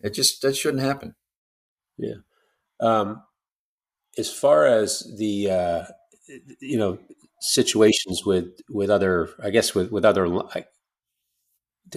it 0.00 0.14
just 0.14 0.42
that 0.42 0.56
shouldn't 0.56 0.82
happen. 0.82 1.14
Yeah. 1.96 2.14
Um, 2.80 3.22
as 4.16 4.32
far 4.32 4.66
as 4.66 5.00
the 5.16 5.50
uh, 5.50 5.84
you 6.60 6.78
know 6.78 6.98
situations 7.40 8.24
with 8.24 8.60
with 8.68 8.90
other, 8.90 9.30
I 9.42 9.50
guess 9.50 9.74
with 9.74 9.90
with 9.90 10.04
other, 10.04 10.26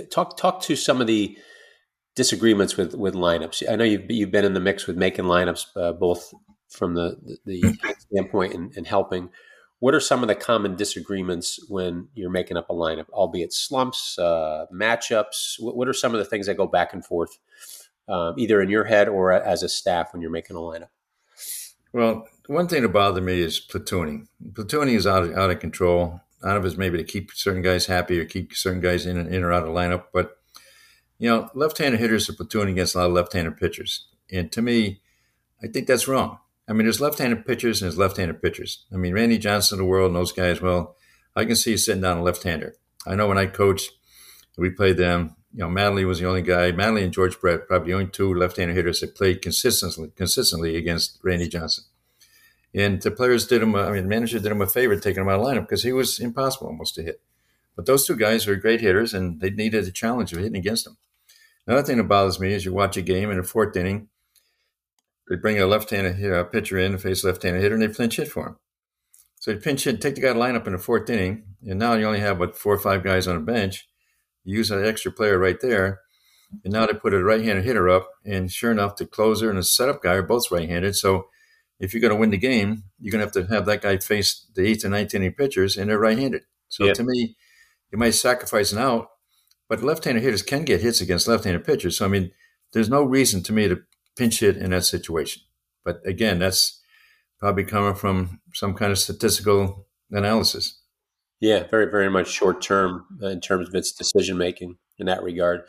talk 0.10 0.38
talk 0.38 0.62
to 0.64 0.76
some 0.76 1.02
of 1.02 1.08
the 1.08 1.38
disagreements 2.16 2.78
with 2.78 2.96
with 2.96 3.14
lineups. 3.14 3.70
I 3.70 3.76
know 3.76 3.84
you've 3.84 4.10
you've 4.10 4.32
been 4.32 4.46
in 4.46 4.54
the 4.54 4.60
mix 4.60 4.88
with 4.88 4.98
making 4.98 5.26
lineups 5.26 5.66
uh, 5.76 5.94
both 5.94 6.34
from 6.70 6.96
the 6.96 7.18
the, 7.46 7.62
the 7.62 7.96
standpoint 8.00 8.54
and, 8.54 8.76
and, 8.76 8.88
helping. 8.88 9.30
What 9.82 9.96
are 9.96 10.00
some 10.00 10.22
of 10.22 10.28
the 10.28 10.36
common 10.36 10.76
disagreements 10.76 11.60
when 11.68 12.08
you're 12.14 12.30
making 12.30 12.56
up 12.56 12.70
a 12.70 12.74
lineup, 12.74 13.10
albeit 13.10 13.52
slumps, 13.52 14.18
uh, 14.20 14.68
matchups? 14.72 15.56
What, 15.60 15.76
what, 15.76 15.88
are 15.88 15.94
some 15.94 16.14
of 16.14 16.20
the 16.20 16.26
things 16.26 16.46
that 16.46 16.56
go 16.56 16.68
back 16.68 16.94
and 16.94 17.04
forth, 17.04 17.40
uh, 18.08 18.34
either 18.38 18.62
in 18.62 18.70
your 18.70 18.84
head 18.84 19.10
or 19.10 19.32
as 19.32 19.64
a 19.64 19.70
staff 19.70 20.14
when 20.14 20.22
you're 20.22 20.30
making 20.30 20.56
a 20.56 20.60
lineup? 20.60 20.90
Well, 21.94 22.28
one 22.46 22.68
thing 22.68 22.84
that 22.84 22.90
bothered 22.90 23.24
me 23.24 23.42
is 23.42 23.60
platooning. 23.60 24.28
Platooning 24.52 24.96
is 24.96 25.08
out 25.08 25.24
of, 25.24 25.36
out 25.36 25.50
of 25.50 25.60
control. 25.60 26.22
Out 26.46 26.58
of 26.58 26.64
it 26.64 26.68
is 26.68 26.78
maybe 26.78 27.00
to 27.00 27.04
keep 27.04 27.32
certain 27.34 27.64
guys 27.64 27.88
happy 27.88 28.20
or 28.20 28.26
keep 28.26 28.54
certain 28.54 28.82
guys 28.82 29.08
in, 29.08 29.18
in 29.34 29.44
or 29.44 29.52
out 29.52 29.64
of 29.64 29.70
lineup, 29.70 30.06
but 30.14 30.38
you 31.18 31.28
know, 31.28 31.50
left-handed 31.54 32.00
hitters 32.00 32.30
are 32.30 32.34
platooning 32.34 32.72
against 32.72 32.96
a 32.96 33.00
lot 33.00 33.08
of 33.08 33.14
left-handed 33.14 33.58
pitchers, 33.58 34.08
and 34.32 34.52
to 34.52 34.62
me, 34.62 35.02
I 35.62 35.68
think 35.68 35.86
that's 35.86 36.08
wrong. 36.08 36.40
I 36.72 36.74
mean, 36.74 36.86
there's 36.86 37.01
left-handed 37.01 37.45
pitchers 37.45 37.82
and 37.82 37.91
there's 37.91 37.97
left-handed 37.97 38.41
pitchers. 38.41 38.86
I 38.93 38.95
mean, 38.95 39.13
Randy 39.13 39.38
Johnson 39.38 39.76
of 39.76 39.80
the 39.80 39.86
world 39.86 40.07
and 40.07 40.15
those 40.15 40.32
guys. 40.32 40.61
Well, 40.61 40.95
I 41.36 41.43
can 41.43 41.57
see 41.57 41.76
sitting 41.76 42.01
down 42.01 42.19
a 42.19 42.24
left-hander. 42.24 42.76
I 43.05 43.15
know 43.15 43.28
when 43.28 43.38
I 43.38 43.47
coached, 43.47 43.91
we 44.57 44.69
played 44.69 44.95
them. 44.95 45.36
You 45.53 45.65
know, 45.65 45.67
Mattingly 45.67 46.07
was 46.07 46.22
the 46.22 46.28
only 46.28 46.41
guy. 46.41 46.72
Mattingly 46.72 47.03
and 47.03 47.11
George 47.11 47.38
Brett, 47.41 47.67
probably 47.67 47.91
the 47.91 47.95
only 47.95 48.07
two 48.07 48.34
left-handed 48.34 48.74
hitters 48.74 49.01
that 49.01 49.15
played 49.15 49.41
consistently 49.41 50.13
consistently 50.15 50.78
against 50.78 51.19
Randy 51.22 51.49
Johnson. 51.49 51.84
And 52.74 53.01
the 53.01 53.11
players 53.11 53.45
did 53.47 53.61
him. 53.61 53.76
I 53.76 53.91
mean, 53.91 54.03
the 54.03 54.09
manager 54.09 54.39
did 54.39 54.49
him 54.49 54.61
a 54.61 54.65
favor 54.65 54.95
taking 54.95 55.24
him 55.24 55.28
out 55.28 55.41
of 55.41 55.45
lineup 55.45 55.63
because 55.63 55.84
he 55.84 55.91
was 55.91 56.22
impossible 56.22 56.67
almost 56.67 56.95
to 56.95 57.03
hit. 57.03 57.19
But 57.76 57.86
those 57.86 58.07
two 58.07 58.15
guys 58.15 58.47
were 58.47 58.55
great 58.55 58.80
hitters, 58.80 59.13
and 59.13 59.41
they 59.41 59.49
needed 59.49 59.86
a 59.86 59.91
challenge 59.91 60.32
of 60.32 60.39
hitting 60.39 60.55
against 60.55 60.86
them. 60.86 60.95
Another 61.67 61.84
thing 61.84 61.97
that 61.97 62.05
bothers 62.05 62.39
me 62.39 62.53
is 62.53 62.63
you 62.63 62.72
watch 62.72 62.95
a 62.95 63.01
game 63.01 63.30
in 63.30 63.36
the 63.36 63.43
fourth 63.43 63.76
inning, 63.76 64.07
they 65.32 65.38
bring 65.38 65.58
a 65.58 65.66
left-handed 65.66 66.30
uh, 66.30 66.44
pitcher 66.44 66.78
in 66.78 66.92
to 66.92 66.98
face 66.98 67.24
left-handed 67.24 67.62
hitter, 67.62 67.76
and 67.76 67.82
they 67.82 67.88
pinch 67.88 68.18
hit 68.18 68.28
for 68.28 68.48
him. 68.48 68.58
So 69.40 69.52
you 69.52 69.58
pinch 69.58 69.86
hit, 69.86 70.02
take 70.02 70.16
the 70.16 70.22
guy 70.22 70.34
to 70.34 70.38
line 70.38 70.58
up 70.58 70.68
in 70.68 70.74
the 70.74 70.78
fourth 70.78 71.10
inning, 71.10 71.46
and 71.66 71.80
now 71.80 71.94
you 71.94 72.06
only 72.06 72.20
have 72.20 72.38
what 72.38 72.58
four 72.58 72.74
or 72.74 72.80
five 72.80 73.02
guys 73.02 73.28
on 73.28 73.36
the 73.36 73.42
bench. 73.42 73.88
You 74.44 74.58
use 74.58 74.72
an 74.72 74.84
extra 74.84 75.10
player 75.10 75.40
right 75.40 75.56
there, 75.62 76.02
and 76.66 76.74
now 76.74 76.86
they 76.86 76.94
put 76.94 77.14
a 77.14 77.24
right-handed 77.24 77.64
hitter 77.64 77.88
up, 77.88 78.10
and 78.26 78.52
sure 78.52 78.72
enough, 78.72 78.98
the 78.98 79.06
closer 79.06 79.50
and 79.50 79.58
the 79.58 79.64
setup 79.64 80.04
guy 80.04 80.16
are 80.16 80.22
both 80.22 80.52
right-handed. 80.52 80.98
So 80.98 81.28
if 81.80 81.94
you're 81.94 82.02
going 82.02 82.14
to 82.14 82.20
win 82.20 82.32
the 82.32 82.38
game, 82.38 82.84
you're 83.00 83.14
going 83.14 83.26
to 83.26 83.40
have 83.40 83.48
to 83.48 83.54
have 83.54 83.66
that 83.68 83.82
guy 83.82 84.00
face 84.00 84.46
the 84.54 84.68
eighth 84.68 84.84
and 84.84 84.92
ninth 84.92 85.14
inning 85.14 85.34
pitchers, 85.34 85.78
and 85.78 85.90
they're 85.90 85.98
right-handed. 85.98 86.44
So 86.68 86.92
to 86.92 87.04
me, 87.04 87.38
you 87.90 87.98
might 87.98 88.16
sacrifice 88.16 88.74
an 88.74 88.80
out 88.80 89.08
but 89.72 89.82
left-handed 89.82 90.22
hitters 90.22 90.42
can 90.42 90.66
get 90.66 90.82
hits 90.82 91.00
against 91.00 91.30
left-handed 91.30 91.64
pitchers. 91.64 91.96
So 91.96 92.04
I 92.04 92.10
mean, 92.10 92.32
there's 92.74 92.90
no 92.90 93.04
reason 93.04 93.42
to 93.44 93.54
me 93.54 93.70
to 93.70 93.80
pinch 94.22 94.39
hit 94.39 94.55
in 94.55 94.69
that 94.69 94.86
situation. 94.86 95.41
But 95.84 95.99
again, 96.05 96.38
that's 96.38 96.80
probably 97.39 97.63
coming 97.63 97.95
from 97.95 98.39
some 98.53 98.76
kind 98.76 98.91
of 98.91 98.99
statistical 98.99 99.88
analysis. 100.11 100.80
Yeah, 101.39 101.65
very, 101.72 101.89
very 101.89 102.11
much 102.11 102.30
short 102.30 102.61
term 102.61 103.07
in 103.24 103.41
terms 103.41 103.67
of 103.67 103.74
its 103.74 103.91
decision 103.91 104.38
making 104.38 104.78
in 104.99 105.07
that 105.07 105.24
regard. 105.24 105.63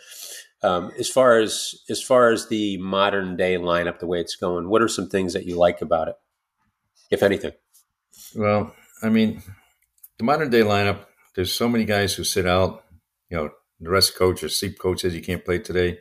Um, 0.62 0.92
as 0.98 1.08
far 1.08 1.38
as 1.40 1.74
as 1.88 2.02
far 2.02 2.30
as 2.30 2.48
the 2.48 2.76
modern 2.76 3.36
day 3.36 3.56
lineup, 3.56 4.00
the 4.00 4.06
way 4.06 4.20
it's 4.20 4.36
going, 4.36 4.68
what 4.68 4.82
are 4.82 4.88
some 4.88 5.08
things 5.08 5.32
that 5.32 5.46
you 5.46 5.56
like 5.56 5.80
about 5.80 6.08
it, 6.08 6.16
if 7.10 7.22
anything? 7.22 7.52
Well, 8.36 8.74
I 9.02 9.08
mean, 9.08 9.42
the 10.18 10.24
modern 10.24 10.50
day 10.50 10.60
lineup. 10.60 11.06
There's 11.34 11.50
so 11.50 11.66
many 11.66 11.86
guys 11.86 12.12
who 12.12 12.24
sit 12.24 12.46
out, 12.46 12.84
you 13.30 13.38
know, 13.38 13.48
the 13.80 13.88
rest 13.88 14.14
coach 14.14 14.44
or 14.44 14.50
sleep 14.50 14.78
coach 14.78 15.00
says 15.00 15.14
you 15.14 15.22
can't 15.22 15.42
play 15.42 15.58
today. 15.58 15.96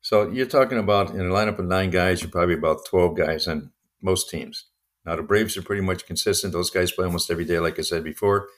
So 0.00 0.30
you're 0.30 0.46
talking 0.46 0.78
about 0.78 1.10
in 1.10 1.20
a 1.20 1.24
lineup 1.24 1.58
of 1.58 1.66
nine 1.66 1.90
guys, 1.90 2.22
you're 2.22 2.30
probably 2.30 2.54
about 2.54 2.86
12 2.86 3.16
guys 3.16 3.46
on 3.46 3.70
most 4.02 4.30
teams. 4.30 4.66
Now 5.04 5.16
the 5.16 5.22
Braves 5.22 5.56
are 5.56 5.62
pretty 5.62 5.82
much 5.82 6.06
consistent. 6.06 6.52
Those 6.52 6.70
guys 6.70 6.92
play 6.92 7.04
almost 7.04 7.30
every 7.30 7.44
day, 7.44 7.58
like 7.58 7.78
I 7.78 7.82
said 7.82 8.04
before. 8.04 8.48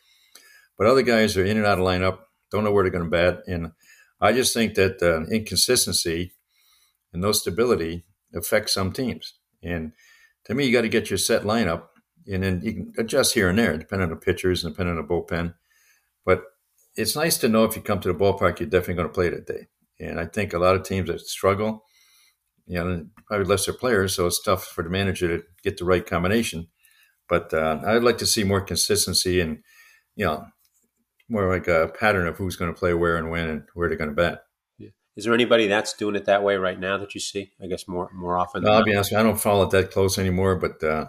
But 0.79 0.87
other 0.87 1.03
guys 1.03 1.37
are 1.37 1.45
in 1.45 1.57
and 1.57 1.67
out 1.67 1.79
of 1.79 1.85
lineup, 1.85 2.19
don't 2.51 2.65
know 2.65 2.73
where 2.73 2.85
they're 2.85 2.93
going 2.93 3.05
to 3.05 3.11
bat. 3.11 3.43
And 3.47 3.73
I 4.21 4.33
just 4.33 4.55
think 4.55 4.75
that 4.75 5.03
uh, 5.03 5.31
inconsistency 5.33 6.33
and 7.13 7.23
no 7.23 7.33
stability 7.33 8.05
affects 8.35 8.75
some 8.75 8.93
teams. 8.93 9.35
And 9.63 9.93
to 10.45 10.55
me, 10.55 10.67
you 10.67 10.73
got 10.73 10.83
to 10.83 10.89
get 10.89 11.11
your 11.11 11.19
set 11.19 11.43
lineup, 11.43 11.85
and 12.27 12.43
then 12.43 12.61
you 12.63 12.73
can 12.73 12.93
adjust 12.99 13.35
here 13.35 13.49
and 13.49 13.59
there, 13.59 13.77
depending 13.77 14.05
on 14.05 14.11
the 14.11 14.17
pitchers 14.17 14.65
and 14.65 14.75
depending 14.75 14.97
on 14.97 15.07
the 15.07 15.09
bullpen. 15.09 15.55
But 16.25 16.45
it's 16.97 17.17
nice 17.17 17.39
to 17.39 17.49
know 17.49 17.65
if 17.65 17.77
you 17.77 17.83
come 17.83 18.01
to 18.01 18.13
the 18.13 18.19
ballpark, 18.19 18.61
you're 18.61 18.69
definitely 18.69 18.95
going 18.95 19.09
to 19.09 19.15
play 19.15 19.29
that 19.29 19.47
day. 19.47 19.69
And 20.03 20.19
I 20.19 20.27
think 20.27 20.53
a 20.53 20.59
lot 20.59 20.75
of 20.75 20.83
teams 20.83 21.09
that 21.09 21.21
struggle, 21.21 21.85
you 22.67 22.83
know, 22.83 23.07
probably 23.27 23.47
less 23.47 23.67
their 23.67 23.75
players, 23.75 24.15
so 24.15 24.27
it's 24.27 24.43
tough 24.43 24.65
for 24.65 24.83
the 24.83 24.91
manager 24.91 25.29
to 25.29 25.45
get 25.63 25.79
the 25.79 25.85
right 25.85 26.05
combination. 26.05 26.69
But 27.29 27.55
uh, 27.55 27.81
I'd 27.87 28.03
like 28.03 28.19
to 28.19 28.27
see 28.27 28.45
more 28.45 28.61
consistency 28.61 29.41
and, 29.41 29.63
you 30.17 30.27
know, 30.27 30.45
more 31.29 31.49
like 31.49 31.69
a 31.69 31.93
pattern 31.99 32.27
of 32.27 32.37
who's 32.37 32.57
going 32.57 32.73
to 32.73 32.79
play 32.79 32.95
where 32.95 33.17
and 33.17 33.31
when 33.31 33.49
and 33.49 33.63
where 33.75 33.89
they're 33.89 33.97
going 33.97 34.11
to 34.11 34.17
bet. 34.17 34.43
Yeah. 34.77 34.91
Is 35.17 35.25
there 35.25 35.35
anybody 35.35 35.67
that's 35.67 35.95
doing 35.95 36.17
it 36.17 36.27
that 36.27 36.43
way 36.43 36.57
right 36.57 36.79
now 36.79 36.99
that 36.99 37.15
you 37.15 37.21
see? 37.21 37.53
I 37.63 37.69
guess 37.69 37.89
more 37.89 38.11
more 38.13 38.37
often. 38.37 38.65
No, 38.65 38.73
I'll 38.73 38.85
be 38.85 38.95
honest, 38.95 39.15
I 39.15 39.23
don't 39.23 39.41
follow 39.41 39.65
it 39.65 39.71
that 39.71 39.93
close 39.93 40.19
anymore. 40.19 40.57
But 40.57 40.83
uh, 40.85 41.07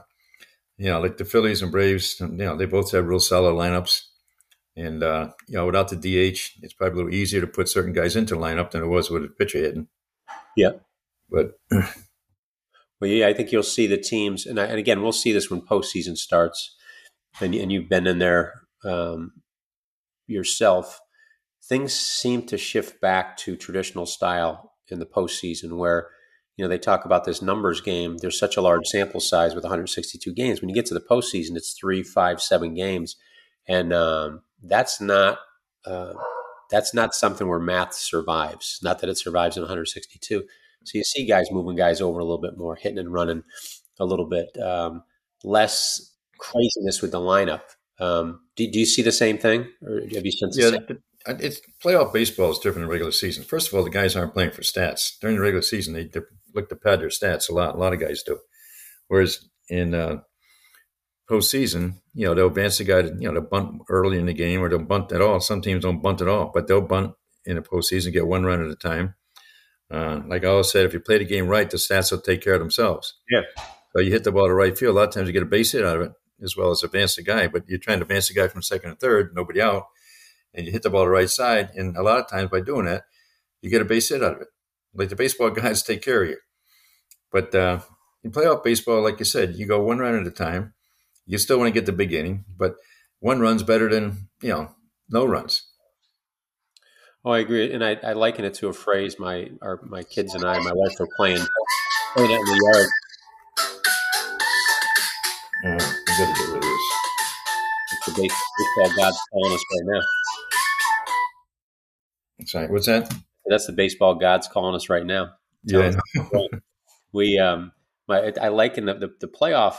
you 0.78 0.90
know, 0.90 1.02
like 1.02 1.18
the 1.18 1.26
Phillies 1.26 1.62
and 1.62 1.72
Braves, 1.72 2.20
you 2.20 2.28
know, 2.28 2.56
they 2.56 2.66
both 2.66 2.92
have 2.92 3.08
real 3.08 3.20
solid 3.20 3.54
lineups. 3.54 4.04
And 4.76 5.04
uh, 5.04 5.30
you 5.48 5.56
know, 5.56 5.68
without 5.68 5.90
the 5.90 5.96
DH, 5.96 6.40
it's 6.62 6.74
probably 6.74 6.94
a 6.94 7.04
little 7.04 7.14
easier 7.14 7.42
to 7.42 7.48
put 7.48 7.70
certain 7.70 7.94
guys 7.94 8.16
into 8.16 8.36
lineup 8.36 8.72
than 8.72 8.84
it 8.84 8.88
was 8.88 9.10
with 9.10 9.24
a 9.24 9.28
pitcher 9.28 9.60
hitting. 9.60 9.88
Yeah, 10.58 10.72
but 11.30 11.60
well, 11.72 13.10
yeah, 13.10 13.28
I 13.28 13.34
think 13.34 13.52
you'll 13.52 13.64
see 13.64 13.86
the 13.86 13.98
teams, 13.98 14.46
and, 14.46 14.60
I, 14.60 14.66
and 14.66 14.80
again, 14.80 15.02
we'll 15.02 15.12
see 15.12 15.32
this 15.32 15.50
when 15.50 15.62
postseason 15.62 16.18
starts, 16.18 16.76
and, 17.40 17.54
and 17.54 17.72
you've 17.72 17.90
been 17.90 18.08
in 18.08 18.20
there 18.20 18.62
um, 18.84 19.34
yourself. 20.28 21.00
Things 21.64 21.94
seem 21.94 22.46
to 22.48 22.58
shift 22.58 23.00
back 23.00 23.38
to 23.38 23.56
traditional 23.56 24.06
style 24.06 24.74
in 24.90 25.00
the 25.00 25.06
postseason, 25.06 25.78
where 25.78 26.10
you 26.58 26.66
know 26.66 26.70
they 26.70 26.80
talk 26.80 27.06
about 27.06 27.26
this 27.26 27.42
numbers 27.42 27.80
game. 27.80 28.18
There's 28.18 28.40
such 28.40 28.58
a 28.58 28.62
large 28.62 28.88
sample 28.88 29.20
size 29.20 29.54
with 29.54 29.64
162 29.64 30.34
games. 30.34 30.62
When 30.62 30.70
you 30.70 30.76
get 30.76 30.88
to 30.88 30.94
the 30.94 31.00
postseason, 31.00 31.56
it's 31.56 31.74
three, 31.74 32.02
five, 32.02 32.42
seven 32.42 32.74
games, 32.74 33.16
and 33.68 33.94
um, 33.94 34.42
that's 34.64 35.02
not 35.02 35.40
uh, 35.86 36.14
that's 36.70 36.94
not 36.94 37.14
something 37.14 37.48
where 37.48 37.60
math 37.60 37.94
survives. 37.94 38.80
Not 38.82 39.00
that 39.00 39.10
it 39.10 39.18
survives 39.18 39.58
in 39.58 39.64
162. 39.64 40.44
So 40.86 40.98
you 40.98 41.04
see 41.04 41.26
guys 41.26 41.52
moving 41.52 41.76
guys 41.76 42.02
over 42.02 42.20
a 42.20 42.24
little 42.24 42.42
bit 42.42 42.58
more, 42.58 42.76
hitting 42.76 42.98
and 42.98 43.14
running 43.14 43.44
a 44.00 44.06
little 44.06 44.28
bit 44.28 44.58
um, 44.62 45.04
less 45.44 46.14
craziness 46.40 47.02
with 47.02 47.12
the 47.12 47.20
lineup. 47.20 47.62
Um, 48.00 48.42
do, 48.56 48.70
do, 48.70 48.80
you 48.80 48.86
see 48.86 49.02
the 49.02 49.12
same 49.12 49.38
thing, 49.38 49.68
or 49.86 50.02
have 50.02 50.26
you 50.26 50.32
sensed? 50.32 50.60
Yeah, 50.60 50.78
it's 51.28 51.62
playoff 51.84 52.12
baseball 52.12 52.52
is 52.52 52.58
different 52.58 52.84
than 52.84 52.90
regular 52.90 53.12
season. 53.12 53.44
First 53.44 53.68
of 53.68 53.76
all, 53.76 53.84
the 53.84 53.90
guys 53.90 54.16
aren't 54.16 54.34
playing 54.34 54.52
for 54.52 54.62
stats 54.62 55.12
during 55.22 55.38
the 55.38 55.42
regular 55.42 55.62
season. 55.62 55.94
They 55.94 56.10
look 56.54 56.70
to 56.70 56.76
pad 56.76 57.00
their 57.00 57.10
stats 57.10 57.50
a 57.50 57.54
lot. 57.54 57.76
A 57.76 57.78
lot 57.78 57.94
of 57.94 58.00
guys 58.00 58.24
do, 58.24 58.40
whereas 59.08 59.48
in 59.70 59.94
uh, 59.94 60.22
postseason, 61.34 61.96
you 62.14 62.26
know, 62.26 62.34
they'll 62.34 62.48
advance 62.48 62.78
the 62.78 62.84
guy 62.84 63.02
to, 63.02 63.08
you 63.08 63.28
know, 63.28 63.34
to 63.34 63.42
bunt 63.42 63.82
early 63.90 64.20
in 64.20 64.28
the 64.28 64.34
game 64.34 64.62
or 64.62 64.70
they'll 64.70 64.80
bunt 64.80 65.12
at 65.12 65.22
all. 65.22 65.40
Some 65.40 65.62
teams 65.62 65.84
don't 65.84 66.02
bunt 66.02 66.22
at 66.22 66.28
all, 66.28 66.52
but 66.54 66.68
they'll 66.68 66.82
bunt 66.82 67.14
in 67.46 67.56
the 67.56 67.62
postseason, 67.62 68.14
get 68.14 68.28
one 68.28 68.46
run 68.46 68.64
at 68.64 68.70
a 68.70 68.76
time. 68.76 69.16
Uh, 69.92 70.22
like 70.28 70.44
I 70.44 70.48
always 70.48 70.72
said, 70.72 70.86
if 70.86 70.94
you 70.94 71.00
play 71.00 71.18
the 71.18 71.26
game 71.26 71.48
right, 71.48 71.70
the 71.70 71.78
stats 71.78 72.12
will 72.12 72.22
take 72.22 72.42
care 72.42 72.54
of 72.54 72.60
themselves. 72.60 73.16
Yeah. 73.30 73.42
So 73.94 74.02
you 74.02 74.12
hit 74.12 74.24
the 74.24 74.32
ball 74.32 74.48
to 74.48 74.54
right 74.54 74.78
field. 74.78 74.96
A 74.96 75.00
lot 75.00 75.10
of 75.10 75.14
times 75.14 75.28
you 75.28 75.34
get 75.34 75.44
a 75.44 75.48
base 75.48 75.72
hit 75.72 75.84
out 75.84 75.98
of 75.98 76.02
it 76.04 76.12
as 76.42 76.58
well 76.58 76.72
as 76.72 76.84
advance 76.84 77.16
the 77.16 77.24
guy, 77.24 77.48
but 77.48 77.64
you're 77.68 77.80
trying 77.80 78.00
to 78.00 78.04
advance 78.04 78.28
the 78.28 78.34
guy 78.34 78.48
from 78.48 78.62
second 78.62 78.92
and 78.92 79.00
third, 79.00 79.32
nobody 79.36 79.62
out. 79.62 79.86
and 80.54 80.66
you 80.66 80.72
hit 80.72 80.84
the 80.84 80.90
ball 80.90 81.06
the 81.06 81.10
right 81.10 81.30
side. 81.30 81.72
And 81.76 81.98
a 81.98 82.04
lot 82.04 82.20
of 82.20 82.30
times 82.30 82.50
by 82.50 82.62
doing 82.62 82.86
that, 82.86 83.04
you 83.62 83.70
get 83.70 83.82
a 83.82 83.86
base 83.86 84.10
hit 84.10 84.24
out 84.24 84.36
of 84.36 84.42
it. 84.42 84.48
Like 84.94 85.10
the 85.10 85.16
baseball 85.16 85.50
guys 85.52 85.84
take 85.84 86.02
care 86.02 86.24
of 86.24 86.30
you. 86.30 86.38
But 87.32 87.56
uh, 87.56 87.80
in 88.24 88.32
playoff 88.32 88.64
baseball, 88.64 89.02
like 89.02 89.20
you 89.20 89.26
said, 89.26 89.56
you 89.56 89.66
go 89.66 89.82
one 89.82 90.00
run 90.00 90.20
at 90.20 90.28
a 90.28 90.32
time. 90.32 90.74
You 91.26 91.38
still 91.38 91.58
want 91.58 91.68
to 91.68 91.80
get 91.80 91.86
the 91.86 91.92
big 91.94 92.14
inning, 92.14 92.46
but 92.58 92.76
one 93.20 93.40
run's 93.40 93.64
better 93.64 93.90
than 93.90 94.30
you 94.42 94.50
know 94.50 94.76
no 95.10 95.26
runs. 95.26 95.64
Oh, 97.26 97.32
I 97.32 97.40
agree, 97.40 97.72
and 97.72 97.84
I, 97.84 97.98
I 98.04 98.14
liken 98.14 98.44
it 98.44 98.54
to 98.56 98.68
a 98.68 98.74
phrase 98.74 99.18
my 99.18 99.50
our, 99.62 99.80
my 99.84 100.04
kids 100.04 100.36
and 100.36 100.44
I, 100.44 100.60
my 100.60 100.74
wife, 100.74 101.00
are 101.00 101.08
playing 101.16 101.46
playing 102.16 102.34
out 102.34 102.40
in 102.40 102.46
the 102.46 102.62
yard. 102.74 102.90
Uh, 105.66 105.94
you 106.08 106.18
gotta 106.18 106.34
get 106.34 106.48
rid 106.48 106.56
of 106.58 106.62
this. 106.62 106.82
It's 107.94 108.06
the 108.08 108.12
baseball 108.12 108.98
God's 108.98 109.20
calling 109.32 109.54
us 109.54 109.64
right 109.72 109.86
now. 109.86 110.02
Sorry, 112.46 112.68
what's 112.68 112.88
that? 112.88 113.14
That's 113.46 113.68
the 113.68 113.74
baseball 113.74 114.16
gods 114.16 114.50
calling 114.50 114.76
us 114.76 114.90
right 114.90 115.06
now. 115.06 115.36
Yeah, 115.64 115.96
we 117.14 117.40
um, 117.40 117.72
my 118.10 118.34
I 118.42 118.50
liken 118.50 118.86
the, 118.86 118.96
the 118.96 119.14
the 119.22 119.28
playoff 119.28 119.78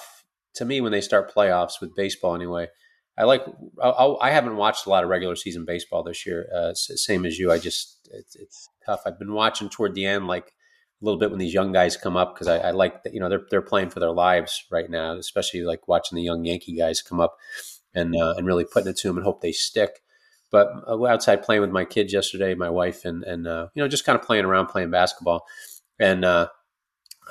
to 0.54 0.64
me 0.64 0.80
when 0.80 0.92
they 0.92 1.00
start 1.00 1.34
playoffs 1.34 1.80
with 1.80 1.94
baseball 1.94 2.34
anyway. 2.34 2.68
I 3.16 3.24
like. 3.24 3.44
I, 3.80 3.90
I 4.20 4.30
haven't 4.30 4.56
watched 4.56 4.86
a 4.86 4.90
lot 4.90 5.04
of 5.04 5.10
regular 5.10 5.36
season 5.36 5.64
baseball 5.64 6.02
this 6.02 6.26
year. 6.26 6.48
Uh, 6.54 6.74
same 6.74 7.24
as 7.24 7.38
you. 7.38 7.52
I 7.52 7.58
just 7.58 8.08
it's, 8.12 8.34
it's 8.34 8.68
tough. 8.84 9.02
I've 9.06 9.18
been 9.18 9.32
watching 9.32 9.68
toward 9.68 9.94
the 9.94 10.06
end, 10.06 10.26
like 10.26 10.48
a 11.00 11.04
little 11.04 11.18
bit 11.18 11.30
when 11.30 11.38
these 11.38 11.54
young 11.54 11.70
guys 11.70 11.96
come 11.96 12.16
up 12.16 12.34
because 12.34 12.48
I, 12.48 12.58
I, 12.58 12.70
like 12.72 13.04
that. 13.04 13.14
You 13.14 13.20
know, 13.20 13.28
they're 13.28 13.46
they're 13.50 13.62
playing 13.62 13.90
for 13.90 14.00
their 14.00 14.10
lives 14.10 14.64
right 14.70 14.90
now. 14.90 15.12
Especially 15.12 15.62
like 15.62 15.86
watching 15.86 16.16
the 16.16 16.22
young 16.22 16.44
Yankee 16.44 16.76
guys 16.76 17.02
come 17.02 17.20
up 17.20 17.36
and 17.94 18.16
uh, 18.16 18.34
and 18.36 18.46
really 18.46 18.64
putting 18.64 18.88
it 18.88 18.96
to 18.98 19.08
them 19.08 19.16
and 19.16 19.24
hope 19.24 19.42
they 19.42 19.52
stick. 19.52 20.02
But 20.50 20.72
uh, 20.86 21.04
outside 21.06 21.44
playing 21.44 21.62
with 21.62 21.70
my 21.70 21.84
kids 21.84 22.12
yesterday, 22.12 22.54
my 22.54 22.70
wife 22.70 23.04
and 23.04 23.22
and 23.22 23.46
uh, 23.46 23.68
you 23.74 23.82
know 23.82 23.88
just 23.88 24.04
kind 24.04 24.18
of 24.18 24.26
playing 24.26 24.44
around 24.44 24.66
playing 24.66 24.90
basketball, 24.90 25.46
and 26.00 26.24
uh, 26.24 26.48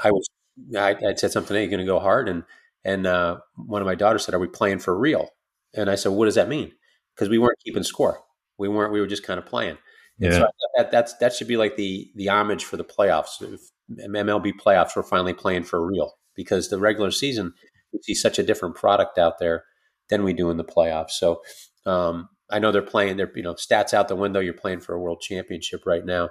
I 0.01 0.11
was 0.11 0.29
I, 0.77 0.95
I 1.09 1.13
said 1.15 1.31
something. 1.31 1.55
Hey, 1.55 1.63
you 1.63 1.69
going 1.69 1.79
to 1.79 1.85
go 1.85 1.99
hard? 1.99 2.29
And 2.29 2.43
and 2.85 3.07
uh, 3.07 3.37
one 3.55 3.81
of 3.81 3.85
my 3.85 3.95
daughters 3.95 4.25
said, 4.25 4.35
"Are 4.35 4.39
we 4.39 4.47
playing 4.47 4.79
for 4.79 4.97
real?" 4.97 5.29
And 5.73 5.89
I 5.89 5.95
said, 5.95 6.11
"What 6.11 6.25
does 6.25 6.35
that 6.35 6.49
mean?" 6.49 6.71
Because 7.15 7.29
we 7.29 7.37
weren't 7.37 7.59
keeping 7.63 7.83
score. 7.83 8.21
We 8.57 8.67
weren't. 8.67 8.93
We 8.93 8.99
were 8.99 9.07
just 9.07 9.23
kind 9.23 9.39
of 9.39 9.45
playing. 9.45 9.77
Yeah. 10.19 10.27
And 10.27 10.35
so 10.35 10.47
that 10.77 10.91
that's 10.91 11.17
that 11.17 11.33
should 11.33 11.47
be 11.47 11.57
like 11.57 11.75
the 11.75 12.09
the 12.15 12.29
homage 12.29 12.65
for 12.65 12.77
the 12.77 12.83
playoffs. 12.83 13.41
If 13.41 13.61
MLB 13.91 14.53
playoffs, 14.63 14.95
we're 14.95 15.03
finally 15.03 15.33
playing 15.33 15.63
for 15.63 15.85
real 15.85 16.13
because 16.35 16.69
the 16.69 16.79
regular 16.79 17.11
season 17.11 17.53
we 17.91 17.99
see 18.01 18.15
such 18.15 18.39
a 18.39 18.43
different 18.43 18.75
product 18.75 19.17
out 19.17 19.39
there 19.39 19.65
than 20.09 20.23
we 20.23 20.33
do 20.33 20.49
in 20.49 20.57
the 20.57 20.63
playoffs. 20.63 21.11
So 21.11 21.41
um, 21.85 22.29
I 22.49 22.59
know 22.59 22.71
they're 22.71 22.81
playing. 22.81 23.17
Their 23.17 23.31
you 23.35 23.43
know 23.43 23.53
stats 23.53 23.93
out 23.93 24.07
the 24.07 24.15
window. 24.15 24.39
You're 24.39 24.53
playing 24.53 24.81
for 24.81 24.93
a 24.93 24.99
world 24.99 25.21
championship 25.21 25.85
right 25.85 26.05
now. 26.05 26.29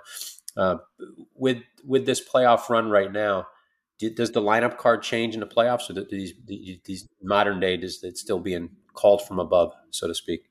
Uh, 0.56 0.76
with 1.34 1.58
with 1.84 2.06
this 2.06 2.20
playoff 2.26 2.68
run 2.68 2.90
right 2.90 3.10
now, 3.10 3.46
does 4.10 4.32
the 4.32 4.40
lineup 4.40 4.78
card 4.78 5.02
change 5.02 5.34
in 5.34 5.40
the 5.40 5.46
playoffs, 5.46 5.90
or 5.90 5.94
do 5.94 6.06
these 6.10 6.34
these 6.84 7.08
modern 7.22 7.60
day 7.60 7.76
does 7.76 8.02
it 8.02 8.18
still 8.18 8.40
being 8.40 8.70
called 8.94 9.26
from 9.26 9.38
above, 9.38 9.72
so 9.90 10.06
to 10.06 10.14
speak? 10.14 10.48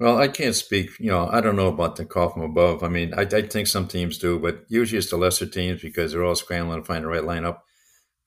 Well, 0.00 0.18
I 0.18 0.28
can't 0.28 0.54
speak. 0.54 0.90
You 1.00 1.10
know, 1.10 1.28
I 1.30 1.40
don't 1.40 1.56
know 1.56 1.66
about 1.66 1.96
the 1.96 2.04
call 2.04 2.30
from 2.30 2.42
above. 2.42 2.84
I 2.84 2.88
mean, 2.88 3.12
I, 3.14 3.22
I 3.22 3.42
think 3.42 3.66
some 3.66 3.88
teams 3.88 4.18
do, 4.18 4.38
but 4.38 4.64
usually 4.68 4.98
it's 4.98 5.10
the 5.10 5.16
lesser 5.16 5.46
teams 5.46 5.82
because 5.82 6.12
they're 6.12 6.24
all 6.24 6.36
scrambling 6.36 6.80
to 6.80 6.86
find 6.86 7.04
the 7.04 7.08
right 7.08 7.22
lineup. 7.22 7.58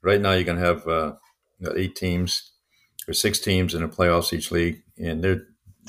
Right 0.01 0.19
now, 0.19 0.33
you're 0.33 0.43
going 0.43 0.59
to 0.59 0.65
have 0.65 0.87
uh, 0.87 1.13
eight 1.75 1.95
teams 1.95 2.51
or 3.07 3.13
six 3.13 3.39
teams 3.39 3.73
in 3.73 3.81
the 3.81 3.87
playoffs 3.87 4.33
each 4.33 4.51
league, 4.51 4.83
and 4.97 5.23
they're 5.23 5.43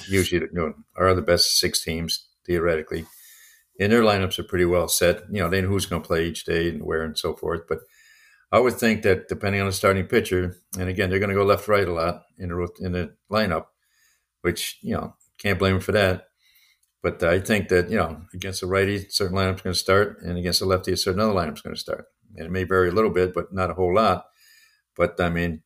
usually 0.08 0.42
you 0.42 0.48
know, 0.52 0.74
are 0.96 1.14
the 1.14 1.22
best 1.22 1.58
six 1.58 1.82
teams 1.82 2.28
theoretically, 2.46 3.04
and 3.80 3.90
their 3.90 4.02
lineups 4.02 4.38
are 4.38 4.44
pretty 4.44 4.64
well 4.64 4.86
set. 4.86 5.22
You 5.30 5.42
know, 5.42 5.48
they 5.48 5.62
know 5.62 5.68
who's 5.68 5.86
going 5.86 6.02
to 6.02 6.06
play 6.06 6.26
each 6.26 6.44
day 6.44 6.68
and 6.68 6.84
where 6.84 7.02
and 7.02 7.18
so 7.18 7.34
forth. 7.34 7.62
But 7.68 7.80
I 8.52 8.60
would 8.60 8.74
think 8.74 9.02
that 9.02 9.28
depending 9.28 9.62
on 9.62 9.66
the 9.66 9.72
starting 9.72 10.06
pitcher, 10.06 10.56
and 10.78 10.88
again, 10.88 11.08
they're 11.08 11.18
going 11.18 11.30
to 11.30 11.34
go 11.34 11.44
left 11.44 11.68
right 11.68 11.88
a 11.88 11.92
lot 11.92 12.24
in 12.38 12.50
the 12.50 12.68
in 12.80 12.92
the 12.92 13.14
lineup, 13.30 13.66
which 14.42 14.78
you 14.82 14.94
know 14.94 15.16
can't 15.38 15.58
blame 15.58 15.74
them 15.74 15.80
for 15.80 15.92
that. 15.92 16.26
But 17.02 17.22
I 17.22 17.40
think 17.40 17.68
that 17.70 17.90
you 17.90 17.96
know 17.96 18.22
against 18.34 18.62
a 18.62 18.66
righty, 18.66 19.08
certain 19.08 19.36
lineup's 19.36 19.62
going 19.62 19.72
to 19.72 19.78
start, 19.78 20.20
and 20.22 20.36
against 20.36 20.60
a 20.60 20.66
lefty, 20.66 20.92
a 20.92 20.96
certain 20.98 21.20
other 21.20 21.32
lineup's 21.32 21.62
going 21.62 21.74
to 21.74 21.80
start. 21.80 22.04
And 22.36 22.46
it 22.46 22.50
may 22.50 22.64
vary 22.64 22.90
a 22.90 22.92
little 22.92 23.10
bit, 23.10 23.32
but 23.34 23.52
not 23.54 23.70
a 23.70 23.74
whole 23.74 23.94
lot. 23.94 24.26
But 24.96 25.18
I 25.18 25.30
mean, 25.30 25.62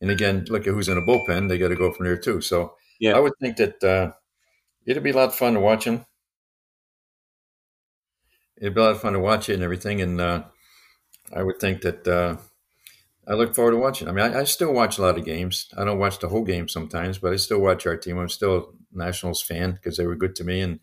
and 0.00 0.10
again, 0.10 0.46
look 0.48 0.66
at 0.66 0.72
who's 0.72 0.88
in 0.88 0.96
a 0.96 1.02
bullpen; 1.02 1.48
they 1.48 1.58
got 1.58 1.68
to 1.68 1.76
go 1.76 1.92
from 1.92 2.06
there 2.06 2.16
too. 2.16 2.40
So 2.40 2.74
yeah. 2.98 3.12
I 3.12 3.20
would 3.20 3.34
think 3.40 3.58
that 3.58 3.84
uh, 3.84 4.12
it'd 4.86 5.02
be 5.02 5.10
a 5.10 5.16
lot 5.16 5.28
of 5.28 5.34
fun 5.34 5.54
to 5.54 5.60
watch 5.60 5.84
him. 5.84 6.06
It'd 8.56 8.74
be 8.74 8.80
a 8.80 8.84
lot 8.84 8.92
of 8.92 9.02
fun 9.02 9.12
to 9.12 9.18
watch 9.18 9.50
it 9.50 9.54
and 9.54 9.62
everything, 9.62 10.00
and 10.00 10.20
uh, 10.20 10.44
I 11.32 11.42
would 11.42 11.58
think 11.60 11.82
that 11.82 12.06
uh, 12.06 12.36
I 13.26 13.34
look 13.34 13.54
forward 13.54 13.72
to 13.72 13.76
watching. 13.76 14.08
I 14.08 14.12
mean, 14.12 14.24
I, 14.24 14.40
I, 14.40 14.44
still 14.44 14.72
watch 14.72 14.98
a 14.98 15.02
lot 15.02 15.16
of 15.16 15.24
games. 15.24 15.68
I 15.76 15.84
don't 15.84 15.98
watch 15.98 16.18
the 16.18 16.28
whole 16.28 16.44
game 16.44 16.68
sometimes, 16.68 17.18
but 17.18 17.32
I 17.32 17.36
still 17.36 17.60
watch 17.60 17.86
our 17.86 17.96
team. 17.96 18.18
I'm 18.18 18.28
still 18.28 18.56
a 18.56 18.62
Nationals 18.98 19.40
fan 19.40 19.72
because 19.72 19.96
they 19.96 20.06
were 20.06 20.16
good 20.16 20.34
to 20.36 20.44
me, 20.44 20.60
and 20.60 20.80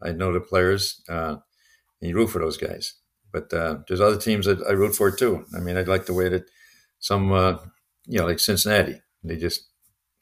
I 0.00 0.12
know 0.12 0.32
the 0.32 0.40
players. 0.40 1.02
Uh, 1.08 1.36
and 2.00 2.10
you 2.10 2.16
root 2.16 2.28
for 2.28 2.38
those 2.38 2.56
guys. 2.56 2.94
But 3.32 3.52
uh, 3.52 3.78
there's 3.88 4.00
other 4.00 4.18
teams 4.18 4.46
that 4.46 4.62
I 4.68 4.72
root 4.72 4.94
for 4.94 5.10
too. 5.10 5.44
I 5.56 5.60
mean, 5.60 5.76
I 5.76 5.82
like 5.82 6.06
the 6.06 6.14
way 6.14 6.28
that 6.28 6.44
some, 6.98 7.32
uh, 7.32 7.58
you 8.06 8.18
know, 8.18 8.26
like 8.26 8.38
Cincinnati, 8.38 9.00
they 9.24 9.36
just 9.36 9.68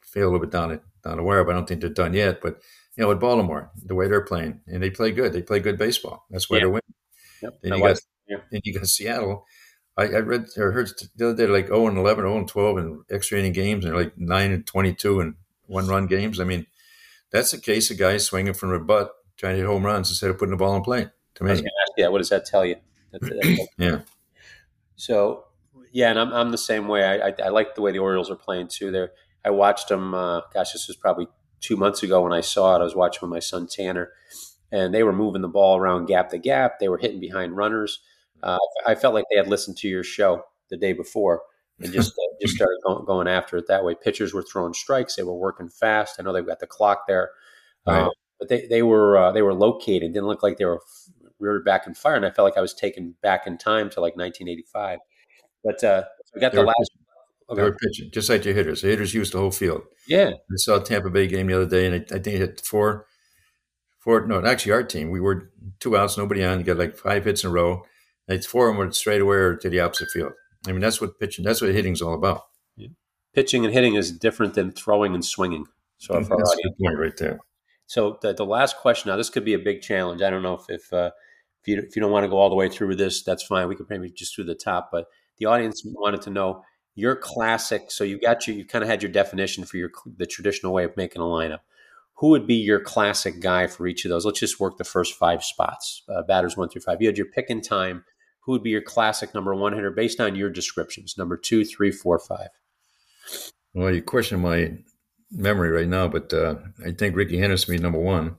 feel 0.01 0.23
a 0.23 0.29
little 0.29 0.39
bit 0.39 0.51
down 0.51 0.71
at 0.71 0.81
down 1.03 1.17
the 1.17 1.23
wire. 1.23 1.43
But 1.43 1.51
I 1.51 1.53
don't 1.55 1.67
think 1.67 1.81
they're 1.81 1.89
done 1.89 2.13
yet. 2.13 2.41
But 2.41 2.61
you 2.95 3.03
know, 3.03 3.11
at 3.11 3.19
Baltimore, 3.19 3.71
the 3.83 3.95
way 3.95 4.07
they're 4.07 4.21
playing, 4.21 4.61
and 4.67 4.81
they 4.81 4.89
play 4.89 5.11
good. 5.11 5.33
They 5.33 5.41
play 5.41 5.59
good 5.59 5.77
baseball. 5.77 6.25
That's 6.29 6.49
why 6.49 6.57
yeah. 6.57 6.61
they're 6.61 6.69
winning. 6.69 6.93
Yep. 7.41 7.59
Then 7.63 7.73
you 7.73 7.83
got, 7.83 7.99
yeah. 8.27 8.37
then 8.51 8.61
you 8.63 8.73
got 8.73 8.87
Seattle 8.87 9.45
I, 9.97 10.03
I 10.03 10.19
read 10.19 10.47
or 10.57 10.71
heard 10.71 10.91
the 11.15 11.29
other 11.29 11.47
day 11.47 11.51
like 11.51 11.67
0 11.67 11.87
and 11.87 11.97
11, 11.97 12.23
0 12.23 12.37
and 12.37 12.47
12 12.47 12.77
in 12.77 13.03
extra 13.11 13.39
inning 13.39 13.53
games, 13.53 13.85
and 13.85 13.95
like 13.95 14.17
9 14.17 14.51
and 14.51 14.65
22 14.65 15.19
and 15.19 15.35
one 15.67 15.87
run 15.87 16.07
games. 16.07 16.39
I 16.39 16.43
mean, 16.43 16.65
that's 17.31 17.53
a 17.53 17.59
case 17.59 17.91
of 17.91 17.97
guys 17.97 18.25
swinging 18.25 18.53
from 18.53 18.69
their 18.69 18.79
butt 18.79 19.11
trying 19.37 19.53
to 19.53 19.57
hit 19.57 19.65
home 19.65 19.85
runs 19.85 20.09
instead 20.09 20.29
of 20.29 20.37
putting 20.37 20.51
the 20.51 20.57
ball 20.57 20.75
in 20.75 20.83
play. 20.83 21.07
To 21.35 21.43
me, 21.43 21.63
yeah, 21.97 22.09
what 22.09 22.19
does 22.19 22.29
that 22.29 22.45
tell 22.45 22.65
you? 22.65 22.75
That's, 23.11 23.29
that's 23.29 23.67
yeah. 23.77 23.99
So 24.95 25.45
yeah, 25.91 26.09
and 26.09 26.19
I'm 26.19 26.31
I'm 26.31 26.51
the 26.51 26.57
same 26.57 26.87
way. 26.87 27.03
I, 27.03 27.27
I, 27.27 27.33
I 27.45 27.49
like 27.49 27.75
the 27.75 27.81
way 27.81 27.91
the 27.91 27.99
Orioles 27.99 28.31
are 28.31 28.37
playing 28.37 28.69
too. 28.69 28.89
There, 28.89 29.11
I 29.43 29.49
watched 29.49 29.89
them. 29.89 30.13
Uh, 30.13 30.41
gosh, 30.53 30.71
this 30.71 30.87
was 30.87 30.95
probably 30.95 31.27
two 31.59 31.75
months 31.75 32.03
ago 32.03 32.21
when 32.21 32.31
I 32.31 32.39
saw 32.39 32.75
it. 32.75 32.79
I 32.79 32.83
was 32.83 32.95
watching 32.95 33.19
with 33.21 33.33
my 33.33 33.39
son 33.39 33.67
Tanner, 33.67 34.11
and 34.71 34.93
they 34.93 35.03
were 35.03 35.11
moving 35.11 35.41
the 35.41 35.49
ball 35.49 35.77
around 35.77 36.05
gap 36.05 36.29
to 36.29 36.37
gap. 36.37 36.79
They 36.79 36.87
were 36.87 36.97
hitting 36.97 37.19
behind 37.19 37.57
runners. 37.57 37.99
Uh, 38.43 38.57
I 38.85 38.95
felt 38.95 39.13
like 39.13 39.25
they 39.29 39.37
had 39.37 39.47
listened 39.47 39.77
to 39.77 39.87
your 39.87 40.03
show 40.03 40.43
the 40.69 40.77
day 40.77 40.93
before 40.93 41.41
and 41.81 41.93
just 41.93 42.13
uh, 42.13 42.35
just 42.41 42.55
started 42.55 42.79
going, 42.85 43.05
going, 43.05 43.27
after 43.27 43.57
it 43.57 43.67
that 43.67 43.83
way. 43.83 43.95
Pitchers 43.95 44.33
were 44.33 44.43
throwing 44.43 44.73
strikes; 44.73 45.15
they 45.15 45.23
were 45.23 45.35
working 45.35 45.69
fast. 45.69 46.15
I 46.19 46.23
know 46.23 46.33
they've 46.33 46.45
got 46.45 46.59
the 46.59 46.67
clock 46.67 47.07
there, 47.07 47.31
right. 47.85 48.03
uh, 48.03 48.09
but 48.39 48.49
they 48.49 48.67
they 48.67 48.83
were 48.83 49.17
uh, 49.17 49.31
they 49.31 49.41
were 49.41 49.53
located. 49.53 50.13
Didn't 50.13 50.27
look 50.27 50.43
like 50.43 50.57
they 50.57 50.65
were 50.65 50.81
reared 51.39 51.65
back 51.65 51.87
in 51.87 51.93
fire, 51.93 52.15
and 52.15 52.25
I 52.25 52.31
felt 52.31 52.45
like 52.45 52.57
I 52.57 52.61
was 52.61 52.73
taken 52.73 53.15
back 53.21 53.47
in 53.47 53.57
time 53.57 53.89
to 53.91 54.01
like 54.01 54.15
1985. 54.15 54.99
But 55.63 55.83
uh, 55.83 56.03
we 56.33 56.41
got 56.41 56.51
they 56.51 56.57
the 56.59 56.63
last. 56.63 56.77
Pitching. 56.77 56.97
Okay. 57.49 57.61
They 57.61 57.69
were 57.69 57.75
pitching 57.75 58.11
just 58.11 58.29
like 58.29 58.45
your 58.45 58.53
hitters. 58.53 58.81
The 58.81 58.87
hitters 58.87 59.13
used 59.13 59.33
the 59.33 59.39
whole 59.39 59.51
field. 59.51 59.81
Yeah, 60.07 60.29
I 60.29 60.55
saw 60.55 60.77
a 60.77 60.83
Tampa 60.83 61.09
Bay 61.09 61.27
game 61.27 61.47
the 61.47 61.55
other 61.55 61.65
day, 61.65 61.85
and 61.85 61.95
I, 61.95 62.15
I 62.15 62.19
think 62.19 62.27
it 62.27 62.37
hit 62.37 62.61
four, 62.61 63.07
four. 63.99 64.25
No, 64.25 64.43
actually, 64.45 64.71
our 64.71 64.83
team 64.83 65.09
we 65.09 65.19
were 65.19 65.51
two 65.79 65.97
outs, 65.97 66.17
nobody 66.17 66.45
on. 66.45 66.59
You 66.59 66.65
got 66.65 66.77
like 66.77 66.95
five 66.95 67.25
hits 67.25 67.43
in 67.43 67.49
a 67.49 67.53
row 67.53 67.83
it's 68.27 68.45
four 68.45 68.67
of 68.67 68.73
them 68.73 68.79
went 68.79 68.95
straight 68.95 69.21
away 69.21 69.37
or 69.37 69.55
to 69.57 69.69
the 69.69 69.79
opposite 69.79 70.09
field. 70.09 70.33
I 70.67 70.71
mean, 70.71 70.81
that's 70.81 71.01
what 71.01 71.19
pitching, 71.19 71.43
that's 71.43 71.61
what 71.61 71.73
hitting's 71.73 72.01
all 72.01 72.13
about. 72.13 72.43
Yeah. 72.75 72.89
Pitching 73.33 73.65
and 73.65 73.73
hitting 73.73 73.95
is 73.95 74.11
different 74.11 74.53
than 74.53 74.71
throwing 74.71 75.13
and 75.13 75.25
swinging. 75.25 75.65
So 75.97 76.13
that's 76.13 76.29
a 76.29 76.63
good 76.63 76.77
point 76.81 76.97
right 76.97 77.17
there. 77.17 77.39
So 77.85 78.17
the, 78.21 78.33
the 78.33 78.45
last 78.45 78.77
question 78.77 79.09
now, 79.09 79.17
this 79.17 79.29
could 79.29 79.45
be 79.45 79.53
a 79.53 79.59
big 79.59 79.81
challenge. 79.81 80.21
I 80.21 80.29
don't 80.29 80.43
know 80.43 80.55
if 80.55 80.69
if, 80.69 80.93
uh, 80.93 81.11
if 81.61 81.67
you 81.67 81.77
if 81.77 81.95
you 81.95 82.01
don't 82.01 82.11
want 82.11 82.23
to 82.23 82.29
go 82.29 82.37
all 82.37 82.49
the 82.49 82.55
way 82.55 82.69
through 82.69 82.95
this, 82.95 83.21
that's 83.21 83.43
fine. 83.43 83.67
We 83.67 83.75
could 83.75 83.89
maybe 83.89 84.09
just 84.09 84.33
through 84.33 84.45
the 84.45 84.55
top. 84.55 84.89
But 84.91 85.07
the 85.37 85.45
audience 85.45 85.83
wanted 85.85 86.21
to 86.23 86.29
know 86.29 86.63
your 86.95 87.15
classic. 87.15 87.91
So 87.91 88.03
you 88.03 88.19
got 88.19 88.47
your 88.47 88.55
you 88.55 88.65
kind 88.65 88.83
of 88.83 88.89
had 88.89 89.03
your 89.03 89.11
definition 89.11 89.65
for 89.65 89.77
your 89.77 89.91
the 90.05 90.25
traditional 90.25 90.73
way 90.73 90.85
of 90.85 90.97
making 90.97 91.21
a 91.21 91.25
lineup 91.25 91.59
who 92.21 92.29
would 92.29 92.45
be 92.45 92.53
your 92.53 92.79
classic 92.79 93.39
guy 93.39 93.65
for 93.65 93.87
each 93.87 94.05
of 94.05 94.09
those? 94.09 94.27
Let's 94.27 94.39
just 94.39 94.59
work 94.59 94.77
the 94.77 94.83
first 94.83 95.15
five 95.15 95.43
spots, 95.43 96.03
uh, 96.07 96.21
batters 96.21 96.55
one 96.55 96.69
through 96.69 96.83
five. 96.83 97.01
You 97.01 97.07
had 97.07 97.17
your 97.17 97.25
pick 97.25 97.49
in 97.49 97.61
time. 97.61 98.05
Who 98.41 98.51
would 98.51 98.61
be 98.61 98.69
your 98.69 98.83
classic 98.83 99.33
number 99.33 99.55
one 99.55 99.73
hitter 99.73 99.89
based 99.89 100.19
on 100.19 100.35
your 100.35 100.51
descriptions? 100.51 101.15
Number 101.17 101.35
two, 101.35 101.65
three, 101.65 101.89
four, 101.89 102.19
five. 102.19 102.49
Well, 103.73 103.91
you 103.91 104.03
question 104.03 104.39
my 104.39 104.77
memory 105.31 105.71
right 105.71 105.87
now, 105.87 106.07
but 106.07 106.31
uh, 106.31 106.57
I 106.85 106.91
think 106.91 107.15
Rickey 107.15 107.39
Henderson 107.39 107.71
would 107.71 107.77
be 107.79 107.83
number 107.83 107.99
one, 107.99 108.35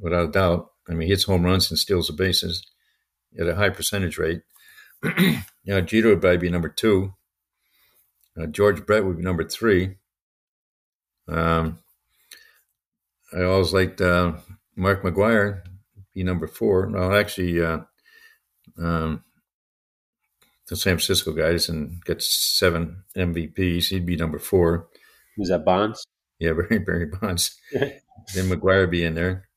without 0.00 0.28
a 0.30 0.32
doubt. 0.32 0.70
I 0.88 0.92
mean, 0.92 1.02
he 1.02 1.08
hits 1.08 1.24
home 1.24 1.44
runs 1.44 1.70
and 1.70 1.78
steals 1.78 2.06
the 2.06 2.14
bases 2.14 2.66
at 3.38 3.48
a 3.48 3.56
high 3.56 3.70
percentage 3.70 4.16
rate. 4.16 4.40
you 5.18 5.42
know, 5.66 5.82
Jeter 5.82 6.08
would 6.08 6.22
probably 6.22 6.38
be 6.38 6.48
number 6.48 6.70
two. 6.70 7.12
Uh, 8.40 8.46
George 8.46 8.86
Brett 8.86 9.04
would 9.04 9.18
be 9.18 9.22
number 9.22 9.44
three. 9.44 9.96
Um, 11.28 11.80
I 13.32 13.42
always 13.42 13.72
liked 13.72 14.00
uh, 14.00 14.34
Mark 14.76 15.02
McGwire 15.02 15.62
be 16.14 16.22
number 16.22 16.46
four. 16.46 16.86
No, 16.86 17.12
actually, 17.14 17.62
uh, 17.62 17.80
um, 18.78 19.24
the 20.68 20.76
San 20.76 20.94
Francisco 20.94 21.32
guys 21.32 21.68
and 21.68 22.02
gets 22.04 22.26
seven 22.26 23.04
MVPs. 23.16 23.88
He'd 23.88 24.06
be 24.06 24.16
number 24.16 24.38
four. 24.38 24.88
Was 25.38 25.48
that 25.48 25.64
Bonds? 25.64 26.06
Yeah, 26.38 26.52
Barry 26.68 26.78
Barry 26.78 27.06
Bonds. 27.06 27.56
then 27.72 28.00
McGwire 28.34 28.90
be 28.90 29.04
in 29.04 29.14
there. 29.14 29.48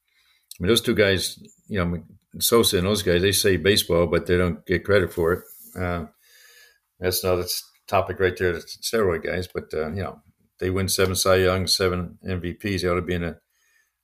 I 0.60 0.64
mean, 0.64 0.70
those 0.70 0.82
two 0.82 0.96
guys, 0.96 1.40
you 1.68 1.84
know, 1.84 2.04
Sosa 2.40 2.78
and 2.78 2.88
those 2.88 3.04
guys, 3.04 3.22
they 3.22 3.32
say 3.32 3.58
baseball, 3.58 4.08
but 4.08 4.26
they 4.26 4.38
don't 4.38 4.66
get 4.66 4.84
credit 4.84 5.14
for 5.14 5.34
it. 5.34 5.44
Uh, 5.80 6.06
that's 7.00 7.24
another 7.24 7.46
topic 7.88 8.20
right 8.20 8.38
there. 8.38 8.54
The 8.54 8.60
steroid 8.60 9.24
guys, 9.24 9.48
but 9.48 9.74
uh, 9.74 9.90
you 9.90 10.04
know, 10.04 10.22
they 10.60 10.70
win 10.70 10.88
seven 10.88 11.16
Cy 11.16 11.38
Young, 11.38 11.68
seven 11.68 12.18
MVPs. 12.26 12.82
They 12.82 12.88
ought 12.88 12.96
to 12.96 13.02
be 13.02 13.16
in 13.16 13.22
the 13.22 13.40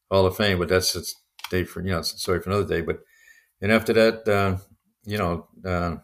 Hall 0.10 0.26
of 0.26 0.36
Fame. 0.36 0.60
But 0.60 0.70
that's 0.70 0.95
a 0.95 1.03
day 1.49 1.64
for 1.64 1.82
you 1.82 1.91
know, 1.91 2.01
sorry 2.01 2.41
for 2.41 2.49
another 2.49 2.68
day. 2.68 2.82
But 2.82 2.99
and 3.62 3.72
after 3.72 3.93
that, 3.93 4.28
uh, 4.28 4.57
you 5.05 5.18
know, 5.18 5.47
uh, 5.66 5.97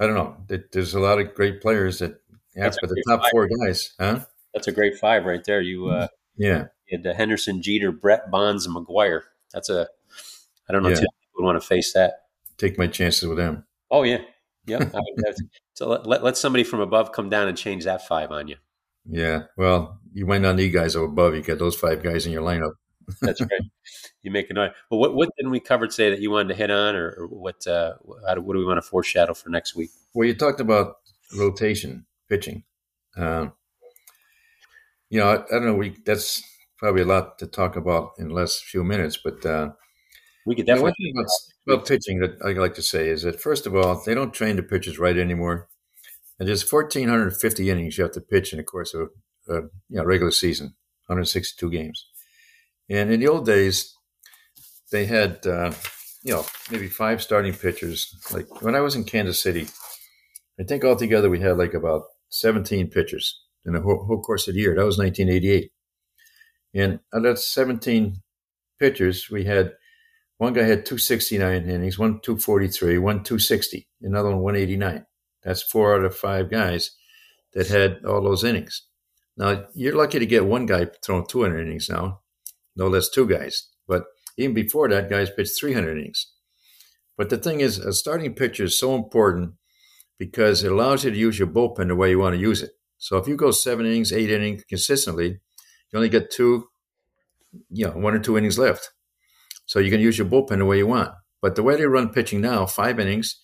I 0.00 0.06
don't 0.06 0.14
know. 0.14 0.36
There's 0.72 0.94
a 0.94 1.00
lot 1.00 1.18
of 1.18 1.34
great 1.34 1.60
players 1.60 1.98
that 2.00 2.20
after 2.56 2.86
the 2.86 3.02
top 3.08 3.22
five. 3.22 3.30
four 3.30 3.48
guys, 3.48 3.94
huh? 3.98 4.20
That's 4.54 4.68
a 4.68 4.72
great 4.72 4.96
five 4.96 5.24
right 5.24 5.44
there. 5.44 5.60
You, 5.60 5.88
uh, 5.88 6.08
yeah, 6.36 6.66
you 6.88 7.00
had 7.02 7.16
Henderson, 7.16 7.62
Jeter, 7.62 7.92
Brett, 7.92 8.30
Bonds, 8.30 8.66
and 8.66 8.74
McGwire. 8.74 9.22
That's 9.52 9.68
a. 9.68 9.88
I 10.68 10.72
don't 10.72 10.82
know 10.82 10.88
yeah. 10.88 10.96
if 10.96 11.04
would 11.36 11.44
want 11.44 11.60
to 11.60 11.66
face 11.66 11.92
that. 11.92 12.26
Take 12.58 12.78
my 12.78 12.86
chances 12.86 13.28
with 13.28 13.38
them. 13.38 13.64
Oh 13.90 14.02
yeah, 14.02 14.18
yeah. 14.66 14.88
so 15.74 15.88
let, 15.88 16.06
let, 16.06 16.24
let 16.24 16.36
somebody 16.36 16.64
from 16.64 16.80
above 16.80 17.12
come 17.12 17.28
down 17.28 17.48
and 17.48 17.56
change 17.56 17.84
that 17.84 18.06
five 18.06 18.30
on 18.30 18.48
you. 18.48 18.56
Yeah, 19.08 19.44
well, 19.56 20.00
you 20.12 20.26
might 20.26 20.40
not 20.40 20.56
need 20.56 20.72
guys 20.72 20.96
above. 20.96 21.34
You 21.34 21.42
got 21.42 21.58
those 21.58 21.76
five 21.76 22.02
guys 22.02 22.26
in 22.26 22.32
your 22.32 22.42
lineup. 22.42 22.72
That's 23.20 23.40
right. 23.40 23.50
You 24.22 24.30
make 24.30 24.50
a 24.50 24.54
noise. 24.54 24.72
But 24.90 24.96
what 24.96 25.14
what 25.14 25.28
didn't 25.36 25.52
we 25.52 25.60
cover 25.60 25.86
today 25.86 26.10
that 26.10 26.20
you 26.20 26.30
wanted 26.30 26.48
to 26.48 26.54
hit 26.54 26.70
on, 26.70 26.96
or, 26.96 27.10
or 27.18 27.26
what? 27.28 27.66
Uh, 27.66 27.94
do, 28.34 28.40
what 28.40 28.54
do 28.54 28.58
we 28.58 28.64
want 28.64 28.78
to 28.78 28.82
foreshadow 28.82 29.34
for 29.34 29.48
next 29.48 29.76
week? 29.76 29.90
Well, 30.14 30.26
you 30.26 30.34
talked 30.34 30.60
about 30.60 30.96
rotation 31.36 32.06
pitching. 32.28 32.64
Um, 33.16 33.52
you 35.10 35.20
know, 35.20 35.28
I, 35.28 35.34
I, 35.34 35.58
don't 35.58 35.66
know. 35.66 35.74
We 35.74 35.96
that's 36.04 36.42
probably 36.78 37.02
a 37.02 37.06
lot 37.06 37.38
to 37.38 37.46
talk 37.46 37.76
about 37.76 38.12
in 38.18 38.30
less 38.30 38.60
few 38.60 38.84
minutes, 38.84 39.18
but 39.22 39.44
uh, 39.46 39.70
we 40.44 40.54
could 40.54 40.66
definitely. 40.66 40.94
You 40.98 41.14
know, 41.14 41.20
about, 41.20 41.78
about 41.78 41.88
pitching 41.88 42.18
that 42.20 42.38
I 42.44 42.52
like 42.52 42.74
to 42.74 42.82
say 42.82 43.08
is 43.08 43.22
that 43.22 43.40
first 43.40 43.66
of 43.66 43.74
all, 43.74 44.02
they 44.04 44.14
don't 44.14 44.34
train 44.34 44.56
the 44.56 44.62
pitchers 44.62 44.98
right 44.98 45.16
anymore, 45.16 45.68
and 46.38 46.48
there's 46.48 46.70
1,450 46.70 47.70
innings 47.70 47.96
you 47.96 48.04
have 48.04 48.12
to 48.12 48.20
pitch 48.20 48.52
in 48.52 48.58
the 48.58 48.64
course 48.64 48.94
of 48.94 49.10
a 49.48 49.54
you 49.88 49.96
know 49.96 50.04
regular 50.04 50.32
season, 50.32 50.74
162 51.06 51.70
games. 51.70 52.06
And 52.88 53.12
in 53.12 53.20
the 53.20 53.28
old 53.28 53.46
days, 53.46 53.94
they 54.92 55.06
had, 55.06 55.46
uh, 55.46 55.72
you 56.22 56.32
know, 56.32 56.44
maybe 56.70 56.88
five 56.88 57.22
starting 57.22 57.52
pitchers. 57.52 58.14
Like 58.32 58.62
when 58.62 58.74
I 58.74 58.80
was 58.80 58.94
in 58.94 59.04
Kansas 59.04 59.40
City, 59.40 59.66
I 60.58 60.64
think 60.64 60.84
altogether 60.84 61.28
we 61.28 61.40
had 61.40 61.58
like 61.58 61.74
about 61.74 62.02
17 62.30 62.88
pitchers 62.90 63.42
in 63.64 63.72
the 63.72 63.80
whole, 63.80 64.04
whole 64.06 64.22
course 64.22 64.48
of 64.48 64.54
the 64.54 64.60
year. 64.60 64.74
That 64.74 64.86
was 64.86 64.98
1988. 64.98 65.70
And 66.74 67.00
out 67.12 67.18
of 67.18 67.22
that 67.22 67.38
17 67.38 68.22
pitchers, 68.78 69.28
we 69.30 69.44
had 69.44 69.72
one 70.38 70.52
guy 70.52 70.62
had 70.62 70.84
269 70.84 71.68
innings, 71.68 71.98
one 71.98 72.20
243, 72.20 72.98
one 72.98 73.22
260, 73.22 73.88
another 74.02 74.28
one 74.30 74.40
189. 74.40 75.06
That's 75.42 75.62
four 75.62 75.94
out 75.94 76.04
of 76.04 76.16
five 76.16 76.50
guys 76.50 76.90
that 77.54 77.68
had 77.68 78.04
all 78.04 78.22
those 78.22 78.44
innings. 78.44 78.82
Now, 79.36 79.64
you're 79.74 79.94
lucky 79.94 80.18
to 80.18 80.26
get 80.26 80.44
one 80.44 80.66
guy 80.66 80.88
throwing 81.02 81.26
200 81.26 81.60
innings 81.60 81.88
now 81.88 82.20
no 82.76 82.86
less 82.86 83.08
two 83.08 83.26
guys. 83.26 83.68
But 83.88 84.04
even 84.36 84.54
before 84.54 84.88
that, 84.88 85.10
guys 85.10 85.30
pitched 85.30 85.58
300 85.58 85.98
innings. 85.98 86.32
But 87.16 87.30
the 87.30 87.38
thing 87.38 87.60
is, 87.60 87.78
a 87.78 87.92
starting 87.92 88.34
pitcher 88.34 88.64
is 88.64 88.78
so 88.78 88.94
important 88.94 89.54
because 90.18 90.62
it 90.62 90.72
allows 90.72 91.04
you 91.04 91.10
to 91.10 91.16
use 91.16 91.38
your 91.38 91.48
bullpen 91.48 91.88
the 91.88 91.96
way 91.96 92.10
you 92.10 92.18
want 92.18 92.34
to 92.34 92.40
use 92.40 92.62
it. 92.62 92.72
So 92.98 93.16
if 93.16 93.26
you 93.26 93.36
go 93.36 93.50
seven 93.50 93.86
innings, 93.86 94.12
eight 94.12 94.30
innings 94.30 94.64
consistently, 94.68 95.28
you 95.28 95.96
only 95.96 96.08
get 96.08 96.30
two, 96.30 96.68
you 97.70 97.86
know, 97.86 97.92
one 97.92 98.14
or 98.14 98.18
two 98.18 98.36
innings 98.36 98.58
left. 98.58 98.90
So 99.66 99.78
you 99.78 99.90
can 99.90 100.00
use 100.00 100.18
your 100.18 100.26
bullpen 100.26 100.58
the 100.58 100.64
way 100.64 100.78
you 100.78 100.86
want. 100.86 101.12
But 101.42 101.56
the 101.56 101.62
way 101.62 101.76
they 101.76 101.86
run 101.86 102.10
pitching 102.10 102.40
now, 102.40 102.66
five 102.66 102.98
innings, 102.98 103.40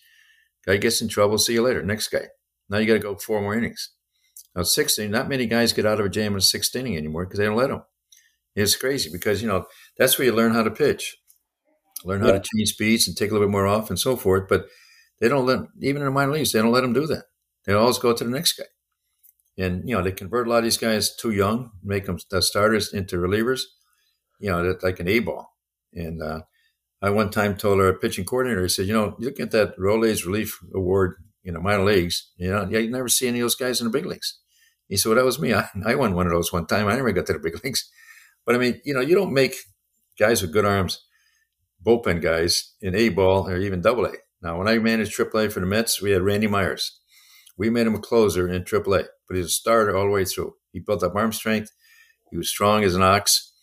guy 0.65 0.77
gets 0.77 1.01
in 1.01 1.07
trouble, 1.07 1.37
see 1.37 1.53
you 1.53 1.61
later, 1.61 1.83
next 1.83 2.09
guy. 2.09 2.27
Now 2.69 2.77
you 2.77 2.87
got 2.87 2.93
to 2.93 2.99
go 2.99 3.15
four 3.15 3.41
more 3.41 3.55
innings. 3.55 3.91
Now, 4.55 4.63
six 4.63 4.97
innings, 4.97 5.13
not 5.13 5.29
many 5.29 5.47
guys 5.47 5.73
get 5.73 5.85
out 5.85 5.99
of 5.99 6.05
a 6.05 6.09
jam 6.09 6.33
in 6.33 6.37
a 6.37 6.41
sixth 6.41 6.75
inning 6.75 6.95
anymore 6.95 7.25
because 7.25 7.39
they 7.39 7.45
don't 7.45 7.55
let 7.55 7.69
them. 7.69 7.83
It's 8.55 8.75
crazy 8.75 9.09
because 9.11 9.41
you 9.41 9.47
know 9.47 9.65
that's 9.97 10.17
where 10.17 10.25
you 10.25 10.33
learn 10.33 10.53
how 10.53 10.63
to 10.63 10.71
pitch, 10.71 11.17
learn 12.03 12.21
how 12.21 12.27
yeah. 12.27 12.39
to 12.39 12.43
change 12.55 12.69
speeds 12.69 13.07
and 13.07 13.17
take 13.17 13.31
a 13.31 13.33
little 13.33 13.47
bit 13.47 13.51
more 13.51 13.67
off 13.67 13.89
and 13.89 13.99
so 13.99 14.15
forth. 14.15 14.47
But 14.47 14.65
they 15.19 15.27
don't 15.27 15.45
let 15.45 15.59
even 15.81 16.01
in 16.01 16.05
the 16.05 16.11
minor 16.11 16.33
leagues 16.33 16.51
they 16.51 16.61
don't 16.61 16.71
let 16.71 16.81
them 16.81 16.93
do 16.93 17.07
that. 17.07 17.25
They 17.65 17.73
always 17.73 17.97
go 17.97 18.13
to 18.13 18.23
the 18.23 18.29
next 18.29 18.53
guy, 18.53 18.65
and 19.57 19.87
you 19.87 19.95
know 19.95 20.03
they 20.03 20.11
convert 20.11 20.47
a 20.47 20.49
lot 20.49 20.59
of 20.59 20.63
these 20.65 20.77
guys 20.77 21.15
too 21.15 21.31
young, 21.31 21.71
make 21.83 22.05
them 22.05 22.19
the 22.29 22.41
starters 22.41 22.93
into 22.93 23.17
relievers. 23.17 23.61
You 24.39 24.49
know, 24.51 24.75
like 24.81 24.99
an 24.99 25.07
A 25.07 25.19
ball. 25.19 25.53
And 25.93 26.21
uh, 26.21 26.41
I 27.01 27.09
one 27.09 27.29
time 27.29 27.55
told 27.55 27.79
our 27.79 27.93
pitching 27.93 28.25
coordinator, 28.25 28.63
I 28.63 28.67
said, 28.67 28.87
you 28.87 28.93
know, 28.93 29.15
you 29.19 29.27
look 29.27 29.39
at 29.39 29.51
that 29.51 29.77
Rolaids 29.77 30.25
Relief 30.25 30.59
Award 30.73 31.15
in 31.43 31.53
the 31.53 31.59
minor 31.59 31.83
leagues, 31.83 32.31
you 32.37 32.49
know, 32.49 32.67
yeah, 32.69 32.79
you 32.79 32.89
never 32.89 33.09
see 33.09 33.27
any 33.27 33.39
of 33.39 33.43
those 33.43 33.55
guys 33.55 33.81
in 33.81 33.87
the 33.87 33.91
big 33.91 34.05
leagues. 34.05 34.39
He 34.87 34.97
said, 34.97 35.09
well, 35.09 35.17
that 35.17 35.25
was 35.25 35.39
me. 35.39 35.53
I, 35.53 35.67
I 35.85 35.95
won 35.95 36.13
one 36.13 36.25
of 36.25 36.31
those 36.31 36.53
one 36.53 36.65
time. 36.65 36.87
I 36.87 36.95
never 36.95 37.11
got 37.11 37.25
to 37.27 37.33
the 37.33 37.39
big 37.39 37.59
leagues. 37.63 37.89
But 38.45 38.55
I 38.55 38.57
mean, 38.57 38.81
you 38.83 38.93
know, 38.93 39.01
you 39.01 39.15
don't 39.15 39.33
make 39.33 39.55
guys 40.19 40.41
with 40.41 40.53
good 40.53 40.65
arms, 40.65 41.01
bullpen 41.85 42.21
guys 42.21 42.73
in 42.81 42.95
A 42.95 43.09
ball 43.09 43.47
or 43.47 43.57
even 43.57 43.81
double 43.81 44.05
A. 44.05 44.13
Now, 44.41 44.57
when 44.57 44.67
I 44.67 44.77
managed 44.77 45.17
AAA 45.17 45.51
for 45.51 45.61
the 45.61 45.65
Mets, 45.65 46.01
we 46.01 46.11
had 46.11 46.21
Randy 46.21 46.47
Myers. 46.47 46.99
We 47.57 47.69
made 47.69 47.87
him 47.87 47.95
a 47.95 47.99
closer 47.99 48.47
in 48.47 48.63
AAA, 48.63 49.05
but 49.27 49.37
he's 49.37 49.45
a 49.45 49.49
starter 49.49 49.95
all 49.95 50.05
the 50.05 50.11
way 50.11 50.25
through. 50.25 50.55
He 50.71 50.79
built 50.79 51.03
up 51.03 51.15
arm 51.15 51.31
strength. 51.31 51.71
He 52.31 52.37
was 52.37 52.49
strong 52.49 52.83
as 52.83 52.95
an 52.95 53.03
ox, 53.03 53.53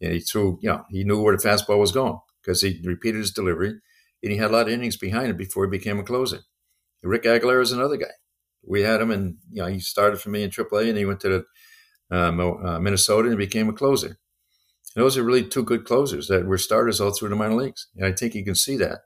and 0.00 0.12
he 0.12 0.20
threw. 0.20 0.58
You 0.62 0.70
know, 0.70 0.84
he 0.90 1.04
knew 1.04 1.20
where 1.20 1.36
the 1.36 1.42
fastball 1.42 1.78
was 1.78 1.90
going 1.90 2.18
because 2.42 2.60
he 2.60 2.80
repeated 2.84 3.18
his 3.18 3.32
delivery, 3.32 3.74
and 4.22 4.32
he 4.32 4.36
had 4.36 4.50
a 4.50 4.52
lot 4.52 4.68
of 4.68 4.72
innings 4.72 4.96
behind 4.96 5.30
him 5.30 5.36
before 5.36 5.64
he 5.64 5.70
became 5.70 5.98
a 5.98 6.04
closer. 6.04 6.40
Rick 7.02 7.24
Aguilera 7.24 7.62
is 7.62 7.72
another 7.72 7.96
guy. 7.96 8.12
We 8.62 8.82
had 8.82 9.00
him, 9.00 9.10
and 9.10 9.38
you 9.50 9.62
know, 9.62 9.68
he 9.68 9.80
started 9.80 10.20
for 10.20 10.28
me 10.28 10.42
in 10.42 10.50
AAA, 10.50 10.90
and 10.90 10.98
he 10.98 11.06
went 11.06 11.20
to 11.20 11.28
the 11.30 11.44
uh, 12.10 12.32
uh, 12.32 12.78
Minnesota 12.80 13.28
and 13.28 13.38
became 13.38 13.68
a 13.68 13.72
closer. 13.72 14.18
And 14.96 15.04
those 15.04 15.16
are 15.16 15.22
really 15.22 15.44
two 15.44 15.62
good 15.62 15.84
closers 15.84 16.28
that 16.28 16.46
were 16.46 16.58
starters 16.58 17.00
all 17.00 17.12
through 17.12 17.28
the 17.28 17.36
minor 17.36 17.54
leagues. 17.54 17.88
And 17.96 18.06
I 18.06 18.12
think 18.12 18.34
you 18.34 18.44
can 18.44 18.56
see 18.56 18.76
that. 18.78 19.00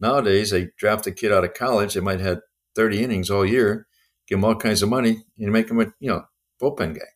Nowadays, 0.00 0.50
they 0.50 0.68
draft 0.78 1.06
a 1.06 1.12
kid 1.12 1.32
out 1.32 1.44
of 1.44 1.54
college. 1.54 1.94
They 1.94 2.00
might 2.00 2.20
have 2.20 2.40
30 2.76 3.02
innings 3.02 3.30
all 3.30 3.44
year, 3.44 3.86
give 4.28 4.38
him 4.38 4.44
all 4.44 4.56
kinds 4.56 4.82
of 4.82 4.88
money, 4.88 5.24
and 5.38 5.52
make 5.52 5.70
him 5.70 5.80
a 5.80 5.86
you 5.98 6.10
know 6.10 6.24
bullpen 6.60 6.94
guy. 6.94 7.06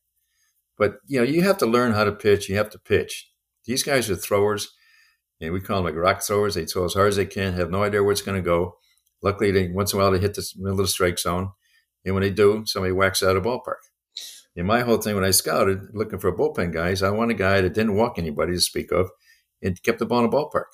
But 0.77 0.99
you 1.07 1.19
know, 1.19 1.25
you 1.25 1.43
have 1.43 1.59
to 1.59 1.67
learn 1.67 1.93
how 1.93 2.05
to 2.05 2.13
pitch. 2.13 2.49
You 2.49 2.57
have 2.57 2.71
to 2.71 2.79
pitch. 2.79 3.31
These 3.65 3.83
guys 3.83 4.09
are 4.11 4.17
throwers, 4.17 4.75
and 5.41 5.53
we 5.53 5.61
call 5.61 5.83
them 5.83 5.85
like 5.85 6.03
rock 6.03 6.23
throwers. 6.23 6.55
They 6.55 6.65
throw 6.65 6.85
as 6.85 6.95
hard 6.95 7.09
as 7.09 7.17
they 7.17 7.27
can, 7.27 7.55
have 7.55 7.71
no 7.71 7.83
idea 7.83 8.03
where 8.03 8.13
it's 8.13 8.23
going 8.23 8.41
to 8.41 8.45
go. 8.45 8.77
Luckily, 9.23 9.51
they 9.51 9.69
once 9.69 9.93
in 9.93 9.99
a 9.99 10.03
while 10.03 10.13
they 10.13 10.19
hit 10.19 10.35
the 10.35 10.49
middle 10.57 10.81
of 10.81 10.87
the 10.87 10.89
strike 10.89 11.19
zone, 11.19 11.51
and 12.05 12.15
when 12.15 12.23
they 12.23 12.31
do, 12.31 12.63
somebody 12.67 12.93
whacks 12.93 13.23
out 13.23 13.37
of 13.37 13.43
the 13.43 13.49
ballpark. 13.49 13.83
And 14.59 14.67
my 14.67 14.81
whole 14.81 14.97
thing 14.97 15.15
when 15.15 15.25
I 15.25 15.31
scouted, 15.31 15.95
looking 15.95 16.19
for 16.19 16.27
a 16.27 16.37
bullpen 16.37 16.73
guys, 16.73 17.01
I 17.01 17.11
want 17.11 17.31
a 17.31 17.35
guy 17.35 17.61
that 17.61 17.75
didn't 17.75 17.95
walk 17.95 18.19
anybody 18.19 18.55
to 18.55 18.61
speak 18.61 18.91
of 18.91 19.09
and 19.63 19.81
kept 19.85 20.01
the 20.01 20.05
ball 20.05 20.25
in 20.25 20.29
the 20.29 20.37
ballpark. 20.37 20.65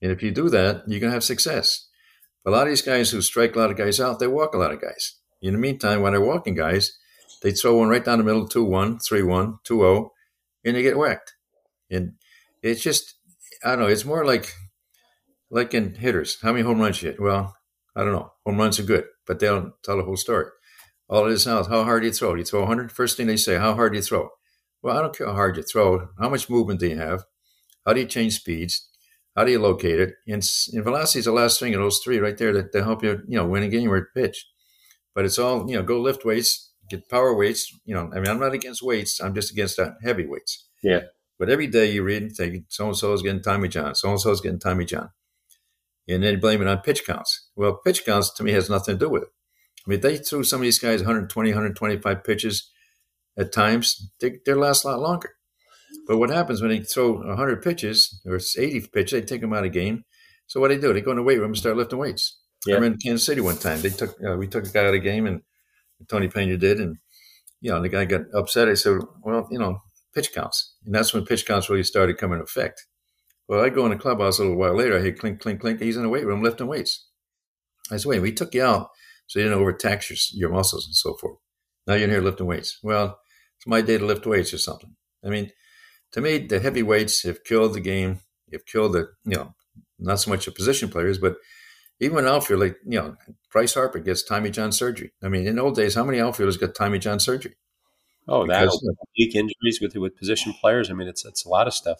And 0.00 0.10
if 0.10 0.22
you 0.22 0.30
do 0.30 0.48
that, 0.48 0.84
you're 0.86 1.00
going 1.00 1.10
to 1.10 1.14
have 1.14 1.22
success. 1.22 1.88
But 2.42 2.52
a 2.52 2.54
lot 2.56 2.62
of 2.62 2.68
these 2.70 2.80
guys 2.80 3.10
who 3.10 3.20
strike 3.20 3.54
a 3.54 3.58
lot 3.58 3.70
of 3.70 3.76
guys 3.76 4.00
out, 4.00 4.18
they 4.18 4.26
walk 4.26 4.54
a 4.54 4.58
lot 4.58 4.72
of 4.72 4.80
guys. 4.80 5.16
In 5.42 5.52
the 5.52 5.58
meantime, 5.58 6.00
when 6.00 6.12
they're 6.12 6.22
walking 6.22 6.54
guys, 6.54 6.96
they 7.42 7.52
throw 7.52 7.76
one 7.76 7.88
right 7.88 8.02
down 8.02 8.16
the 8.16 8.24
middle 8.24 8.48
2 8.48 8.64
1, 8.64 8.98
3 9.00 9.22
1, 9.22 9.58
2 9.62 9.78
0, 9.78 10.12
and 10.64 10.74
they 10.74 10.82
get 10.82 10.96
whacked. 10.96 11.34
And 11.90 12.14
it's 12.62 12.82
just, 12.82 13.12
I 13.62 13.70
don't 13.70 13.80
know, 13.80 13.86
it's 13.88 14.06
more 14.06 14.24
like 14.24 14.54
like 15.50 15.74
in 15.74 15.96
hitters. 15.96 16.38
How 16.40 16.52
many 16.52 16.64
home 16.64 16.80
runs 16.80 17.02
you 17.02 17.10
hit? 17.10 17.20
Well, 17.20 17.54
I 17.94 18.04
don't 18.04 18.12
know. 18.12 18.32
Home 18.46 18.56
runs 18.56 18.80
are 18.80 18.84
good, 18.84 19.04
but 19.26 19.38
they 19.38 19.48
don't 19.48 19.74
tell 19.84 19.98
the 19.98 20.04
whole 20.04 20.16
story. 20.16 20.46
All 21.08 21.26
it 21.26 21.32
is 21.32 21.46
now 21.46 21.60
is 21.60 21.68
how 21.68 21.84
hard 21.84 22.02
do 22.02 22.08
you 22.08 22.12
throw? 22.12 22.32
Do 22.34 22.38
you 22.38 22.44
throw 22.44 22.60
100? 22.60 22.90
First 22.90 23.16
thing 23.16 23.26
they 23.26 23.36
say, 23.36 23.56
how 23.56 23.74
hard 23.74 23.92
do 23.92 23.98
you 23.98 24.02
throw? 24.02 24.30
Well, 24.82 24.96
I 24.96 25.02
don't 25.02 25.16
care 25.16 25.26
how 25.26 25.34
hard 25.34 25.56
you 25.56 25.62
throw. 25.62 26.08
How 26.18 26.28
much 26.28 26.50
movement 26.50 26.80
do 26.80 26.88
you 26.88 26.96
have? 26.96 27.24
How 27.84 27.92
do 27.92 28.00
you 28.00 28.06
change 28.06 28.34
speeds? 28.34 28.88
How 29.36 29.44
do 29.44 29.52
you 29.52 29.60
locate 29.60 30.00
it? 30.00 30.14
And, 30.26 30.42
and 30.72 30.84
velocity 30.84 31.20
is 31.20 31.24
the 31.26 31.32
last 31.32 31.60
thing 31.60 31.74
of 31.74 31.80
those 31.80 32.00
three 32.02 32.18
right 32.18 32.36
there 32.36 32.52
that, 32.52 32.72
that 32.72 32.84
help 32.84 33.04
you, 33.04 33.22
you 33.28 33.36
know, 33.36 33.46
win 33.46 33.62
a 33.62 33.68
game 33.68 33.90
or 33.90 34.08
pitch. 34.14 34.46
But 35.14 35.24
it's 35.24 35.38
all, 35.38 35.68
you 35.68 35.76
know, 35.76 35.82
go 35.82 36.00
lift 36.00 36.24
weights, 36.24 36.72
get 36.88 37.08
power 37.08 37.34
weights. 37.34 37.72
You 37.84 37.94
know, 37.94 38.10
I 38.14 38.16
mean, 38.16 38.28
I'm 38.28 38.40
not 38.40 38.54
against 38.54 38.82
weights. 38.82 39.20
I'm 39.20 39.34
just 39.34 39.52
against 39.52 39.76
that 39.76 39.94
heavy 40.02 40.26
weights. 40.26 40.66
Yeah. 40.82 41.00
But 41.38 41.50
every 41.50 41.66
day 41.66 41.90
you 41.92 42.02
read 42.02 42.22
and 42.22 42.32
think 42.32 42.64
so 42.68 42.86
and 42.86 42.96
so 42.96 43.12
is 43.12 43.22
getting 43.22 43.42
Tommy 43.42 43.68
John, 43.68 43.94
so 43.94 44.10
and 44.10 44.20
so 44.20 44.30
is 44.30 44.40
getting 44.40 44.58
Tommy 44.58 44.86
John. 44.86 45.10
And 46.08 46.22
then 46.22 46.34
you 46.34 46.40
blame 46.40 46.62
it 46.62 46.68
on 46.68 46.78
pitch 46.78 47.04
counts. 47.04 47.48
Well, 47.56 47.80
pitch 47.84 48.04
counts 48.04 48.32
to 48.34 48.42
me 48.42 48.52
has 48.52 48.70
nothing 48.70 48.98
to 48.98 49.04
do 49.04 49.10
with 49.10 49.24
it. 49.24 49.28
I 49.86 49.90
mean, 49.90 50.00
they 50.00 50.16
threw 50.16 50.42
some 50.42 50.60
of 50.60 50.64
these 50.64 50.78
guys 50.78 51.00
120, 51.00 51.50
125 51.50 52.24
pitches 52.24 52.70
at 53.38 53.52
times. 53.52 54.10
They, 54.20 54.38
they 54.44 54.54
last 54.54 54.84
a 54.84 54.88
lot 54.88 55.00
longer. 55.00 55.30
But 56.06 56.18
what 56.18 56.30
happens 56.30 56.60
when 56.60 56.70
they 56.70 56.80
throw 56.80 57.18
100 57.18 57.62
pitches 57.62 58.20
or 58.26 58.36
80 58.36 58.88
pitches, 58.92 59.20
they 59.20 59.26
take 59.26 59.40
them 59.40 59.52
out 59.52 59.64
of 59.64 59.72
game. 59.72 60.04
So 60.46 60.60
what 60.60 60.68
do 60.68 60.74
they 60.74 60.80
do, 60.80 60.92
they 60.92 61.00
go 61.00 61.12
in 61.12 61.16
the 61.16 61.22
weight 61.22 61.38
room 61.38 61.50
and 61.50 61.56
start 61.56 61.76
lifting 61.76 61.98
weights. 61.98 62.38
Yeah. 62.66 62.74
I 62.74 62.76
remember 62.76 62.94
in 62.94 63.00
Kansas 63.00 63.26
City 63.26 63.40
one 63.40 63.58
time, 63.58 63.80
they 63.80 63.90
took 63.90 64.16
uh, 64.24 64.36
we 64.36 64.48
took 64.48 64.66
a 64.66 64.70
guy 64.70 64.80
out 64.80 64.86
of 64.86 64.92
the 64.92 64.98
game, 64.98 65.26
and 65.26 65.42
Tony 66.08 66.28
Pena 66.28 66.56
did, 66.56 66.80
and 66.80 66.96
you 67.60 67.70
know 67.70 67.80
the 67.80 67.88
guy 67.88 68.04
got 68.04 68.22
upset. 68.34 68.68
I 68.68 68.74
said, 68.74 68.98
"Well, 69.22 69.46
you 69.50 69.58
know, 69.58 69.82
pitch 70.14 70.32
counts," 70.32 70.74
and 70.84 70.94
that's 70.94 71.12
when 71.14 71.24
pitch 71.24 71.46
counts 71.46 71.70
really 71.70 71.84
started 71.84 72.18
coming 72.18 72.38
into 72.38 72.44
effect. 72.44 72.86
Well, 73.48 73.64
I 73.64 73.68
go 73.68 73.84
in 73.84 73.92
the 73.92 73.98
clubhouse 73.98 74.38
a 74.38 74.42
little 74.42 74.56
while 74.56 74.74
later. 74.74 74.98
I 74.98 75.02
hear 75.02 75.12
clink, 75.12 75.40
clink, 75.40 75.60
clink. 75.60 75.80
He's 75.80 75.96
in 75.96 76.02
the 76.02 76.08
weight 76.08 76.26
room 76.26 76.42
lifting 76.42 76.66
weights. 76.66 77.08
I 77.90 77.98
said, 77.98 78.08
"Wait, 78.08 78.20
we 78.20 78.32
took 78.32 78.54
you 78.54 78.64
out 78.64 78.88
so 79.26 79.38
you 79.38 79.44
didn't 79.44 79.58
overtax 79.58 80.10
your, 80.10 80.16
your 80.40 80.50
muscles 80.56 80.86
and 80.86 80.94
so 80.94 81.14
forth. 81.14 81.38
Now 81.86 81.94
you're 81.94 82.04
in 82.04 82.10
here 82.10 82.20
lifting 82.20 82.46
weights. 82.46 82.78
Well, 82.82 83.18
it's 83.56 83.66
my 83.66 83.80
day 83.80 83.98
to 83.98 84.04
lift 84.04 84.26
weights 84.26 84.52
or 84.52 84.58
something. 84.58 84.96
I 85.24 85.28
mean, 85.28 85.50
to 86.12 86.20
me, 86.20 86.38
the 86.38 86.60
heavy 86.60 86.82
weights 86.82 87.22
have 87.22 87.44
killed 87.44 87.74
the 87.74 87.80
game. 87.80 88.20
Have 88.52 88.66
killed 88.66 88.92
the 88.92 89.08
you 89.24 89.36
know 89.36 89.54
not 89.98 90.20
so 90.20 90.30
much 90.30 90.44
the 90.44 90.52
position 90.52 90.88
players, 90.88 91.18
but 91.18 91.36
even 92.00 92.18
an 92.18 92.26
outfielder 92.26 92.64
like 92.66 92.76
you 92.86 92.98
know 92.98 93.16
Bryce 93.52 93.74
Harper 93.74 93.98
gets 93.98 94.22
Tommy 94.22 94.50
John 94.50 94.72
surgery. 94.72 95.12
I 95.22 95.28
mean, 95.28 95.46
in 95.46 95.58
old 95.58 95.76
days, 95.76 95.94
how 95.94 96.04
many 96.04 96.20
outfielders 96.20 96.56
got 96.56 96.74
Tommy 96.74 96.98
John 96.98 97.18
surgery? 97.20 97.56
Oh, 98.28 98.46
that 98.46 98.62
Because- 98.62 98.94
weak 99.18 99.34
injuries 99.34 99.80
with 99.80 99.96
with 99.96 100.16
position 100.16 100.52
players. 100.60 100.90
I 100.90 100.94
mean, 100.94 101.08
it's 101.08 101.24
it's 101.24 101.44
a 101.44 101.48
lot 101.48 101.66
of 101.66 101.74
stuff. 101.74 101.98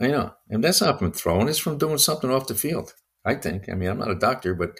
I 0.00 0.08
know, 0.08 0.34
and 0.50 0.62
that's 0.62 0.80
not 0.82 0.98
from 0.98 1.12
throwing; 1.12 1.48
it's 1.48 1.58
from 1.58 1.78
doing 1.78 1.98
something 1.98 2.30
off 2.30 2.46
the 2.48 2.54
field. 2.54 2.94
I 3.24 3.34
think. 3.34 3.68
I 3.68 3.74
mean, 3.74 3.88
I'm 3.88 3.98
not 3.98 4.10
a 4.10 4.14
doctor, 4.14 4.54
but 4.54 4.78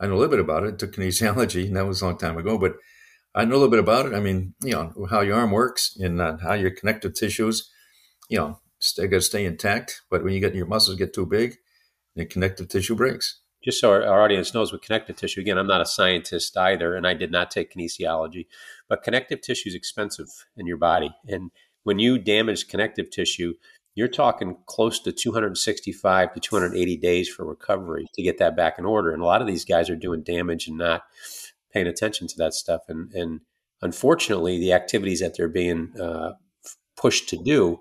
I 0.00 0.06
know 0.06 0.14
a 0.14 0.18
little 0.18 0.30
bit 0.30 0.40
about 0.40 0.64
it. 0.64 0.78
took 0.78 0.94
kinesiology, 0.94 1.64
and 1.66 1.76
that 1.76 1.86
was 1.86 2.02
a 2.02 2.06
long 2.06 2.18
time 2.18 2.36
ago, 2.36 2.58
but 2.58 2.76
I 3.34 3.44
know 3.44 3.52
a 3.52 3.58
little 3.58 3.70
bit 3.70 3.80
about 3.80 4.06
it. 4.06 4.14
I 4.14 4.20
mean, 4.20 4.54
you 4.62 4.72
know 4.72 5.06
how 5.10 5.20
your 5.20 5.36
arm 5.36 5.50
works 5.50 5.96
and 5.98 6.20
uh, 6.20 6.36
how 6.42 6.54
your 6.54 6.70
connective 6.70 7.14
tissues, 7.14 7.70
you 8.28 8.38
know, 8.38 8.58
they 8.96 9.06
got 9.06 9.18
to 9.18 9.22
stay 9.22 9.44
intact. 9.44 10.02
But 10.10 10.24
when 10.24 10.32
you 10.32 10.40
get 10.40 10.54
your 10.54 10.66
muscles 10.66 10.96
get 10.96 11.14
too 11.14 11.26
big, 11.26 11.56
the 12.18 12.26
connective 12.26 12.68
tissue 12.68 12.96
breaks. 12.96 13.40
just 13.64 13.80
so 13.80 13.90
our, 13.90 14.02
our 14.04 14.22
audience 14.22 14.52
knows 14.52 14.72
with 14.72 14.82
connective 14.82 15.16
tissue 15.16 15.40
again 15.40 15.56
i'm 15.56 15.66
not 15.66 15.80
a 15.80 15.86
scientist 15.86 16.56
either 16.56 16.94
and 16.94 17.06
i 17.06 17.14
did 17.14 17.30
not 17.30 17.50
take 17.50 17.72
kinesiology 17.72 18.46
but 18.88 19.02
connective 19.02 19.40
tissue 19.40 19.68
is 19.68 19.74
expensive 19.74 20.28
in 20.56 20.66
your 20.66 20.76
body 20.76 21.10
and 21.28 21.50
when 21.84 21.98
you 21.98 22.18
damage 22.18 22.68
connective 22.68 23.08
tissue 23.10 23.54
you're 23.98 24.08
talking 24.08 24.56
close 24.66 25.00
to 25.00 25.12
265 25.12 26.34
to 26.34 26.40
280 26.40 26.96
days 26.96 27.28
for 27.28 27.44
recovery 27.44 28.06
to 28.14 28.22
get 28.22 28.38
that 28.38 28.56
back 28.56 28.78
in 28.78 28.84
order 28.84 29.12
and 29.12 29.22
a 29.22 29.26
lot 29.26 29.40
of 29.40 29.46
these 29.46 29.64
guys 29.64 29.90
are 29.90 29.96
doing 29.96 30.22
damage 30.22 30.68
and 30.68 30.78
not 30.78 31.02
paying 31.72 31.86
attention 31.86 32.26
to 32.26 32.36
that 32.38 32.54
stuff 32.54 32.82
and 32.88 33.12
and 33.12 33.40
unfortunately 33.82 34.58
the 34.58 34.72
activities 34.72 35.20
that 35.20 35.36
they're 35.36 35.48
being 35.48 35.92
uh, 36.00 36.32
pushed 36.96 37.28
to 37.28 37.36
do 37.36 37.80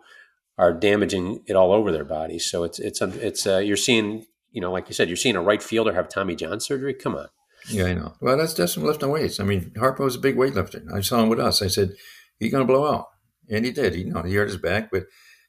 are 0.57 0.73
damaging 0.73 1.43
it 1.47 1.55
all 1.55 1.71
over 1.71 1.91
their 1.91 2.05
bodies 2.05 2.49
so 2.49 2.63
it's 2.63 2.79
it's 2.79 3.01
it's 3.01 3.47
uh, 3.47 3.57
you're 3.57 3.77
seeing 3.77 4.25
you 4.57 4.61
know, 4.61 4.71
like 4.71 4.87
you 4.87 4.95
said, 4.95 5.07
you're 5.07 5.17
seeing 5.17 5.35
a 5.35 5.41
right 5.41 5.61
fielder 5.61 5.93
have 5.93 6.09
Tommy 6.09 6.35
John 6.35 6.59
surgery. 6.59 6.95
Come 6.95 7.15
on. 7.15 7.27
Yeah, 7.69 7.85
I 7.85 7.93
know. 7.93 8.15
Well, 8.21 8.37
that's 8.37 8.55
just 8.55 8.73
from 8.73 8.85
lifting 8.85 9.11
weights. 9.11 9.39
I 9.39 9.43
mean, 9.43 9.71
Harper 9.77 10.03
was 10.03 10.15
a 10.15 10.19
big 10.19 10.35
weightlifter. 10.35 10.91
I 10.91 11.01
saw 11.01 11.21
him 11.21 11.29
with 11.29 11.39
us. 11.39 11.61
I 11.61 11.67
said, 11.67 11.93
"He's 12.39 12.51
going 12.51 12.65
to 12.65 12.73
blow 12.73 12.91
out," 12.91 13.07
and 13.49 13.65
he 13.65 13.71
did. 13.71 13.93
He, 13.93 14.03
you 14.03 14.13
know, 14.13 14.23
he 14.23 14.33
hurt 14.33 14.47
his 14.47 14.57
back, 14.57 14.89
but 14.89 15.03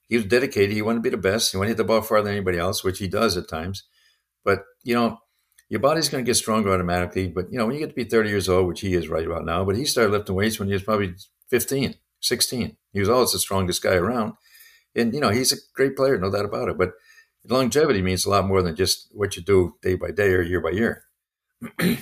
he 0.09 0.16
was 0.16 0.26
dedicated. 0.26 0.72
He 0.72 0.82
wanted 0.82 0.98
to 0.98 1.02
be 1.02 1.11
the 1.11 1.16
best. 1.16 1.52
He 1.52 1.59
wanted 1.59 1.68
to 1.68 1.70
hit 1.70 1.76
the 1.78 1.84
ball 1.84 2.02
farther 2.02 2.24
than 2.24 2.34
anybody 2.34 2.59
else, 2.59 2.82
which 2.82 2.98
he 2.98 3.09
does 3.09 3.36
at 3.36 3.48
times. 3.48 3.84
But 4.44 4.64
you 4.82 4.94
know, 4.94 5.18
your 5.68 5.80
body's 5.80 6.09
going 6.09 6.24
to 6.24 6.28
get 6.28 6.36
stronger 6.36 6.72
automatically. 6.72 7.28
But 7.28 7.52
you 7.52 7.59
know, 7.59 7.66
when 7.66 7.74
you 7.74 7.80
get 7.80 7.90
to 7.90 7.94
be 7.94 8.04
30 8.04 8.28
years 8.28 8.48
old, 8.48 8.66
which 8.66 8.80
he 8.80 8.94
is 8.94 9.09
right 9.09 9.26
about 9.26 9.44
now, 9.44 9.64
but 9.64 9.76
he 9.76 9.84
started 9.84 10.12
lifting 10.12 10.34
weights 10.34 10.59
when 10.59 10.68
he 10.68 10.74
was 10.74 10.82
probably 10.82 11.14
15, 11.50 11.94
16. 12.20 12.76
He 12.92 13.00
was 13.00 13.09
always 13.09 13.32
the 13.32 13.38
strongest 13.38 13.82
guy 13.82 13.94
around, 13.94 14.34
and 14.94 15.12
you 15.12 15.20
know, 15.20 15.30
he's 15.30 15.52
a 15.52 15.56
great 15.74 15.96
player, 15.96 16.18
no 16.18 16.30
doubt 16.30 16.46
about 16.46 16.68
it. 16.68 16.78
But 16.78 16.92
longevity 17.48 18.02
means 18.02 18.24
a 18.24 18.30
lot 18.30 18.46
more 18.46 18.62
than 18.62 18.76
just 18.76 19.09
what 19.12 19.36
you 19.36 19.42
do 19.42 19.74
day 19.82 19.94
by 19.94 20.11
day 20.11 20.32
or 20.32 20.42
year 20.42 20.61
by 20.61 20.70
year. 20.70 21.04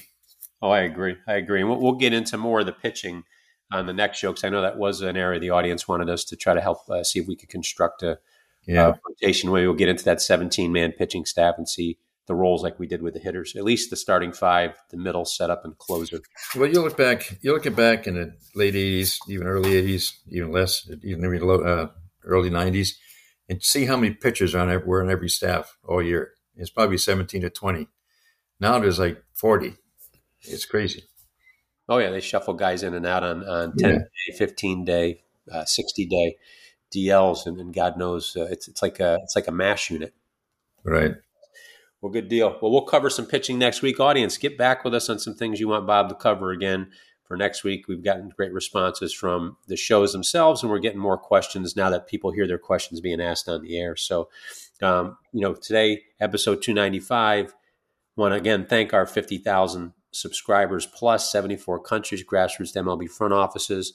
Oh, 0.62 0.70
I 0.70 0.80
agree. 0.80 1.16
I 1.28 1.34
agree. 1.34 1.61
And 1.61 1.68
we'll, 1.68 1.80
we'll 1.80 1.92
get 1.92 2.12
into 2.12 2.38
more 2.38 2.61
of 2.61 2.66
the 2.66 2.72
pitching 2.72 3.24
on 3.72 3.86
the 3.86 3.92
next 3.92 4.18
show 4.18 4.30
because 4.30 4.44
I 4.44 4.48
know 4.48 4.62
that 4.62 4.78
was 4.78 5.00
an 5.00 5.16
area 5.16 5.40
the 5.40 5.50
audience 5.50 5.88
wanted 5.88 6.08
us 6.08 6.24
to 6.24 6.36
try 6.36 6.54
to 6.54 6.60
help 6.60 6.88
uh, 6.88 7.02
see 7.02 7.18
if 7.18 7.26
we 7.26 7.36
could 7.36 7.48
construct 7.48 8.02
a 8.02 8.18
Yeah, 8.66 8.88
uh, 8.88 8.94
rotation 9.08 9.50
where 9.50 9.62
we'll 9.66 9.76
get 9.76 9.88
into 9.88 10.04
that 10.04 10.22
17 10.22 10.72
man 10.72 10.92
pitching 10.92 11.24
staff 11.24 11.54
and 11.58 11.68
see 11.68 11.98
the 12.26 12.34
roles 12.34 12.62
like 12.62 12.78
we 12.78 12.88
did 12.88 13.02
with 13.02 13.14
the 13.14 13.20
hitters, 13.20 13.54
at 13.54 13.62
least 13.62 13.90
the 13.90 13.96
starting 13.96 14.32
five, 14.32 14.72
the 14.90 14.96
middle 14.96 15.24
setup, 15.24 15.64
and 15.64 15.78
closer. 15.78 16.20
Well, 16.56 16.68
you 16.68 16.82
look 16.82 16.96
back. 16.96 17.38
You 17.40 17.52
look 17.52 17.72
back 17.76 18.06
in 18.06 18.14
the 18.14 18.34
late 18.54 18.74
'80s, 18.74 19.18
even 19.28 19.46
early 19.46 19.70
'80s, 19.70 20.12
even 20.28 20.50
less, 20.50 20.88
even 21.04 21.40
low, 21.40 21.60
uh, 21.60 21.88
early 22.24 22.50
'90s, 22.50 22.90
and 23.48 23.62
see 23.62 23.86
how 23.86 23.96
many 23.96 24.12
pitchers 24.14 24.54
on 24.54 24.68
were 24.86 25.02
on 25.02 25.10
every 25.10 25.28
staff 25.28 25.76
all 25.84 26.02
year. 26.02 26.32
It's 26.56 26.70
probably 26.70 26.98
17 26.98 27.42
to 27.42 27.50
20. 27.50 27.86
Now 28.60 28.78
there's 28.78 28.98
like 28.98 29.22
40. 29.34 29.74
It's 30.40 30.64
crazy. 30.64 31.04
Oh 31.89 31.99
yeah, 31.99 32.11
they 32.11 32.20
shuffle 32.20 32.55
guys 32.55 32.82
in 32.82 32.95
and 32.95 33.07
out 33.07 33.22
on 33.22 33.47
on 33.49 33.76
10 33.76 33.91
Yeah. 33.91 33.99
day, 33.99 34.37
15 34.37 34.84
day, 34.84 35.22
uh, 35.53 35.64
60 35.64 36.07
day 36.07 36.37
DLs, 36.95 37.47
and, 37.47 37.59
and 37.61 37.74
God 37.74 37.97
knows 37.97 38.37
uh, 38.37 38.47
it's 38.51 38.68
it's 38.68 38.82
like 38.82 39.01
a 39.01 39.18
it's 39.22 39.37
like 39.37 39.49
a 39.49 39.53
mash 39.53 39.91
unit. 39.91 40.14
Right. 40.84 41.14
Well, 42.01 42.12
good 42.12 42.28
deal. 42.28 42.57
Well, 42.61 42.70
we'll 42.70 42.82
cover 42.84 43.11
some 43.11 43.26
pitching 43.26 43.59
next 43.59 43.82
week. 43.82 43.99
Audience, 44.01 44.37
get 44.37 44.59
back 44.59 44.84
with 44.84 44.95
us 44.95 45.09
on 45.09 45.18
some 45.18 45.34
things 45.34 45.59
you 45.61 45.68
want 45.68 45.87
Bob 45.87 46.09
to 46.11 46.14
cover 46.14 46.51
again 46.51 46.91
for 47.24 47.37
next 47.37 47.64
week. 47.64 47.89
We've 47.89 48.05
gotten 48.05 48.28
great 48.28 48.53
responses 48.53 49.12
from 49.12 49.57
the 49.66 49.76
shows 49.76 50.12
themselves, 50.12 50.62
and 50.62 50.70
we're 50.70 50.78
getting 50.78 51.01
more 51.01 51.18
questions 51.18 51.74
now 51.74 51.91
that 51.91 52.07
people 52.07 52.30
hear 52.30 52.47
their 52.47 52.59
questions 52.59 53.01
being 53.01 53.20
asked 53.20 53.49
on 53.49 53.62
the 53.62 53.76
air. 53.78 53.97
So, 53.97 54.28
um, 54.82 55.16
you 55.32 55.41
know, 55.41 55.55
today, 55.55 56.03
episode 56.20 56.62
295, 56.62 57.55
want 58.14 58.32
to 58.32 58.37
again 58.37 58.66
thank 58.66 58.95
our 58.95 59.07
50,000 59.07 59.93
subscribers 60.16 60.86
plus 60.86 61.30
74 61.30 61.80
countries, 61.80 62.24
grassroots 62.24 62.76
MLB 62.76 63.08
front 63.08 63.34
offices. 63.34 63.94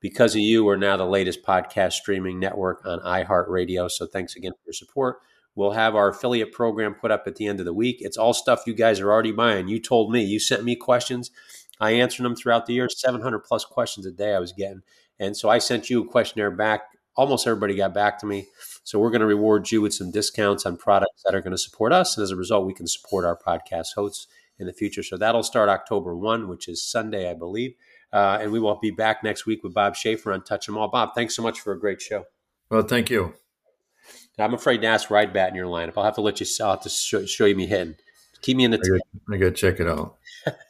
Because 0.00 0.34
of 0.34 0.40
you, 0.40 0.64
we're 0.64 0.76
now 0.76 0.96
the 0.96 1.04
latest 1.04 1.42
podcast 1.42 1.92
streaming 1.92 2.38
network 2.38 2.84
on 2.86 3.00
iHeartRadio. 3.00 3.90
So, 3.90 4.06
thanks 4.06 4.36
again 4.36 4.52
for 4.52 4.66
your 4.66 4.72
support. 4.72 5.18
We'll 5.54 5.72
have 5.72 5.96
our 5.96 6.10
affiliate 6.10 6.52
program 6.52 6.94
put 6.94 7.10
up 7.10 7.24
at 7.26 7.34
the 7.34 7.46
end 7.46 7.58
of 7.58 7.66
the 7.66 7.74
week. 7.74 7.96
It's 8.00 8.16
all 8.16 8.32
stuff 8.32 8.62
you 8.64 8.74
guys 8.74 9.00
are 9.00 9.10
already 9.10 9.32
buying. 9.32 9.66
You 9.66 9.80
told 9.80 10.12
me, 10.12 10.22
you 10.22 10.38
sent 10.38 10.62
me 10.62 10.76
questions. 10.76 11.32
I 11.80 11.92
answered 11.92 12.22
them 12.22 12.36
throughout 12.36 12.66
the 12.66 12.74
year, 12.74 12.88
700 12.88 13.40
plus 13.40 13.64
questions 13.64 14.06
a 14.06 14.12
day 14.12 14.34
I 14.34 14.38
was 14.38 14.52
getting. 14.52 14.82
And 15.18 15.36
so 15.36 15.48
I 15.48 15.58
sent 15.58 15.90
you 15.90 16.02
a 16.02 16.08
questionnaire 16.08 16.52
back. 16.52 16.82
Almost 17.16 17.46
everybody 17.46 17.74
got 17.74 17.92
back 17.92 18.20
to 18.20 18.26
me. 18.26 18.46
So 18.84 19.00
we're 19.00 19.10
going 19.10 19.20
to 19.20 19.26
reward 19.26 19.70
you 19.70 19.80
with 19.80 19.94
some 19.94 20.12
discounts 20.12 20.64
on 20.64 20.76
products 20.76 21.22
that 21.24 21.34
are 21.34 21.40
going 21.40 21.50
to 21.50 21.58
support 21.58 21.92
us. 21.92 22.16
And 22.16 22.22
as 22.22 22.30
a 22.30 22.36
result, 22.36 22.64
we 22.64 22.72
can 22.72 22.86
support 22.86 23.24
our 23.24 23.36
podcast 23.36 23.94
hosts 23.96 24.28
in 24.58 24.66
the 24.66 24.72
future. 24.72 25.02
So 25.02 25.16
that'll 25.16 25.42
start 25.42 25.68
October 25.68 26.16
1, 26.16 26.48
which 26.48 26.68
is 26.68 26.82
Sunday, 26.82 27.30
I 27.30 27.34
believe. 27.34 27.74
Uh, 28.12 28.38
and 28.40 28.52
we 28.52 28.58
will 28.58 28.78
be 28.80 28.90
back 28.90 29.22
next 29.22 29.46
week 29.46 29.62
with 29.62 29.74
Bob 29.74 29.94
Schaefer 29.94 30.32
on 30.32 30.42
Touch 30.42 30.68
'em 30.68 30.78
All. 30.78 30.88
Bob, 30.88 31.14
thanks 31.14 31.34
so 31.36 31.42
much 31.42 31.60
for 31.60 31.72
a 31.72 31.78
great 31.78 32.00
show. 32.00 32.24
Well, 32.70 32.82
thank 32.82 33.10
you. 33.10 33.34
I'm 34.38 34.54
afraid 34.54 34.82
to 34.82 34.86
ask 34.86 35.10
Ride 35.10 35.32
bat 35.32 35.50
in 35.50 35.56
your 35.56 35.66
lineup. 35.66 35.94
I'll 35.96 36.04
have 36.04 36.14
to 36.14 36.20
let 36.20 36.40
you. 36.40 36.46
I'll 36.62 36.70
have 36.70 36.82
to 36.82 36.88
show, 36.88 37.26
show 37.26 37.44
you 37.44 37.56
me 37.56 37.66
hitting. 37.66 37.96
Keep 38.40 38.56
me 38.56 38.64
in 38.64 38.70
the. 38.70 38.78
I 38.78 38.88
got, 38.88 39.34
I 39.34 39.36
got 39.38 39.44
to 39.46 39.50
check 39.50 39.80
it 39.80 39.88
out. 39.88 40.16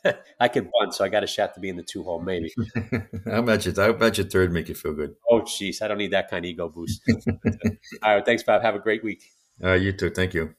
I 0.41 0.49
could 0.49 0.70
bunt, 0.72 0.95
so 0.95 1.05
I 1.05 1.09
got 1.09 1.22
a 1.22 1.26
shot 1.26 1.55
to 1.55 1.61
be 1.61 1.68
in 1.68 1.76
the 1.76 1.82
two 1.82 2.03
hole, 2.03 2.20
maybe. 2.20 2.53
I 3.30 3.41
bet 3.43 3.66
you. 3.66 3.74
I 3.76 3.93
bet 3.93 4.16
you 4.16 4.24
third 4.24 4.53
make 4.53 4.68
you 4.68 4.74
feel 4.74 4.95
good. 4.95 5.14
Oh, 5.30 5.43
jeez, 5.43 5.82
I 5.82 5.89
don't 5.89 5.99
need 5.99 6.12
that 6.12 6.30
kind 6.30 6.45
of 6.45 6.49
ego 6.49 6.68
boost. 6.68 7.03
All 8.03 8.14
right, 8.14 8.24
thanks, 8.24 8.43
Bob. 8.43 8.62
Have 8.62 8.74
a 8.74 8.80
great 8.80 9.05
week. 9.05 9.22
Uh, 9.62 9.74
you 9.74 9.93
too. 9.93 10.11
Thank 10.11 10.34
you. 10.34 10.55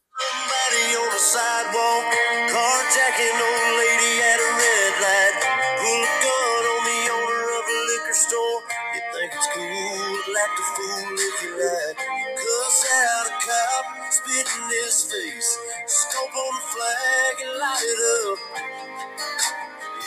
Carjacking 2.89 3.37
old 3.37 3.77
lady 3.77 4.13
at 4.17 4.39
a 4.39 4.49
red 4.57 4.93
light. 5.01 5.35
Pull 5.77 6.01
a 6.01 6.13
gun 6.25 6.63
on 6.73 6.81
the 6.89 7.01
owner 7.13 7.45
of 7.53 7.65
a 7.69 7.77
liquor 7.85 8.17
store. 8.17 8.61
You 8.95 9.01
think 9.13 9.29
it's 9.35 9.47
cool, 9.53 10.35
act 10.41 10.57
a 10.57 10.65
fool 10.73 11.13
if 11.13 11.43
you 11.43 11.51
like. 11.53 11.97
Cuss 12.33 12.85
out 12.89 13.27
a 13.27 13.33
cop, 13.45 13.85
spit 14.11 14.47
in 14.57 14.63
his 14.69 15.05
face, 15.05 15.57
scope 15.85 16.33
on 16.33 16.53
the 16.55 16.65
flag 16.73 17.35
and 17.45 17.59
light 17.59 17.85
it 17.85 18.01
up. 18.25 18.39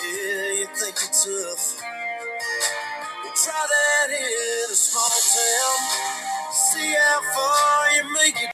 Yeah, 0.02 0.46
you 0.58 0.66
think 0.74 0.96
you're 0.98 1.46
tough. 1.54 1.78
Well, 3.22 3.34
try 3.44 3.62
that 3.62 4.10
in 4.10 4.72
a 4.72 4.74
small 4.74 5.06
town. 5.06 5.78
See 6.50 6.94
how 6.98 7.20
far 7.32 7.92
you 7.94 8.12
make 8.14 8.36
it. 8.42 8.50